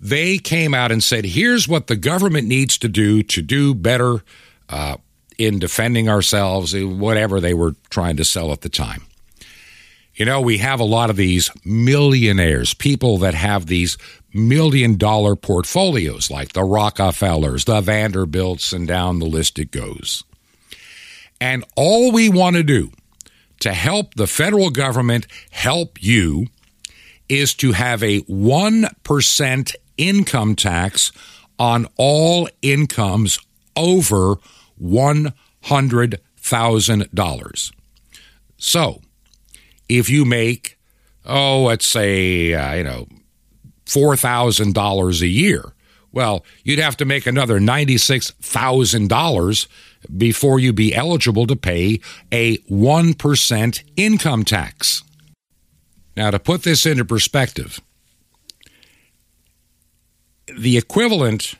They 0.00 0.38
came 0.38 0.72
out 0.72 0.90
and 0.92 1.04
said, 1.04 1.24
here's 1.24 1.68
what 1.68 1.86
the 1.86 1.96
government 1.96 2.48
needs 2.48 2.78
to 2.78 2.88
do 2.88 3.22
to 3.24 3.42
do 3.42 3.74
better 3.74 4.24
uh, 4.70 4.96
in 5.36 5.58
defending 5.58 6.08
ourselves, 6.08 6.74
whatever 6.74 7.40
they 7.40 7.52
were 7.52 7.74
trying 7.90 8.16
to 8.16 8.24
sell 8.24 8.52
at 8.52 8.62
the 8.62 8.68
time. 8.70 9.02
You 10.14 10.24
know, 10.26 10.40
we 10.40 10.58
have 10.58 10.80
a 10.80 10.84
lot 10.84 11.10
of 11.10 11.16
these 11.16 11.50
millionaires, 11.64 12.74
people 12.74 13.18
that 13.18 13.34
have 13.34 13.66
these 13.66 13.96
million 14.34 14.96
dollar 14.96 15.36
portfolios, 15.36 16.30
like 16.30 16.52
the 16.52 16.64
Rockefellers, 16.64 17.64
the 17.64 17.80
Vanderbilts, 17.80 18.72
and 18.72 18.86
down 18.86 19.18
the 19.18 19.26
list 19.26 19.58
it 19.58 19.70
goes. 19.70 20.24
And 21.40 21.64
all 21.74 22.12
we 22.12 22.28
want 22.28 22.56
to 22.56 22.62
do 22.62 22.90
to 23.60 23.72
help 23.72 24.14
the 24.14 24.26
federal 24.26 24.68
government 24.70 25.26
help 25.50 26.02
you 26.02 26.48
is 27.28 27.54
to 27.54 27.72
have 27.72 28.02
a 28.02 28.20
1% 28.22 29.74
income 29.96 30.56
tax 30.56 31.12
on 31.58 31.86
all 31.96 32.48
incomes 32.62 33.38
over 33.76 34.36
$100,000. 34.82 37.72
So, 38.56 39.00
if 39.88 40.10
you 40.10 40.24
make, 40.24 40.78
oh, 41.24 41.62
let's 41.64 41.86
say, 41.86 42.54
uh, 42.54 42.74
you 42.74 42.82
know, 42.84 43.08
$4,000 43.86 45.20
a 45.20 45.26
year, 45.26 45.72
well, 46.12 46.44
you'd 46.64 46.78
have 46.78 46.96
to 46.98 47.04
make 47.04 47.26
another 47.26 47.58
$96,000 47.60 49.66
before 50.16 50.58
you 50.58 50.72
be 50.72 50.94
eligible 50.94 51.46
to 51.46 51.56
pay 51.56 52.00
a 52.32 52.56
1% 52.58 53.82
income 53.96 54.44
tax. 54.44 55.02
Now, 56.16 56.30
to 56.30 56.38
put 56.38 56.62
this 56.62 56.86
into 56.86 57.04
perspective, 57.04 57.80
the 60.56 60.76
equivalent 60.76 61.54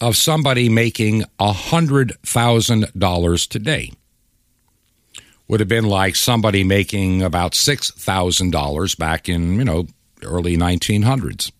of 0.00 0.16
somebody 0.16 0.68
making 0.68 1.24
$100,000 1.40 3.48
today 3.48 3.92
would 5.48 5.60
have 5.60 5.68
been 5.68 5.86
like 5.86 6.14
somebody 6.14 6.62
making 6.62 7.22
about 7.22 7.52
$6,000 7.52 8.98
back 8.98 9.28
in, 9.28 9.54
you 9.54 9.64
know, 9.64 9.86
early 10.22 10.56
1900s. 10.56 11.50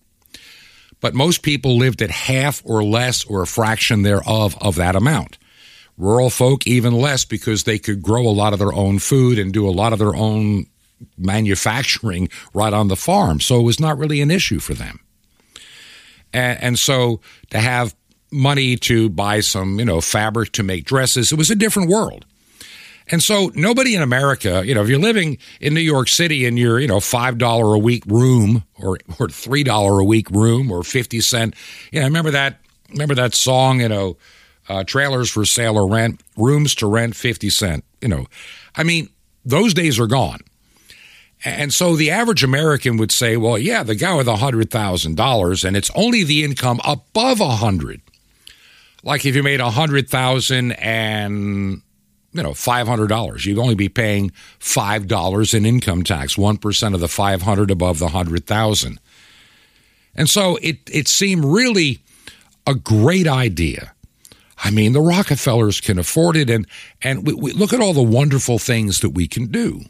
But 1.01 1.15
most 1.15 1.41
people 1.41 1.77
lived 1.77 2.01
at 2.01 2.11
half 2.11 2.61
or 2.65 2.83
less 2.83 3.25
or 3.25 3.41
a 3.41 3.47
fraction 3.47 4.03
thereof 4.03 4.57
of 4.61 4.75
that 4.75 4.95
amount. 4.95 5.37
Rural 5.99 6.29
folk 6.29 6.65
even 6.65 6.93
less 6.93 7.25
because 7.25 7.65
they 7.65 7.77
could 7.77 8.01
grow 8.01 8.21
a 8.21 8.31
lot 8.31 8.53
of 8.53 8.59
their 8.59 8.73
own 8.73 8.99
food 8.99 9.37
and 9.37 9.53
do 9.53 9.67
a 9.67 9.71
lot 9.71 9.93
of 9.93 9.99
their 9.99 10.15
own 10.15 10.65
manufacturing 11.17 12.29
right 12.53 12.73
on 12.73 12.87
the 12.87 12.95
farm. 12.95 13.39
So 13.39 13.59
it 13.59 13.63
was 13.63 13.79
not 13.79 13.97
really 13.97 14.21
an 14.21 14.31
issue 14.31 14.59
for 14.59 14.73
them. 14.73 15.01
And, 16.33 16.61
and 16.63 16.79
so 16.79 17.19
to 17.49 17.59
have 17.59 17.95
money 18.31 18.77
to 18.77 19.09
buy 19.09 19.41
some, 19.41 19.77
you 19.77 19.85
know, 19.85 20.01
fabric 20.01 20.53
to 20.53 20.63
make 20.63 20.85
dresses, 20.85 21.31
it 21.31 21.37
was 21.37 21.51
a 21.51 21.55
different 21.55 21.89
world. 21.89 22.25
And 23.11 23.23
so 23.23 23.51
nobody 23.55 23.95
in 23.95 24.01
America, 24.01 24.63
you 24.65 24.75
know, 24.75 24.83
if 24.83 24.89
you're 24.89 24.99
living 24.99 25.39
in 25.59 25.73
New 25.73 25.81
York 25.81 26.07
City 26.07 26.45
in 26.45 26.57
your, 26.57 26.79
you 26.79 26.87
know, 26.87 26.99
$5 26.99 27.75
a 27.75 27.77
week 27.77 28.05
room 28.05 28.63
or, 28.77 28.99
or 29.19 29.27
$3 29.27 29.99
a 29.99 30.03
week 30.03 30.29
room 30.29 30.71
or 30.71 30.83
50 30.83 31.19
cent, 31.21 31.55
you 31.91 31.99
know, 31.99 32.05
remember 32.05 32.31
that, 32.31 32.59
remember 32.91 33.15
that 33.15 33.33
song, 33.33 33.81
you 33.81 33.89
know, 33.89 34.15
uh, 34.69 34.83
trailers 34.83 35.29
for 35.29 35.45
sale 35.45 35.77
or 35.77 35.87
rent, 35.87 36.21
rooms 36.37 36.75
to 36.75 36.87
rent 36.87 37.15
50 37.15 37.49
cent, 37.49 37.83
you 38.01 38.07
know, 38.07 38.27
I 38.75 38.83
mean, 38.83 39.09
those 39.43 39.73
days 39.73 39.99
are 39.99 40.07
gone. 40.07 40.39
And 41.43 41.73
so 41.73 41.95
the 41.95 42.11
average 42.11 42.43
American 42.43 42.97
would 42.97 43.11
say, 43.11 43.37
well, 43.37 43.57
yeah, 43.57 43.83
the 43.83 43.95
guy 43.95 44.15
with 44.15 44.27
$100,000 44.27 45.65
and 45.65 45.77
it's 45.77 45.91
only 45.95 46.23
the 46.23 46.43
income 46.43 46.79
above 46.85 47.39
a 47.39 47.47
100. 47.47 48.01
Like 49.03 49.25
if 49.25 49.35
you 49.35 49.43
made 49.43 49.61
a 49.61 49.65
100,000 49.65 50.73
and 50.73 51.81
you 52.31 52.43
know, 52.43 52.51
$500. 52.51 53.45
You'd 53.45 53.57
only 53.57 53.75
be 53.75 53.89
paying 53.89 54.31
$5 54.59 55.53
in 55.53 55.65
income 55.65 56.03
tax, 56.03 56.35
1% 56.35 56.93
of 56.93 56.99
the 56.99 57.07
500 57.07 57.71
above 57.71 57.99
the 57.99 58.05
100,000. 58.05 58.99
And 60.15 60.29
so 60.29 60.57
it 60.61 60.77
it 60.91 61.07
seemed 61.07 61.45
really 61.45 61.99
a 62.67 62.75
great 62.75 63.27
idea. 63.27 63.93
I 64.63 64.71
mean, 64.71 64.93
the 64.93 65.01
Rockefellers 65.01 65.79
can 65.81 65.97
afford 65.97 66.35
it 66.35 66.49
and 66.49 66.67
and 67.01 67.25
we, 67.25 67.33
we 67.33 67.51
look 67.53 67.73
at 67.73 67.79
all 67.79 67.93
the 67.93 68.03
wonderful 68.03 68.59
things 68.59 68.99
that 68.99 69.11
we 69.11 69.27
can 69.27 69.47
do 69.47 69.81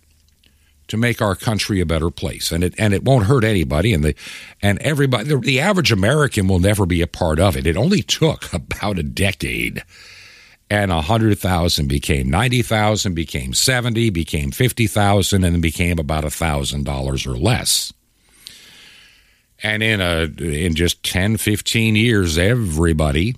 to 0.89 0.97
make 0.97 1.21
our 1.21 1.35
country 1.35 1.79
a 1.79 1.85
better 1.85 2.09
place. 2.09 2.51
And 2.51 2.63
it 2.63 2.73
and 2.77 2.93
it 2.93 3.03
won't 3.03 3.25
hurt 3.25 3.43
anybody 3.43 3.93
and 3.93 4.03
the 4.03 4.15
and 4.61 4.79
everybody 4.79 5.29
the, 5.29 5.37
the 5.37 5.59
average 5.59 5.91
american 5.91 6.47
will 6.47 6.59
never 6.59 6.85
be 6.85 7.01
a 7.01 7.07
part 7.07 7.39
of 7.39 7.55
it. 7.55 7.65
It 7.65 7.77
only 7.77 8.01
took 8.01 8.53
about 8.53 8.99
a 8.99 9.03
decade 9.03 9.83
and 10.71 10.91
a 10.91 10.95
100,000 10.95 11.87
became 11.87 12.29
90,000 12.29 13.15
became 13.15 13.53
70 13.53 14.09
became 14.11 14.51
50,000 14.51 15.43
and 15.43 15.55
then 15.55 15.61
became 15.61 15.97
about 15.97 16.23
a 16.23 16.27
$1,000 16.27 17.27
or 17.27 17.37
less. 17.37 17.91
And 19.63 19.81
in 19.81 19.99
a 19.99 20.23
in 20.39 20.75
just 20.75 21.03
10 21.03 21.37
15 21.37 21.95
years 21.95 22.37
everybody 22.37 23.35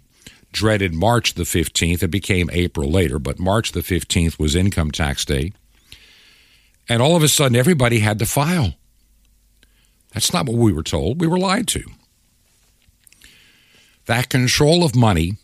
dreaded 0.52 0.94
March 0.94 1.34
the 1.34 1.44
15th 1.44 2.04
it 2.04 2.10
became 2.10 2.50
April 2.52 2.90
later 2.90 3.20
but 3.20 3.40
March 3.40 3.72
the 3.72 3.82
15th 3.82 4.38
was 4.40 4.56
income 4.56 4.92
tax 4.92 5.26
day 5.26 5.52
and 6.92 7.02
all 7.02 7.16
of 7.16 7.24
a 7.24 7.30
sudden, 7.30 7.56
everybody 7.56 8.00
had 8.00 8.20
to 8.20 8.26
file. 8.26 8.74
That's 10.14 10.34
not 10.34 10.46
what 10.46 10.58
we 10.58 10.74
were 10.74 10.84
told. 10.84 11.22
We 11.22 11.28
were 11.28 11.40
lied 11.40 11.68
to. 11.70 11.84
That 14.08 14.30
control 14.30 14.84
of 14.84 14.94
money, 14.94 15.38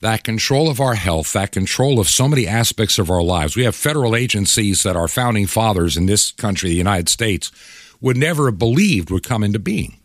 that 0.00 0.24
control 0.24 0.70
of 0.70 0.80
our 0.80 0.94
health, 0.94 1.34
that 1.34 1.52
control 1.52 2.00
of 2.00 2.08
so 2.08 2.26
many 2.26 2.46
aspects 2.46 2.98
of 2.98 3.10
our 3.10 3.22
lives. 3.22 3.54
We 3.54 3.64
have 3.64 3.74
federal 3.74 4.16
agencies 4.16 4.82
that 4.82 4.96
our 4.96 5.08
founding 5.08 5.46
fathers 5.46 5.96
in 5.96 6.06
this 6.06 6.32
country, 6.32 6.70
the 6.70 6.76
United 6.76 7.10
States, 7.10 7.52
would 8.00 8.16
never 8.16 8.46
have 8.46 8.58
believed 8.58 9.10
would 9.10 9.24
come 9.24 9.44
into 9.44 9.58
being. 9.58 9.98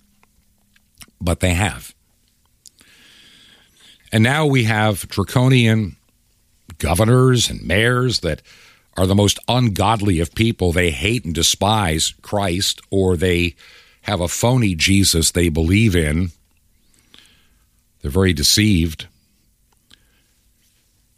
But 1.21 1.39
they 1.39 1.53
have. 1.53 1.95
And 4.11 4.23
now 4.23 4.45
we 4.45 4.65
have 4.65 5.07
draconian 5.07 5.95
governors 6.77 7.49
and 7.49 7.65
mayors 7.65 8.19
that 8.19 8.41
are 8.97 9.07
the 9.07 9.15
most 9.15 9.39
ungodly 9.47 10.19
of 10.19 10.35
people. 10.35 10.71
They 10.71 10.91
hate 10.91 11.23
and 11.23 11.33
despise 11.33 12.13
Christ, 12.21 12.81
or 12.89 13.15
they 13.15 13.55
have 14.01 14.19
a 14.19 14.27
phony 14.27 14.75
Jesus 14.75 15.31
they 15.31 15.49
believe 15.49 15.95
in. 15.95 16.31
They're 18.01 18.11
very 18.11 18.33
deceived. 18.33 19.07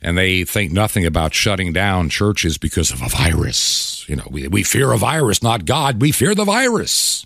And 0.01 0.17
they 0.17 0.43
think 0.43 0.71
nothing 0.71 1.05
about 1.05 1.33
shutting 1.33 1.71
down 1.71 2.09
churches 2.09 2.57
because 2.57 2.91
of 2.91 3.01
a 3.01 3.07
virus. 3.07 4.07
You 4.09 4.17
know, 4.17 4.27
we, 4.29 4.47
we 4.49 4.63
fear 4.63 4.91
a 4.91 4.97
virus, 4.97 5.41
not 5.41 5.65
God. 5.65 6.01
We 6.01 6.11
fear 6.11 6.35
the 6.35 6.43
virus. 6.43 7.25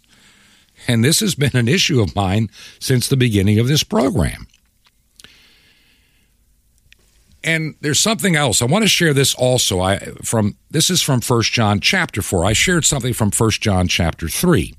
And 0.88 1.04
this 1.04 1.20
has 1.22 1.34
been 1.34 1.56
an 1.56 1.68
issue 1.68 2.02
of 2.02 2.16
mine 2.16 2.50
since 2.80 3.08
the 3.08 3.18
beginning 3.18 3.58
of 3.58 3.68
this 3.68 3.84
program. 3.84 4.48
And 7.44 7.76
there's 7.82 8.00
something 8.00 8.36
else. 8.36 8.62
I 8.62 8.66
want 8.66 8.84
to 8.84 8.90
share 8.90 9.14
this 9.14 9.34
also. 9.36 9.80
I 9.80 10.00
from 10.24 10.58
this 10.70 10.90
is 10.90 11.02
from 11.02 11.22
1 11.22 11.42
John 11.44 11.80
chapter 11.80 12.22
4. 12.22 12.46
I 12.46 12.54
shared 12.54 12.84
something 12.84 13.14
from 13.14 13.32
1 13.32 13.52
John 13.52 13.88
chapter 13.88 14.28
3. 14.28 14.74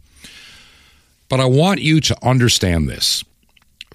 But 1.29 1.41
I 1.41 1.47
want 1.47 1.81
you 1.81 2.01
to 2.01 2.27
understand 2.27 2.89
this. 2.89 3.25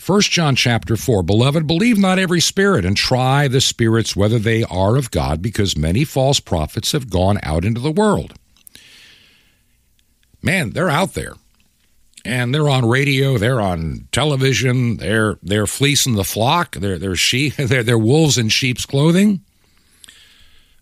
1 0.06 0.22
John 0.22 0.56
chapter 0.56 0.98
4 0.98 1.24
Beloved, 1.24 1.66
believe 1.66 1.98
not 1.98 2.20
every 2.20 2.42
spirit, 2.42 2.84
and 2.84 2.98
try 2.98 3.48
the 3.48 3.62
spirits 3.62 4.16
whether 4.16 4.40
they 4.40 4.64
are 4.64 4.98
of 4.98 5.12
God, 5.12 5.42
because 5.42 5.78
many 5.78 6.04
false 6.04 6.40
prophets 6.40 6.92
have 6.92 7.10
gone 7.10 7.40
out 7.44 7.64
into 7.64 7.80
the 7.80 7.92
world. 7.92 8.34
Man, 10.42 10.72
they're 10.72 10.90
out 10.90 11.14
there. 11.14 11.34
And 12.26 12.56
they're 12.56 12.70
on 12.70 12.88
radio, 12.88 13.38
they're 13.38 13.60
on 13.60 14.08
television, 14.12 14.98
they're 14.98 15.38
they're 15.44 15.68
fleecing 15.68 16.16
the 16.16 16.24
flock, 16.24 16.76
they're 16.76 16.98
they're 16.98 17.16
sheep, 17.16 17.56
they're, 17.58 17.84
they're 17.84 17.98
wolves 17.98 18.38
in 18.38 18.50
sheep's 18.50 18.86
clothing. 18.86 19.42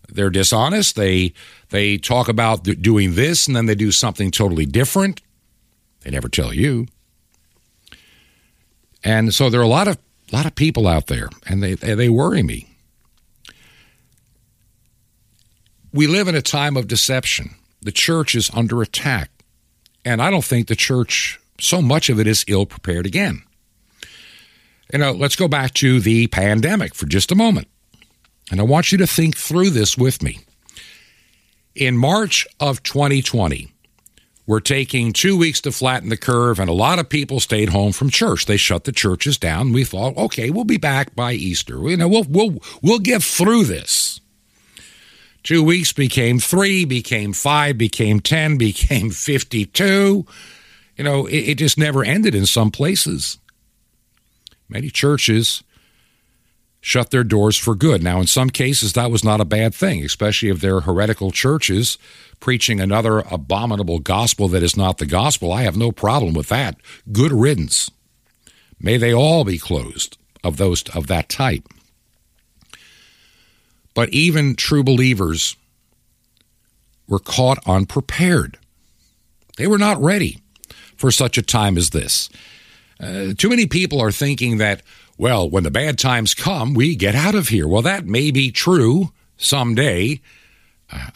They're 0.08 0.30
dishonest. 0.30 0.94
They 0.94 1.32
they 1.70 1.96
talk 1.98 2.28
about 2.28 2.64
doing 2.64 3.14
this 3.14 3.46
and 3.46 3.56
then 3.56 3.66
they 3.66 3.74
do 3.74 3.90
something 3.90 4.30
totally 4.30 4.66
different. 4.66 5.20
They 6.02 6.10
never 6.10 6.28
tell 6.28 6.52
you. 6.52 6.86
And 9.02 9.34
so 9.34 9.50
there 9.50 9.60
are 9.60 9.64
a 9.64 9.68
lot 9.68 9.88
of 9.88 9.98
lot 10.32 10.46
of 10.46 10.54
people 10.54 10.86
out 10.86 11.06
there, 11.06 11.28
and 11.46 11.62
they 11.62 11.74
they 11.74 12.08
worry 12.08 12.42
me. 12.42 12.68
We 15.92 16.06
live 16.06 16.28
in 16.28 16.34
a 16.34 16.42
time 16.42 16.76
of 16.76 16.88
deception. 16.88 17.54
The 17.82 17.92
church 17.92 18.34
is 18.34 18.50
under 18.54 18.80
attack, 18.80 19.30
and 20.04 20.20
I 20.22 20.30
don't 20.30 20.44
think 20.44 20.68
the 20.68 20.76
church 20.76 21.40
so 21.60 21.80
much 21.80 22.08
of 22.08 22.18
it 22.18 22.26
is 22.26 22.44
ill 22.48 22.66
prepared 22.66 23.06
again. 23.06 23.42
You 24.92 24.98
know, 24.98 25.12
let's 25.12 25.36
go 25.36 25.48
back 25.48 25.72
to 25.74 26.00
the 26.00 26.26
pandemic 26.26 26.94
for 26.94 27.06
just 27.06 27.32
a 27.32 27.36
moment. 27.36 27.68
And 28.50 28.60
I 28.60 28.64
want 28.64 28.92
you 28.92 28.98
to 28.98 29.06
think 29.06 29.36
through 29.36 29.70
this 29.70 29.96
with 29.96 30.22
me. 30.22 30.40
In 31.74 31.96
March 31.96 32.46
of 32.60 32.82
2020, 32.82 33.72
we're 34.46 34.60
taking 34.60 35.12
two 35.12 35.38
weeks 35.38 35.60
to 35.62 35.72
flatten 35.72 36.08
the 36.08 36.16
curve, 36.16 36.58
and 36.58 36.68
a 36.68 36.74
lot 36.74 36.98
of 36.98 37.08
people 37.08 37.40
stayed 37.40 37.70
home 37.70 37.92
from 37.92 38.10
church. 38.10 38.44
They 38.44 38.56
shut 38.56 38.84
the 38.84 38.92
churches 38.92 39.38
down. 39.38 39.72
We 39.72 39.84
thought, 39.84 40.16
okay, 40.16 40.50
we'll 40.50 40.64
be 40.64 40.78
back 40.78 41.14
by 41.14 41.32
Easter. 41.32 41.88
You 41.88 41.96
know, 41.96 42.08
we'll 42.08 42.26
we'll 42.28 42.58
we'll 42.82 42.98
get 42.98 43.22
through 43.22 43.64
this. 43.64 44.20
Two 45.42 45.62
weeks 45.62 45.92
became 45.92 46.38
three, 46.38 46.84
became 46.84 47.32
five, 47.32 47.76
became 47.78 48.20
ten, 48.20 48.56
became 48.58 49.10
fifty-two. 49.10 50.26
You 50.96 51.04
know, 51.04 51.26
it, 51.26 51.36
it 51.36 51.54
just 51.58 51.78
never 51.78 52.04
ended 52.04 52.34
in 52.34 52.46
some 52.46 52.70
places. 52.70 53.38
Many 54.68 54.90
churches 54.90 55.62
shut 56.80 57.10
their 57.10 57.24
doors 57.24 57.56
for 57.56 57.74
good. 57.74 58.02
Now, 58.02 58.20
in 58.20 58.26
some 58.26 58.50
cases, 58.50 58.92
that 58.92 59.10
was 59.10 59.22
not 59.24 59.40
a 59.40 59.44
bad 59.44 59.74
thing, 59.74 60.04
especially 60.04 60.48
if 60.48 60.60
they're 60.60 60.80
heretical 60.80 61.30
churches 61.30 61.96
preaching 62.40 62.80
another 62.80 63.20
abominable 63.20 64.00
gospel 64.00 64.48
that 64.48 64.64
is 64.64 64.76
not 64.76 64.98
the 64.98 65.06
gospel. 65.06 65.52
I 65.52 65.62
have 65.62 65.76
no 65.76 65.92
problem 65.92 66.34
with 66.34 66.48
that. 66.48 66.76
Good 67.12 67.32
riddance. 67.32 67.90
May 68.80 68.96
they 68.96 69.14
all 69.14 69.44
be 69.44 69.58
closed 69.58 70.18
of 70.42 70.56
those 70.56 70.82
of 70.94 71.06
that 71.06 71.28
type. 71.28 71.62
But 73.94 74.08
even 74.10 74.54
true 74.54 74.82
believers 74.82 75.56
were 77.08 77.18
caught 77.18 77.58
unprepared. 77.66 78.58
They 79.56 79.66
were 79.66 79.78
not 79.78 80.00
ready 80.00 80.38
for 80.96 81.10
such 81.10 81.36
a 81.36 81.42
time 81.42 81.76
as 81.76 81.90
this. 81.90 82.30
Uh, 82.98 83.34
too 83.36 83.48
many 83.48 83.66
people 83.66 84.00
are 84.00 84.12
thinking 84.12 84.58
that 84.58 84.82
well, 85.18 85.48
when 85.48 85.62
the 85.62 85.70
bad 85.70 85.98
times 85.98 86.34
come, 86.34 86.74
we 86.74 86.96
get 86.96 87.14
out 87.14 87.34
of 87.34 87.48
here. 87.48 87.68
Well, 87.68 87.82
that 87.82 88.06
may 88.06 88.30
be 88.30 88.50
true 88.50 89.12
someday. 89.36 90.20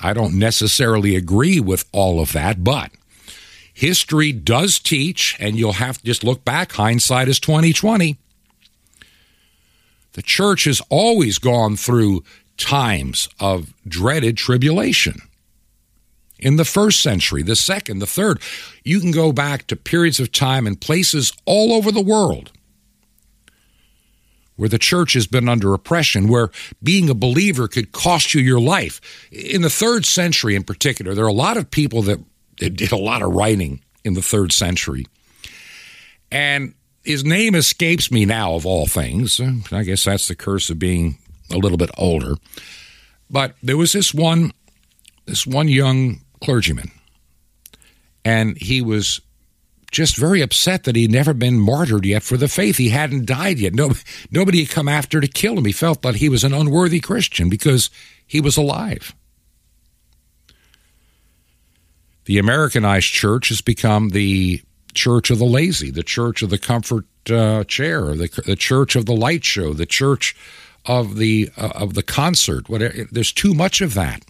I 0.01 0.13
don't 0.13 0.39
necessarily 0.39 1.17
agree 1.17 1.61
with 1.61 1.85
all 1.93 2.21
of 2.21 2.33
that, 2.33 2.63
but 2.63 2.91
history 3.73 4.33
does 4.33 4.79
teach, 4.79 5.37
and 5.41 5.57
you'll 5.57 5.73
have 5.73 5.99
to 5.99 6.05
just 6.05 6.25
look 6.25 6.45
back. 6.45 6.73
Hindsight 6.73 7.29
is 7.29 7.41
2020. 7.41 8.17
The 10.13 10.23
church 10.23 10.65
has 10.65 10.81
always 10.89 11.39
gone 11.39 11.77
through 11.77 12.23
times 12.57 13.29
of 13.41 13.75
dreaded 13.87 14.37
tribulation. 14.37 15.21
In 16.39 16.57
the 16.57 16.65
first 16.65 17.01
century, 17.01 17.43
the 17.43 17.57
second, 17.57 17.99
the 17.99 18.07
third, 18.07 18.41
you 18.85 19.01
can 19.01 19.11
go 19.11 19.33
back 19.33 19.67
to 19.69 19.77
periods 19.77 20.21
of 20.21 20.33
time 20.33 20.67
and 20.67 20.81
places 20.81 21.33
all 21.47 21.73
over 21.73 21.91
the 21.91 22.03
world 22.03 22.53
where 24.57 24.69
the 24.69 24.79
church 24.79 25.13
has 25.13 25.27
been 25.27 25.49
under 25.49 25.75
oppression, 25.75 26.29
where 26.29 26.51
being 26.83 27.09
a 27.09 27.15
believer 27.15 27.69
could 27.69 27.93
cost 27.93 28.35
you 28.35 28.41
your 28.41 28.61
life. 28.61 29.01
In 29.31 29.63
the 29.63 29.71
third 29.71 30.05
century, 30.05 30.57
in 30.57 30.65
particular, 30.65 31.15
there 31.15 31.25
are 31.25 31.29
a 31.29 31.33
lot 31.33 31.57
of 31.57 31.71
people 31.71 32.03
that, 32.03 32.21
did 32.57 32.91
a 32.91 32.97
lot 32.97 33.21
of 33.21 33.35
writing 33.35 33.83
in 34.03 34.15
the 34.15 34.23
third 34.23 34.51
century. 34.51 35.07
And 36.33 36.73
his 37.05 37.23
name 37.23 37.55
escapes 37.55 38.11
me 38.11 38.25
now, 38.25 38.55
of 38.55 38.65
all 38.65 38.87
things. 38.87 39.41
I 39.71 39.83
guess 39.83 40.05
that's 40.05 40.27
the 40.27 40.35
curse 40.35 40.71
of 40.71 40.79
being 40.79 41.19
a 41.53 41.59
little 41.59 41.79
bit 41.79 41.91
older. 41.97 42.35
But 43.31 43.55
there 43.63 43.77
was 43.77 43.93
this 43.93 44.15
one, 44.15 44.53
this 45.27 45.47
one 45.47 45.69
young 45.69 46.21
clergyman, 46.43 46.91
and 48.25 48.57
he 48.59 48.83
was 48.83 49.21
just 49.93 50.17
very 50.17 50.41
upset 50.41 50.85
that 50.85 50.97
he'd 50.97 51.11
never 51.11 51.33
been 51.33 51.59
martyred 51.59 52.05
yet 52.05 52.23
for 52.23 52.37
the 52.37 52.49
faith. 52.49 52.77
He 52.77 52.91
hadn't 52.91 53.27
died 53.27 53.59
yet. 53.59 53.73
No, 53.73 53.93
nobody 54.31 54.61
had 54.61 54.71
come 54.71 54.89
after 54.89 55.21
to 55.21 55.29
kill 55.29 55.57
him. 55.57 55.65
He 55.65 55.73
felt 55.73 56.03
that 56.03 56.17
he 56.17 56.29
was 56.29 56.45
an 56.45 56.53
unworthy 56.53 57.01
Christian 57.01 57.49
because 57.49 57.89
he 58.27 58.41
was 58.41 58.57
alive. 58.57 59.15
The 62.27 62.39
Americanized 62.39 63.07
church 63.07 63.49
has 63.49 63.61
become 63.61 64.11
the 64.11 64.61
church 64.95 65.31
of 65.31 65.39
the 65.39 65.45
lazy, 65.45 65.91
the 65.91 66.03
church 66.03 66.43
of 66.43 66.51
the 66.51 66.59
comfort 66.59 67.05
uh, 67.31 67.65
chair, 67.65 68.17
the, 68.17 68.29
the 68.45 68.57
church 68.57 68.97
of 68.97 69.07
the 69.07 69.15
light 69.15 69.45
show, 69.45 69.73
the 69.73 69.87
church 69.87 70.35
of 70.87 71.17
the 71.17 71.51
uh, 71.57 71.71
of 71.75 71.95
the 71.95 72.03
concert. 72.03 72.69
Whatever. 72.69 73.07
There's 73.11 73.33
too 73.33 73.55
much 73.55 73.81
of 73.81 73.95
that. 73.95 74.23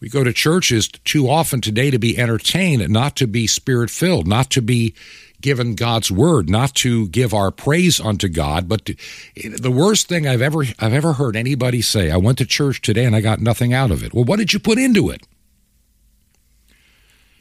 We 0.00 0.08
go 0.08 0.24
to 0.24 0.32
churches 0.32 0.88
too 0.88 1.28
often 1.28 1.60
today 1.60 1.90
to 1.90 1.98
be 1.98 2.18
entertained, 2.18 2.88
not 2.88 3.16
to 3.16 3.26
be 3.26 3.46
spirit 3.46 3.90
filled, 3.90 4.26
not 4.26 4.48
to 4.50 4.62
be 4.62 4.94
given 5.42 5.74
God's 5.74 6.10
word, 6.10 6.48
not 6.48 6.74
to 6.76 7.08
give 7.08 7.34
our 7.34 7.50
praise 7.50 8.00
unto 8.00 8.28
God, 8.28 8.68
but 8.68 8.86
to, 8.86 8.94
the 9.34 9.70
worst 9.70 10.08
thing 10.08 10.26
I've 10.26 10.42
ever 10.42 10.64
I've 10.78 10.94
ever 10.94 11.14
heard 11.14 11.36
anybody 11.36 11.82
say, 11.82 12.10
I 12.10 12.16
went 12.16 12.38
to 12.38 12.46
church 12.46 12.80
today 12.80 13.04
and 13.04 13.14
I 13.14 13.20
got 13.20 13.40
nothing 13.40 13.72
out 13.74 13.90
of 13.90 14.02
it. 14.02 14.14
Well, 14.14 14.24
what 14.24 14.38
did 14.38 14.52
you 14.52 14.58
put 14.58 14.78
into 14.78 15.10
it? 15.10 15.26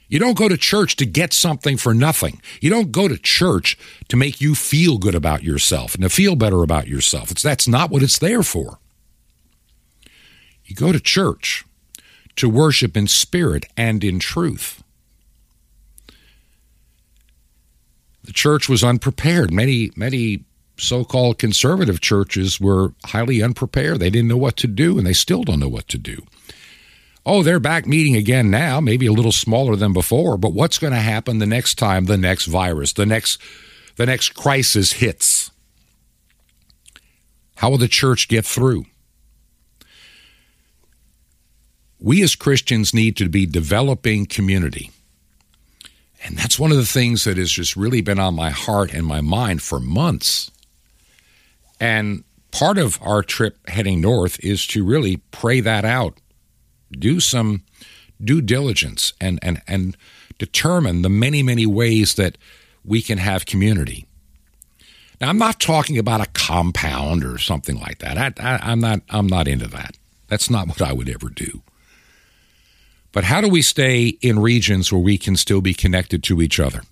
You 0.09 0.17
don't 0.17 0.37
go 0.37 0.49
to 0.49 0.57
church 0.57 0.95
to 0.97 1.05
get 1.05 1.33
something 1.33 1.77
for 1.77 1.93
nothing. 1.93 2.41
You 2.59 2.71
don't 2.71 2.91
go 2.91 3.07
to 3.07 3.17
church 3.17 3.77
to 4.07 4.17
make 4.17 4.41
you 4.41 4.55
feel 4.55 4.97
good 4.97 5.13
about 5.15 5.43
yourself 5.43 5.93
and 5.93 6.03
to 6.03 6.09
feel 6.09 6.35
better 6.35 6.63
about 6.63 6.87
yourself. 6.87 7.29
It's 7.31 7.43
that's 7.43 7.67
not 7.67 7.91
what 7.91 8.01
it's 8.01 8.17
there 8.17 8.41
for. 8.41 8.79
You 10.65 10.75
go 10.75 10.91
to 10.91 10.99
church 10.99 11.63
to 12.35 12.49
worship 12.49 12.97
in 12.97 13.07
spirit 13.07 13.65
and 13.77 14.03
in 14.03 14.19
truth. 14.19 14.83
The 18.23 18.33
church 18.33 18.67
was 18.67 18.83
unprepared. 18.83 19.51
Many, 19.51 19.91
many 19.95 20.43
so 20.77 21.03
called 21.03 21.37
conservative 21.37 22.01
churches 22.01 22.59
were 22.59 22.93
highly 23.05 23.43
unprepared. 23.43 23.99
They 23.99 24.09
didn't 24.09 24.27
know 24.27 24.37
what 24.37 24.57
to 24.57 24.67
do, 24.67 24.97
and 24.97 25.05
they 25.05 25.13
still 25.13 25.43
don't 25.43 25.59
know 25.59 25.69
what 25.69 25.87
to 25.89 25.97
do. 25.97 26.23
Oh, 27.29 27.43
they're 27.43 27.59
back 27.59 27.85
meeting 27.85 28.15
again 28.15 28.49
now, 28.49 28.79
maybe 28.81 29.05
a 29.05 29.13
little 29.13 29.31
smaller 29.31 29.75
than 29.75 29.93
before, 29.93 30.37
but 30.37 30.53
what's 30.53 30.79
going 30.79 30.93
to 30.93 30.99
happen 30.99 31.37
the 31.37 31.45
next 31.45 31.75
time 31.75 32.05
the 32.05 32.17
next 32.17 32.45
virus, 32.45 32.93
the 32.93 33.05
next 33.05 33.39
the 33.97 34.05
next 34.05 34.29
crisis 34.29 34.93
hits? 34.93 35.51
How 37.57 37.69
will 37.69 37.77
the 37.77 37.87
church 37.87 38.27
get 38.27 38.45
through? 38.45 38.85
we 41.99 42.23
as 42.23 42.35
Christians 42.35 42.93
need 42.93 43.17
to 43.17 43.27
be 43.27 43.45
developing 43.45 44.25
community. 44.25 44.91
And 46.23 46.37
that's 46.37 46.59
one 46.59 46.71
of 46.71 46.77
the 46.77 46.85
things 46.85 47.23
that 47.23 47.37
has 47.37 47.51
just 47.51 47.75
really 47.75 48.01
been 48.01 48.19
on 48.19 48.35
my 48.35 48.49
heart 48.49 48.93
and 48.93 49.05
my 49.05 49.21
mind 49.21 49.61
for 49.61 49.79
months. 49.79 50.51
And 51.79 52.23
part 52.51 52.77
of 52.77 52.99
our 53.01 53.21
trip 53.21 53.57
heading 53.67 54.01
north 54.01 54.39
is 54.43 54.65
to 54.67 54.83
really 54.83 55.17
pray 55.31 55.59
that 55.61 55.85
out 55.85 56.17
do 56.91 57.19
some 57.19 57.63
due 58.23 58.41
diligence 58.41 59.13
and, 59.21 59.39
and, 59.41 59.61
and 59.67 59.97
determine 60.37 61.01
the 61.01 61.09
many, 61.09 61.43
many 61.43 61.65
ways 61.65 62.15
that 62.15 62.37
we 62.83 63.01
can 63.01 63.17
have 63.17 63.45
community. 63.45 64.05
Now, 65.21 65.29
I'm 65.29 65.37
not 65.37 65.59
talking 65.59 65.97
about 65.97 66.21
a 66.21 66.27
compound 66.33 67.25
or 67.25 67.37
something 67.37 67.77
like 67.79 67.99
that. 67.99 68.39
I, 68.39 68.59
I'm 68.61 68.79
not. 68.79 69.01
I'm 69.09 69.27
not 69.27 69.47
into 69.47 69.67
that. 69.67 69.97
That's 70.27 70.49
not 70.49 70.67
what 70.67 70.81
I 70.81 70.93
would 70.93 71.09
ever 71.09 71.29
do. 71.29 71.61
But 73.11 73.25
how 73.25 73.41
do 73.41 73.49
we 73.49 73.61
stay 73.61 74.17
in 74.21 74.39
regions 74.39 74.91
where 74.91 75.01
we 75.01 75.17
can 75.17 75.35
still 75.35 75.61
be 75.61 75.73
connected 75.73 76.23
to 76.23 76.41
each 76.41 76.59
other? 76.59 76.83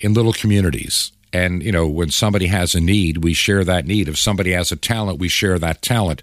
In 0.00 0.14
little 0.14 0.32
communities. 0.32 1.12
And, 1.32 1.62
you 1.62 1.70
know, 1.70 1.86
when 1.86 2.10
somebody 2.10 2.46
has 2.46 2.74
a 2.74 2.80
need, 2.80 3.22
we 3.22 3.34
share 3.34 3.62
that 3.62 3.86
need. 3.86 4.08
If 4.08 4.18
somebody 4.18 4.50
has 4.52 4.72
a 4.72 4.76
talent, 4.76 5.20
we 5.20 5.28
share 5.28 5.58
that 5.58 5.82
talent. 5.82 6.22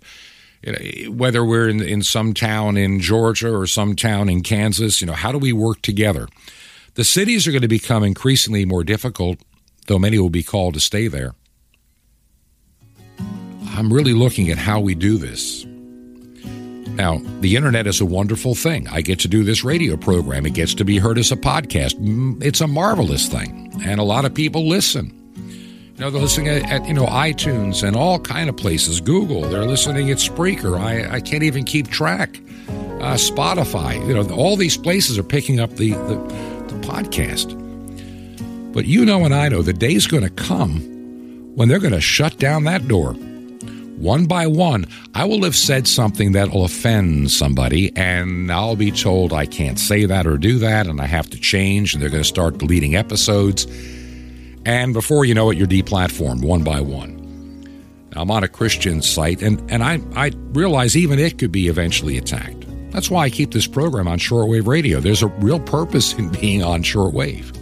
Whether 1.09 1.45
we're 1.45 1.69
in, 1.69 1.81
in 1.81 2.03
some 2.03 2.33
town 2.33 2.77
in 2.77 2.99
Georgia 2.99 3.53
or 3.53 3.67
some 3.67 3.95
town 3.95 4.29
in 4.29 4.43
Kansas, 4.43 5.01
you 5.01 5.07
know, 5.07 5.13
how 5.13 5.31
do 5.31 5.37
we 5.37 5.53
work 5.53 5.81
together? 5.81 6.27
The 6.95 7.03
cities 7.03 7.47
are 7.47 7.51
going 7.51 7.61
to 7.61 7.67
become 7.67 8.03
increasingly 8.03 8.65
more 8.65 8.83
difficult, 8.83 9.39
though 9.87 9.99
many 9.99 10.17
will 10.19 10.29
be 10.29 10.43
called 10.43 10.73
to 10.73 10.79
stay 10.79 11.07
there. 11.07 11.35
I'm 13.67 13.93
really 13.93 14.13
looking 14.13 14.49
at 14.49 14.57
how 14.57 14.79
we 14.79 14.95
do 14.95 15.17
this. 15.17 15.65
Now, 16.95 17.21
the 17.41 17.55
internet 17.55 17.85
is 17.85 18.01
a 18.01 18.05
wonderful 18.05 18.55
thing. 18.55 18.87
I 18.87 19.01
get 19.01 19.19
to 19.19 19.27
do 19.27 19.43
this 19.43 19.63
radio 19.63 19.95
program. 19.97 20.47
It 20.47 20.55
gets 20.55 20.73
to 20.73 20.83
be 20.83 20.97
heard 20.97 21.19
as 21.19 21.31
a 21.31 21.35
podcast. 21.35 21.93
It's 22.43 22.61
a 22.61 22.67
marvelous 22.67 23.27
thing, 23.27 23.71
and 23.85 23.99
a 23.99 24.03
lot 24.03 24.25
of 24.25 24.33
people 24.33 24.67
listen. 24.67 25.13
You 25.97 26.05
know, 26.05 26.11
they're 26.11 26.21
listening 26.21 26.47
at, 26.49 26.69
at 26.69 26.87
you 26.87 26.93
know 26.93 27.07
iTunes 27.07 27.85
and 27.85 27.95
all 27.95 28.19
kind 28.19 28.49
of 28.49 28.55
places. 28.55 29.01
Google. 29.01 29.41
They're 29.41 29.65
listening 29.65 30.11
at 30.11 30.17
Spreaker. 30.17 30.79
I, 30.79 31.15
I 31.15 31.21
can't 31.21 31.41
even 31.41 31.63
keep 31.63 31.87
track. 31.89 32.39
Uh, 32.67 33.15
Spotify. 33.15 34.05
You 34.07 34.13
know, 34.13 34.29
all 34.35 34.55
these 34.55 34.77
places 34.77 35.17
are 35.17 35.23
picking 35.23 35.59
up 35.59 35.71
the, 35.71 35.91
the, 35.93 36.15
the 36.67 36.87
podcast. 36.87 37.53
But 38.73 38.85
you 38.85 39.05
know, 39.05 39.25
and 39.25 39.33
I 39.33 39.49
know 39.49 39.63
the 39.63 39.73
day's 39.73 40.05
going 40.05 40.21
to 40.21 40.29
come 40.29 40.81
when 41.55 41.67
they're 41.67 41.79
going 41.79 41.93
to 41.93 42.01
shut 42.01 42.37
down 42.37 42.65
that 42.65 42.87
door 42.87 43.15
one 43.97 44.27
by 44.27 44.45
one, 44.45 44.85
I 45.15 45.25
will 45.25 45.43
have 45.43 45.55
said 45.55 45.87
something 45.87 46.33
that 46.33 46.51
will 46.51 46.65
offend 46.65 47.31
somebody, 47.31 47.91
and 47.95 48.51
I'll 48.51 48.75
be 48.75 48.91
told 48.91 49.33
I 49.33 49.47
can't 49.47 49.79
say 49.79 50.05
that 50.05 50.27
or 50.27 50.37
do 50.37 50.59
that, 50.59 50.85
and 50.85 51.01
I 51.01 51.07
have 51.07 51.31
to 51.31 51.39
change, 51.39 51.95
and 51.95 52.01
they're 52.03 52.11
going 52.11 52.21
to 52.21 52.29
start 52.29 52.59
deleting 52.59 52.95
episodes. 52.95 53.65
And 54.67 54.93
before 54.93 55.23
you 55.23 55.33
know 55.33 55.49
it, 55.49 55.57
you're 55.57 55.65
deplatformed 55.65 56.43
one 56.43 56.61
by 56.61 56.81
one. 56.81 57.15
Now, 58.13 58.23
I'm 58.23 58.31
on 58.31 58.43
a 58.43 58.49
Christian 58.49 59.01
site, 59.01 59.41
and, 59.41 59.63
and 59.71 59.81
I, 59.81 60.01
I 60.13 60.33
realize 60.49 60.97
even 60.97 61.19
it 61.19 61.37
could 61.37 61.53
be 61.53 61.69
eventually 61.69 62.17
attacked. 62.17 62.65
That's 62.91 63.09
why 63.09 63.23
I 63.23 63.29
keep 63.29 63.51
this 63.51 63.65
program 63.65 64.09
on 64.09 64.19
shortwave 64.19 64.67
radio. 64.67 64.99
There's 64.99 65.23
a 65.23 65.27
real 65.27 65.61
purpose 65.61 66.11
in 66.15 66.27
being 66.27 66.63
on 66.63 66.83
shortwave. 66.83 67.55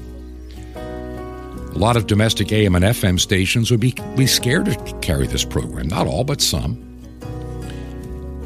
A 0.76 1.78
lot 1.78 1.96
of 1.96 2.08
domestic 2.08 2.52
AM 2.52 2.74
and 2.74 2.84
FM 2.84 3.20
stations 3.20 3.70
would 3.70 3.82
be, 3.82 3.94
be 4.16 4.26
scared 4.26 4.66
to 4.66 4.76
carry 5.02 5.28
this 5.28 5.46
program. 5.46 5.88
Not 5.88 6.08
all, 6.08 6.24
but 6.24 6.42
some. 6.42 6.74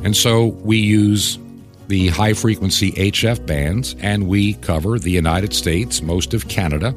And 0.03 0.17
so 0.17 0.47
we 0.47 0.79
use 0.79 1.39
the 1.87 2.09
high 2.09 2.33
frequency 2.33 2.91
HF 2.91 3.45
bands 3.45 3.95
and 4.01 4.27
we 4.27 4.55
cover 4.55 4.99
the 4.99 5.11
United 5.11 5.53
States, 5.53 6.01
most 6.01 6.33
of 6.33 6.49
Canada, 6.49 6.93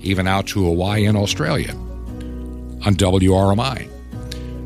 even 0.00 0.26
out 0.26 0.46
to 0.48 0.64
Hawaii 0.64 1.06
and 1.06 1.16
Australia 1.16 1.72
on 1.72 2.94
WRMI. 2.94 3.90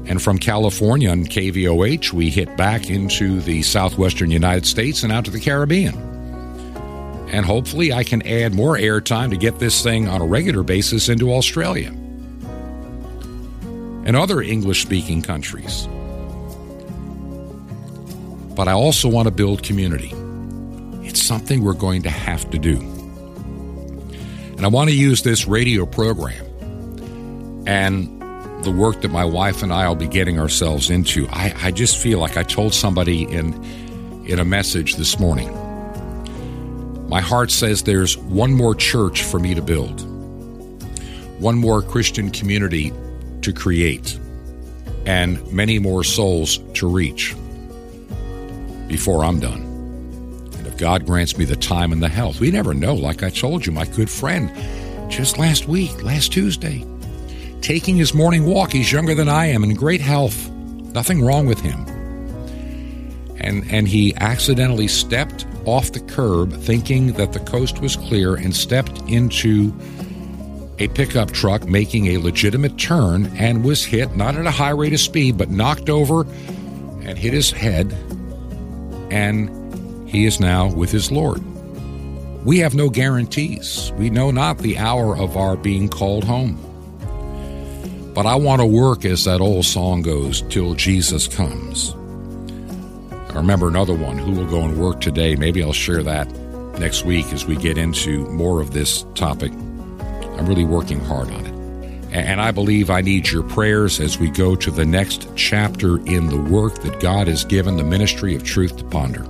And 0.06 0.20
from 0.20 0.38
California 0.38 1.10
on 1.10 1.24
KVOH, 1.24 2.12
we 2.12 2.28
hit 2.28 2.56
back 2.56 2.90
into 2.90 3.40
the 3.40 3.62
southwestern 3.62 4.30
United 4.30 4.66
States 4.66 5.02
and 5.02 5.12
out 5.12 5.24
to 5.26 5.30
the 5.30 5.40
Caribbean 5.40 6.12
and 7.32 7.46
hopefully 7.46 7.92
I 7.94 8.04
can 8.04 8.24
add 8.26 8.52
more 8.52 8.76
airtime 8.76 9.30
to 9.30 9.36
get 9.38 9.58
this 9.58 9.82
thing 9.82 10.06
on 10.06 10.20
a 10.20 10.26
regular 10.26 10.62
basis 10.62 11.08
into 11.08 11.32
Australia 11.32 11.88
and 14.04 14.14
other 14.14 14.42
English 14.42 14.82
speaking 14.82 15.22
countries. 15.22 15.88
But 18.54 18.68
I 18.68 18.72
also 18.72 19.08
want 19.08 19.28
to 19.28 19.30
build 19.30 19.62
community. 19.62 20.12
It's 21.08 21.22
something 21.22 21.64
we're 21.64 21.72
going 21.72 22.02
to 22.02 22.10
have 22.10 22.50
to 22.50 22.58
do. 22.58 22.91
And 24.62 24.66
I 24.66 24.68
want 24.68 24.90
to 24.90 24.94
use 24.94 25.22
this 25.22 25.48
radio 25.48 25.84
program 25.84 26.46
and 27.66 28.22
the 28.62 28.70
work 28.70 29.00
that 29.00 29.10
my 29.10 29.24
wife 29.24 29.64
and 29.64 29.72
I 29.72 29.88
will 29.88 29.96
be 29.96 30.06
getting 30.06 30.38
ourselves 30.38 30.88
into. 30.88 31.26
I, 31.30 31.52
I 31.60 31.72
just 31.72 31.98
feel 31.98 32.20
like 32.20 32.36
I 32.36 32.44
told 32.44 32.72
somebody 32.72 33.24
in 33.24 33.60
in 34.28 34.38
a 34.38 34.44
message 34.44 34.94
this 34.94 35.18
morning 35.18 35.50
my 37.08 37.20
heart 37.20 37.50
says 37.50 37.82
there's 37.82 38.16
one 38.16 38.54
more 38.54 38.76
church 38.76 39.24
for 39.24 39.40
me 39.40 39.52
to 39.52 39.60
build, 39.60 40.00
one 41.40 41.58
more 41.58 41.82
Christian 41.82 42.30
community 42.30 42.92
to 43.40 43.52
create, 43.52 44.16
and 45.06 45.44
many 45.52 45.80
more 45.80 46.04
souls 46.04 46.58
to 46.74 46.88
reach 46.88 47.34
before 48.86 49.24
I'm 49.24 49.40
done. 49.40 49.71
God 50.82 51.06
grants 51.06 51.38
me 51.38 51.44
the 51.44 51.54
time 51.54 51.92
and 51.92 52.02
the 52.02 52.08
health, 52.08 52.40
we 52.40 52.50
never 52.50 52.74
know. 52.74 52.92
Like 52.92 53.22
I 53.22 53.30
told 53.30 53.64
you, 53.64 53.70
my 53.70 53.84
good 53.84 54.10
friend, 54.10 54.50
just 55.08 55.38
last 55.38 55.68
week, 55.68 56.02
last 56.02 56.32
Tuesday, 56.32 56.84
taking 57.60 57.96
his 57.96 58.12
morning 58.12 58.46
walk. 58.46 58.72
He's 58.72 58.90
younger 58.90 59.14
than 59.14 59.28
I 59.28 59.46
am 59.46 59.62
in 59.62 59.74
great 59.74 60.00
health. 60.00 60.50
Nothing 60.50 61.24
wrong 61.24 61.46
with 61.46 61.60
him. 61.60 61.86
And, 63.38 63.64
and 63.70 63.86
he 63.86 64.12
accidentally 64.16 64.88
stepped 64.88 65.46
off 65.66 65.92
the 65.92 66.00
curb 66.00 66.52
thinking 66.52 67.12
that 67.12 67.32
the 67.32 67.38
coast 67.38 67.80
was 67.80 67.94
clear 67.94 68.34
and 68.34 68.52
stepped 68.52 69.02
into 69.02 69.72
a 70.80 70.88
pickup 70.88 71.30
truck 71.30 71.64
making 71.64 72.08
a 72.08 72.18
legitimate 72.18 72.76
turn 72.76 73.26
and 73.36 73.64
was 73.64 73.84
hit, 73.84 74.16
not 74.16 74.34
at 74.34 74.46
a 74.46 74.50
high 74.50 74.70
rate 74.70 74.94
of 74.94 74.98
speed, 74.98 75.38
but 75.38 75.48
knocked 75.48 75.88
over 75.88 76.22
and 77.02 77.16
hit 77.16 77.32
his 77.32 77.52
head. 77.52 77.92
And 79.12 79.61
he 80.12 80.26
is 80.26 80.38
now 80.38 80.70
with 80.70 80.90
his 80.90 81.10
Lord. 81.10 81.42
We 82.44 82.58
have 82.58 82.74
no 82.74 82.90
guarantees. 82.90 83.90
We 83.96 84.10
know 84.10 84.30
not 84.30 84.58
the 84.58 84.76
hour 84.76 85.16
of 85.16 85.38
our 85.38 85.56
being 85.56 85.88
called 85.88 86.22
home. 86.22 86.58
But 88.14 88.26
I 88.26 88.34
want 88.34 88.60
to 88.60 88.66
work, 88.66 89.06
as 89.06 89.24
that 89.24 89.40
old 89.40 89.64
song 89.64 90.02
goes, 90.02 90.42
till 90.42 90.74
Jesus 90.74 91.26
comes. 91.26 91.94
I 93.30 93.36
remember 93.36 93.68
another 93.68 93.94
one 93.94 94.18
who 94.18 94.32
will 94.32 94.46
go 94.46 94.60
and 94.60 94.78
work 94.78 95.00
today. 95.00 95.34
Maybe 95.34 95.62
I'll 95.62 95.72
share 95.72 96.02
that 96.02 96.30
next 96.78 97.06
week 97.06 97.32
as 97.32 97.46
we 97.46 97.56
get 97.56 97.78
into 97.78 98.26
more 98.26 98.60
of 98.60 98.74
this 98.74 99.06
topic. 99.14 99.50
I'm 99.52 100.46
really 100.46 100.64
working 100.64 101.00
hard 101.00 101.30
on 101.30 101.46
it. 101.46 101.54
And 102.14 102.42
I 102.42 102.50
believe 102.50 102.90
I 102.90 103.00
need 103.00 103.30
your 103.30 103.44
prayers 103.44 103.98
as 103.98 104.18
we 104.18 104.28
go 104.28 104.56
to 104.56 104.70
the 104.70 104.84
next 104.84 105.26
chapter 105.36 105.96
in 106.06 106.26
the 106.26 106.36
work 106.36 106.74
that 106.82 107.00
God 107.00 107.28
has 107.28 107.46
given 107.46 107.78
the 107.78 107.84
ministry 107.84 108.34
of 108.34 108.44
truth 108.44 108.76
to 108.76 108.84
ponder. 108.84 109.26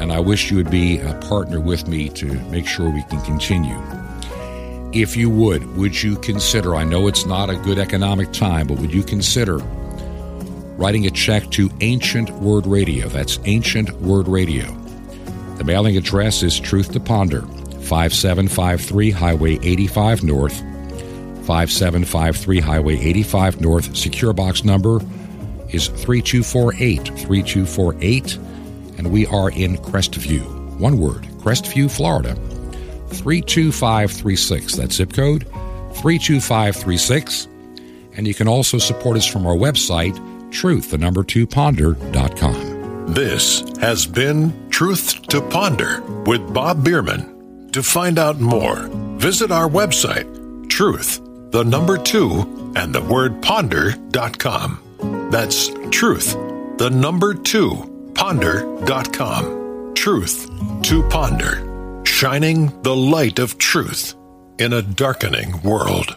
And 0.00 0.12
I 0.12 0.20
wish 0.20 0.50
you 0.50 0.56
would 0.56 0.70
be 0.70 0.98
a 0.98 1.14
partner 1.28 1.60
with 1.60 1.88
me 1.88 2.08
to 2.10 2.26
make 2.50 2.66
sure 2.66 2.90
we 2.90 3.02
can 3.04 3.20
continue. 3.22 3.80
If 4.92 5.16
you 5.16 5.28
would, 5.30 5.76
would 5.76 6.02
you 6.02 6.16
consider, 6.16 6.74
I 6.74 6.84
know 6.84 7.08
it's 7.08 7.26
not 7.26 7.50
a 7.50 7.56
good 7.56 7.78
economic 7.78 8.32
time, 8.32 8.66
but 8.66 8.78
would 8.78 8.92
you 8.92 9.02
consider 9.02 9.60
writing 10.76 11.06
a 11.06 11.10
check 11.10 11.50
to 11.50 11.70
Ancient 11.80 12.30
Word 12.30 12.66
Radio. 12.66 13.08
That's 13.08 13.38
Ancient 13.44 13.90
Word 14.00 14.28
Radio. 14.28 14.64
The 15.56 15.64
mailing 15.64 15.96
address 15.96 16.42
is 16.42 16.60
Truth 16.60 16.92
to 16.92 17.00
Ponder, 17.00 17.42
5753 17.42 19.10
Highway 19.10 19.58
85 19.62 20.22
North, 20.22 20.58
5753 21.46 22.60
Highway 22.60 22.96
85 22.96 23.60
North. 23.60 23.96
Secure 23.96 24.32
box 24.34 24.64
number 24.64 25.00
is 25.70 25.88
3248 25.88 27.06
3248, 27.06 28.38
and 28.96 29.10
we 29.10 29.26
are 29.26 29.50
in 29.50 29.76
Crestview. 29.78 30.44
One 30.78 30.98
word, 30.98 31.22
Crestview, 31.38 31.90
Florida, 31.90 32.34
32536. 33.14 34.76
That 34.76 34.92
zip 34.92 35.12
code, 35.12 35.46
32536. 35.94 37.48
And 38.16 38.26
you 38.26 38.34
can 38.34 38.48
also 38.48 38.78
support 38.78 39.16
us 39.16 39.26
from 39.26 39.46
our 39.46 39.54
website, 39.54 40.16
truth, 40.50 40.90
the 40.90 40.98
number 40.98 41.22
two 41.22 41.46
ponder.com. 41.46 42.76
This 43.06 43.62
has 43.78 44.06
been 44.06 44.68
Truth 44.68 45.28
to 45.28 45.40
Ponder 45.40 46.02
with 46.26 46.52
Bob 46.52 46.84
Bierman. 46.84 47.70
To 47.72 47.82
find 47.82 48.18
out 48.18 48.40
more, 48.40 48.88
visit 49.18 49.50
our 49.50 49.68
website, 49.68 50.68
truth, 50.68 51.20
the 51.50 51.62
number 51.62 51.98
two, 51.98 52.72
and 52.74 52.94
the 52.94 53.02
word 53.02 53.40
ponder.com. 53.42 55.28
That's 55.30 55.70
truth, 55.90 56.32
the 56.78 56.90
number 56.90 57.34
two, 57.34 57.95
ponder.com. 58.16 59.92
Truth 59.94 60.50
to 60.82 61.02
ponder, 61.08 62.02
shining 62.04 62.72
the 62.82 62.94
light 62.94 63.38
of 63.38 63.58
truth 63.58 64.14
in 64.58 64.72
a 64.72 64.82
darkening 64.82 65.60
world. 65.62 66.16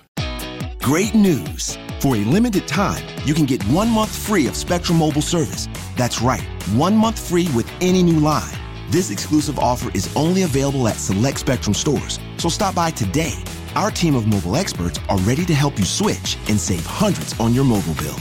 Great 0.82 1.14
news! 1.14 1.78
For 2.00 2.16
a 2.16 2.20
limited 2.20 2.66
time, 2.66 3.04
you 3.26 3.34
can 3.34 3.46
get 3.46 3.62
one 3.64 3.90
month 3.90 4.16
free 4.16 4.48
of 4.48 4.56
Spectrum 4.56 4.98
Mobile 4.98 5.22
service. 5.22 5.68
That's 5.98 6.22
right, 6.22 6.42
one 6.74 6.96
month 6.96 7.20
free 7.20 7.50
with 7.54 7.70
any 7.82 8.02
new 8.02 8.20
line. 8.20 8.56
This 8.90 9.12
exclusive 9.12 9.60
offer 9.60 9.92
is 9.94 10.10
only 10.16 10.44
available 10.44 10.88
at 10.88 10.96
select 10.96 11.40
Spectrum 11.40 11.74
stores, 11.74 12.18
so 12.38 12.48
stop 12.48 12.76
by 12.76 12.92
today. 12.92 13.34
Our 13.76 13.92
team 13.92 14.16
of 14.16 14.26
mobile 14.26 14.56
experts 14.56 15.00
are 15.10 15.18
ready 15.20 15.46
to 15.46 15.54
help 15.54 15.78
you 15.78 15.86
switch 15.86 16.38
and 16.48 16.58
save 16.58 16.86
hundreds 16.86 17.38
on 17.42 17.54
your 17.54 17.66
mobile 17.66 17.96
bill. 17.96 18.16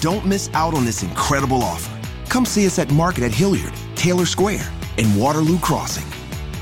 Don't 0.00 0.24
miss 0.24 0.48
out 0.54 0.72
on 0.72 0.86
this 0.86 1.02
incredible 1.02 1.62
offer. 1.62 1.97
Come 2.28 2.44
see 2.44 2.66
us 2.66 2.78
at 2.78 2.90
Market 2.92 3.24
at 3.24 3.32
Hilliard, 3.32 3.72
Taylor 3.94 4.26
Square, 4.26 4.70
and 4.98 5.18
Waterloo 5.18 5.58
Crossing. 5.58 6.06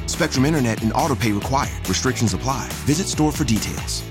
Spectrum 0.06 0.44
Internet 0.44 0.82
and 0.82 0.92
autopay 0.92 1.34
required. 1.34 1.88
Restrictions 1.88 2.34
apply. 2.34 2.68
Visit 2.84 3.06
store 3.08 3.32
for 3.32 3.44
details. 3.44 4.02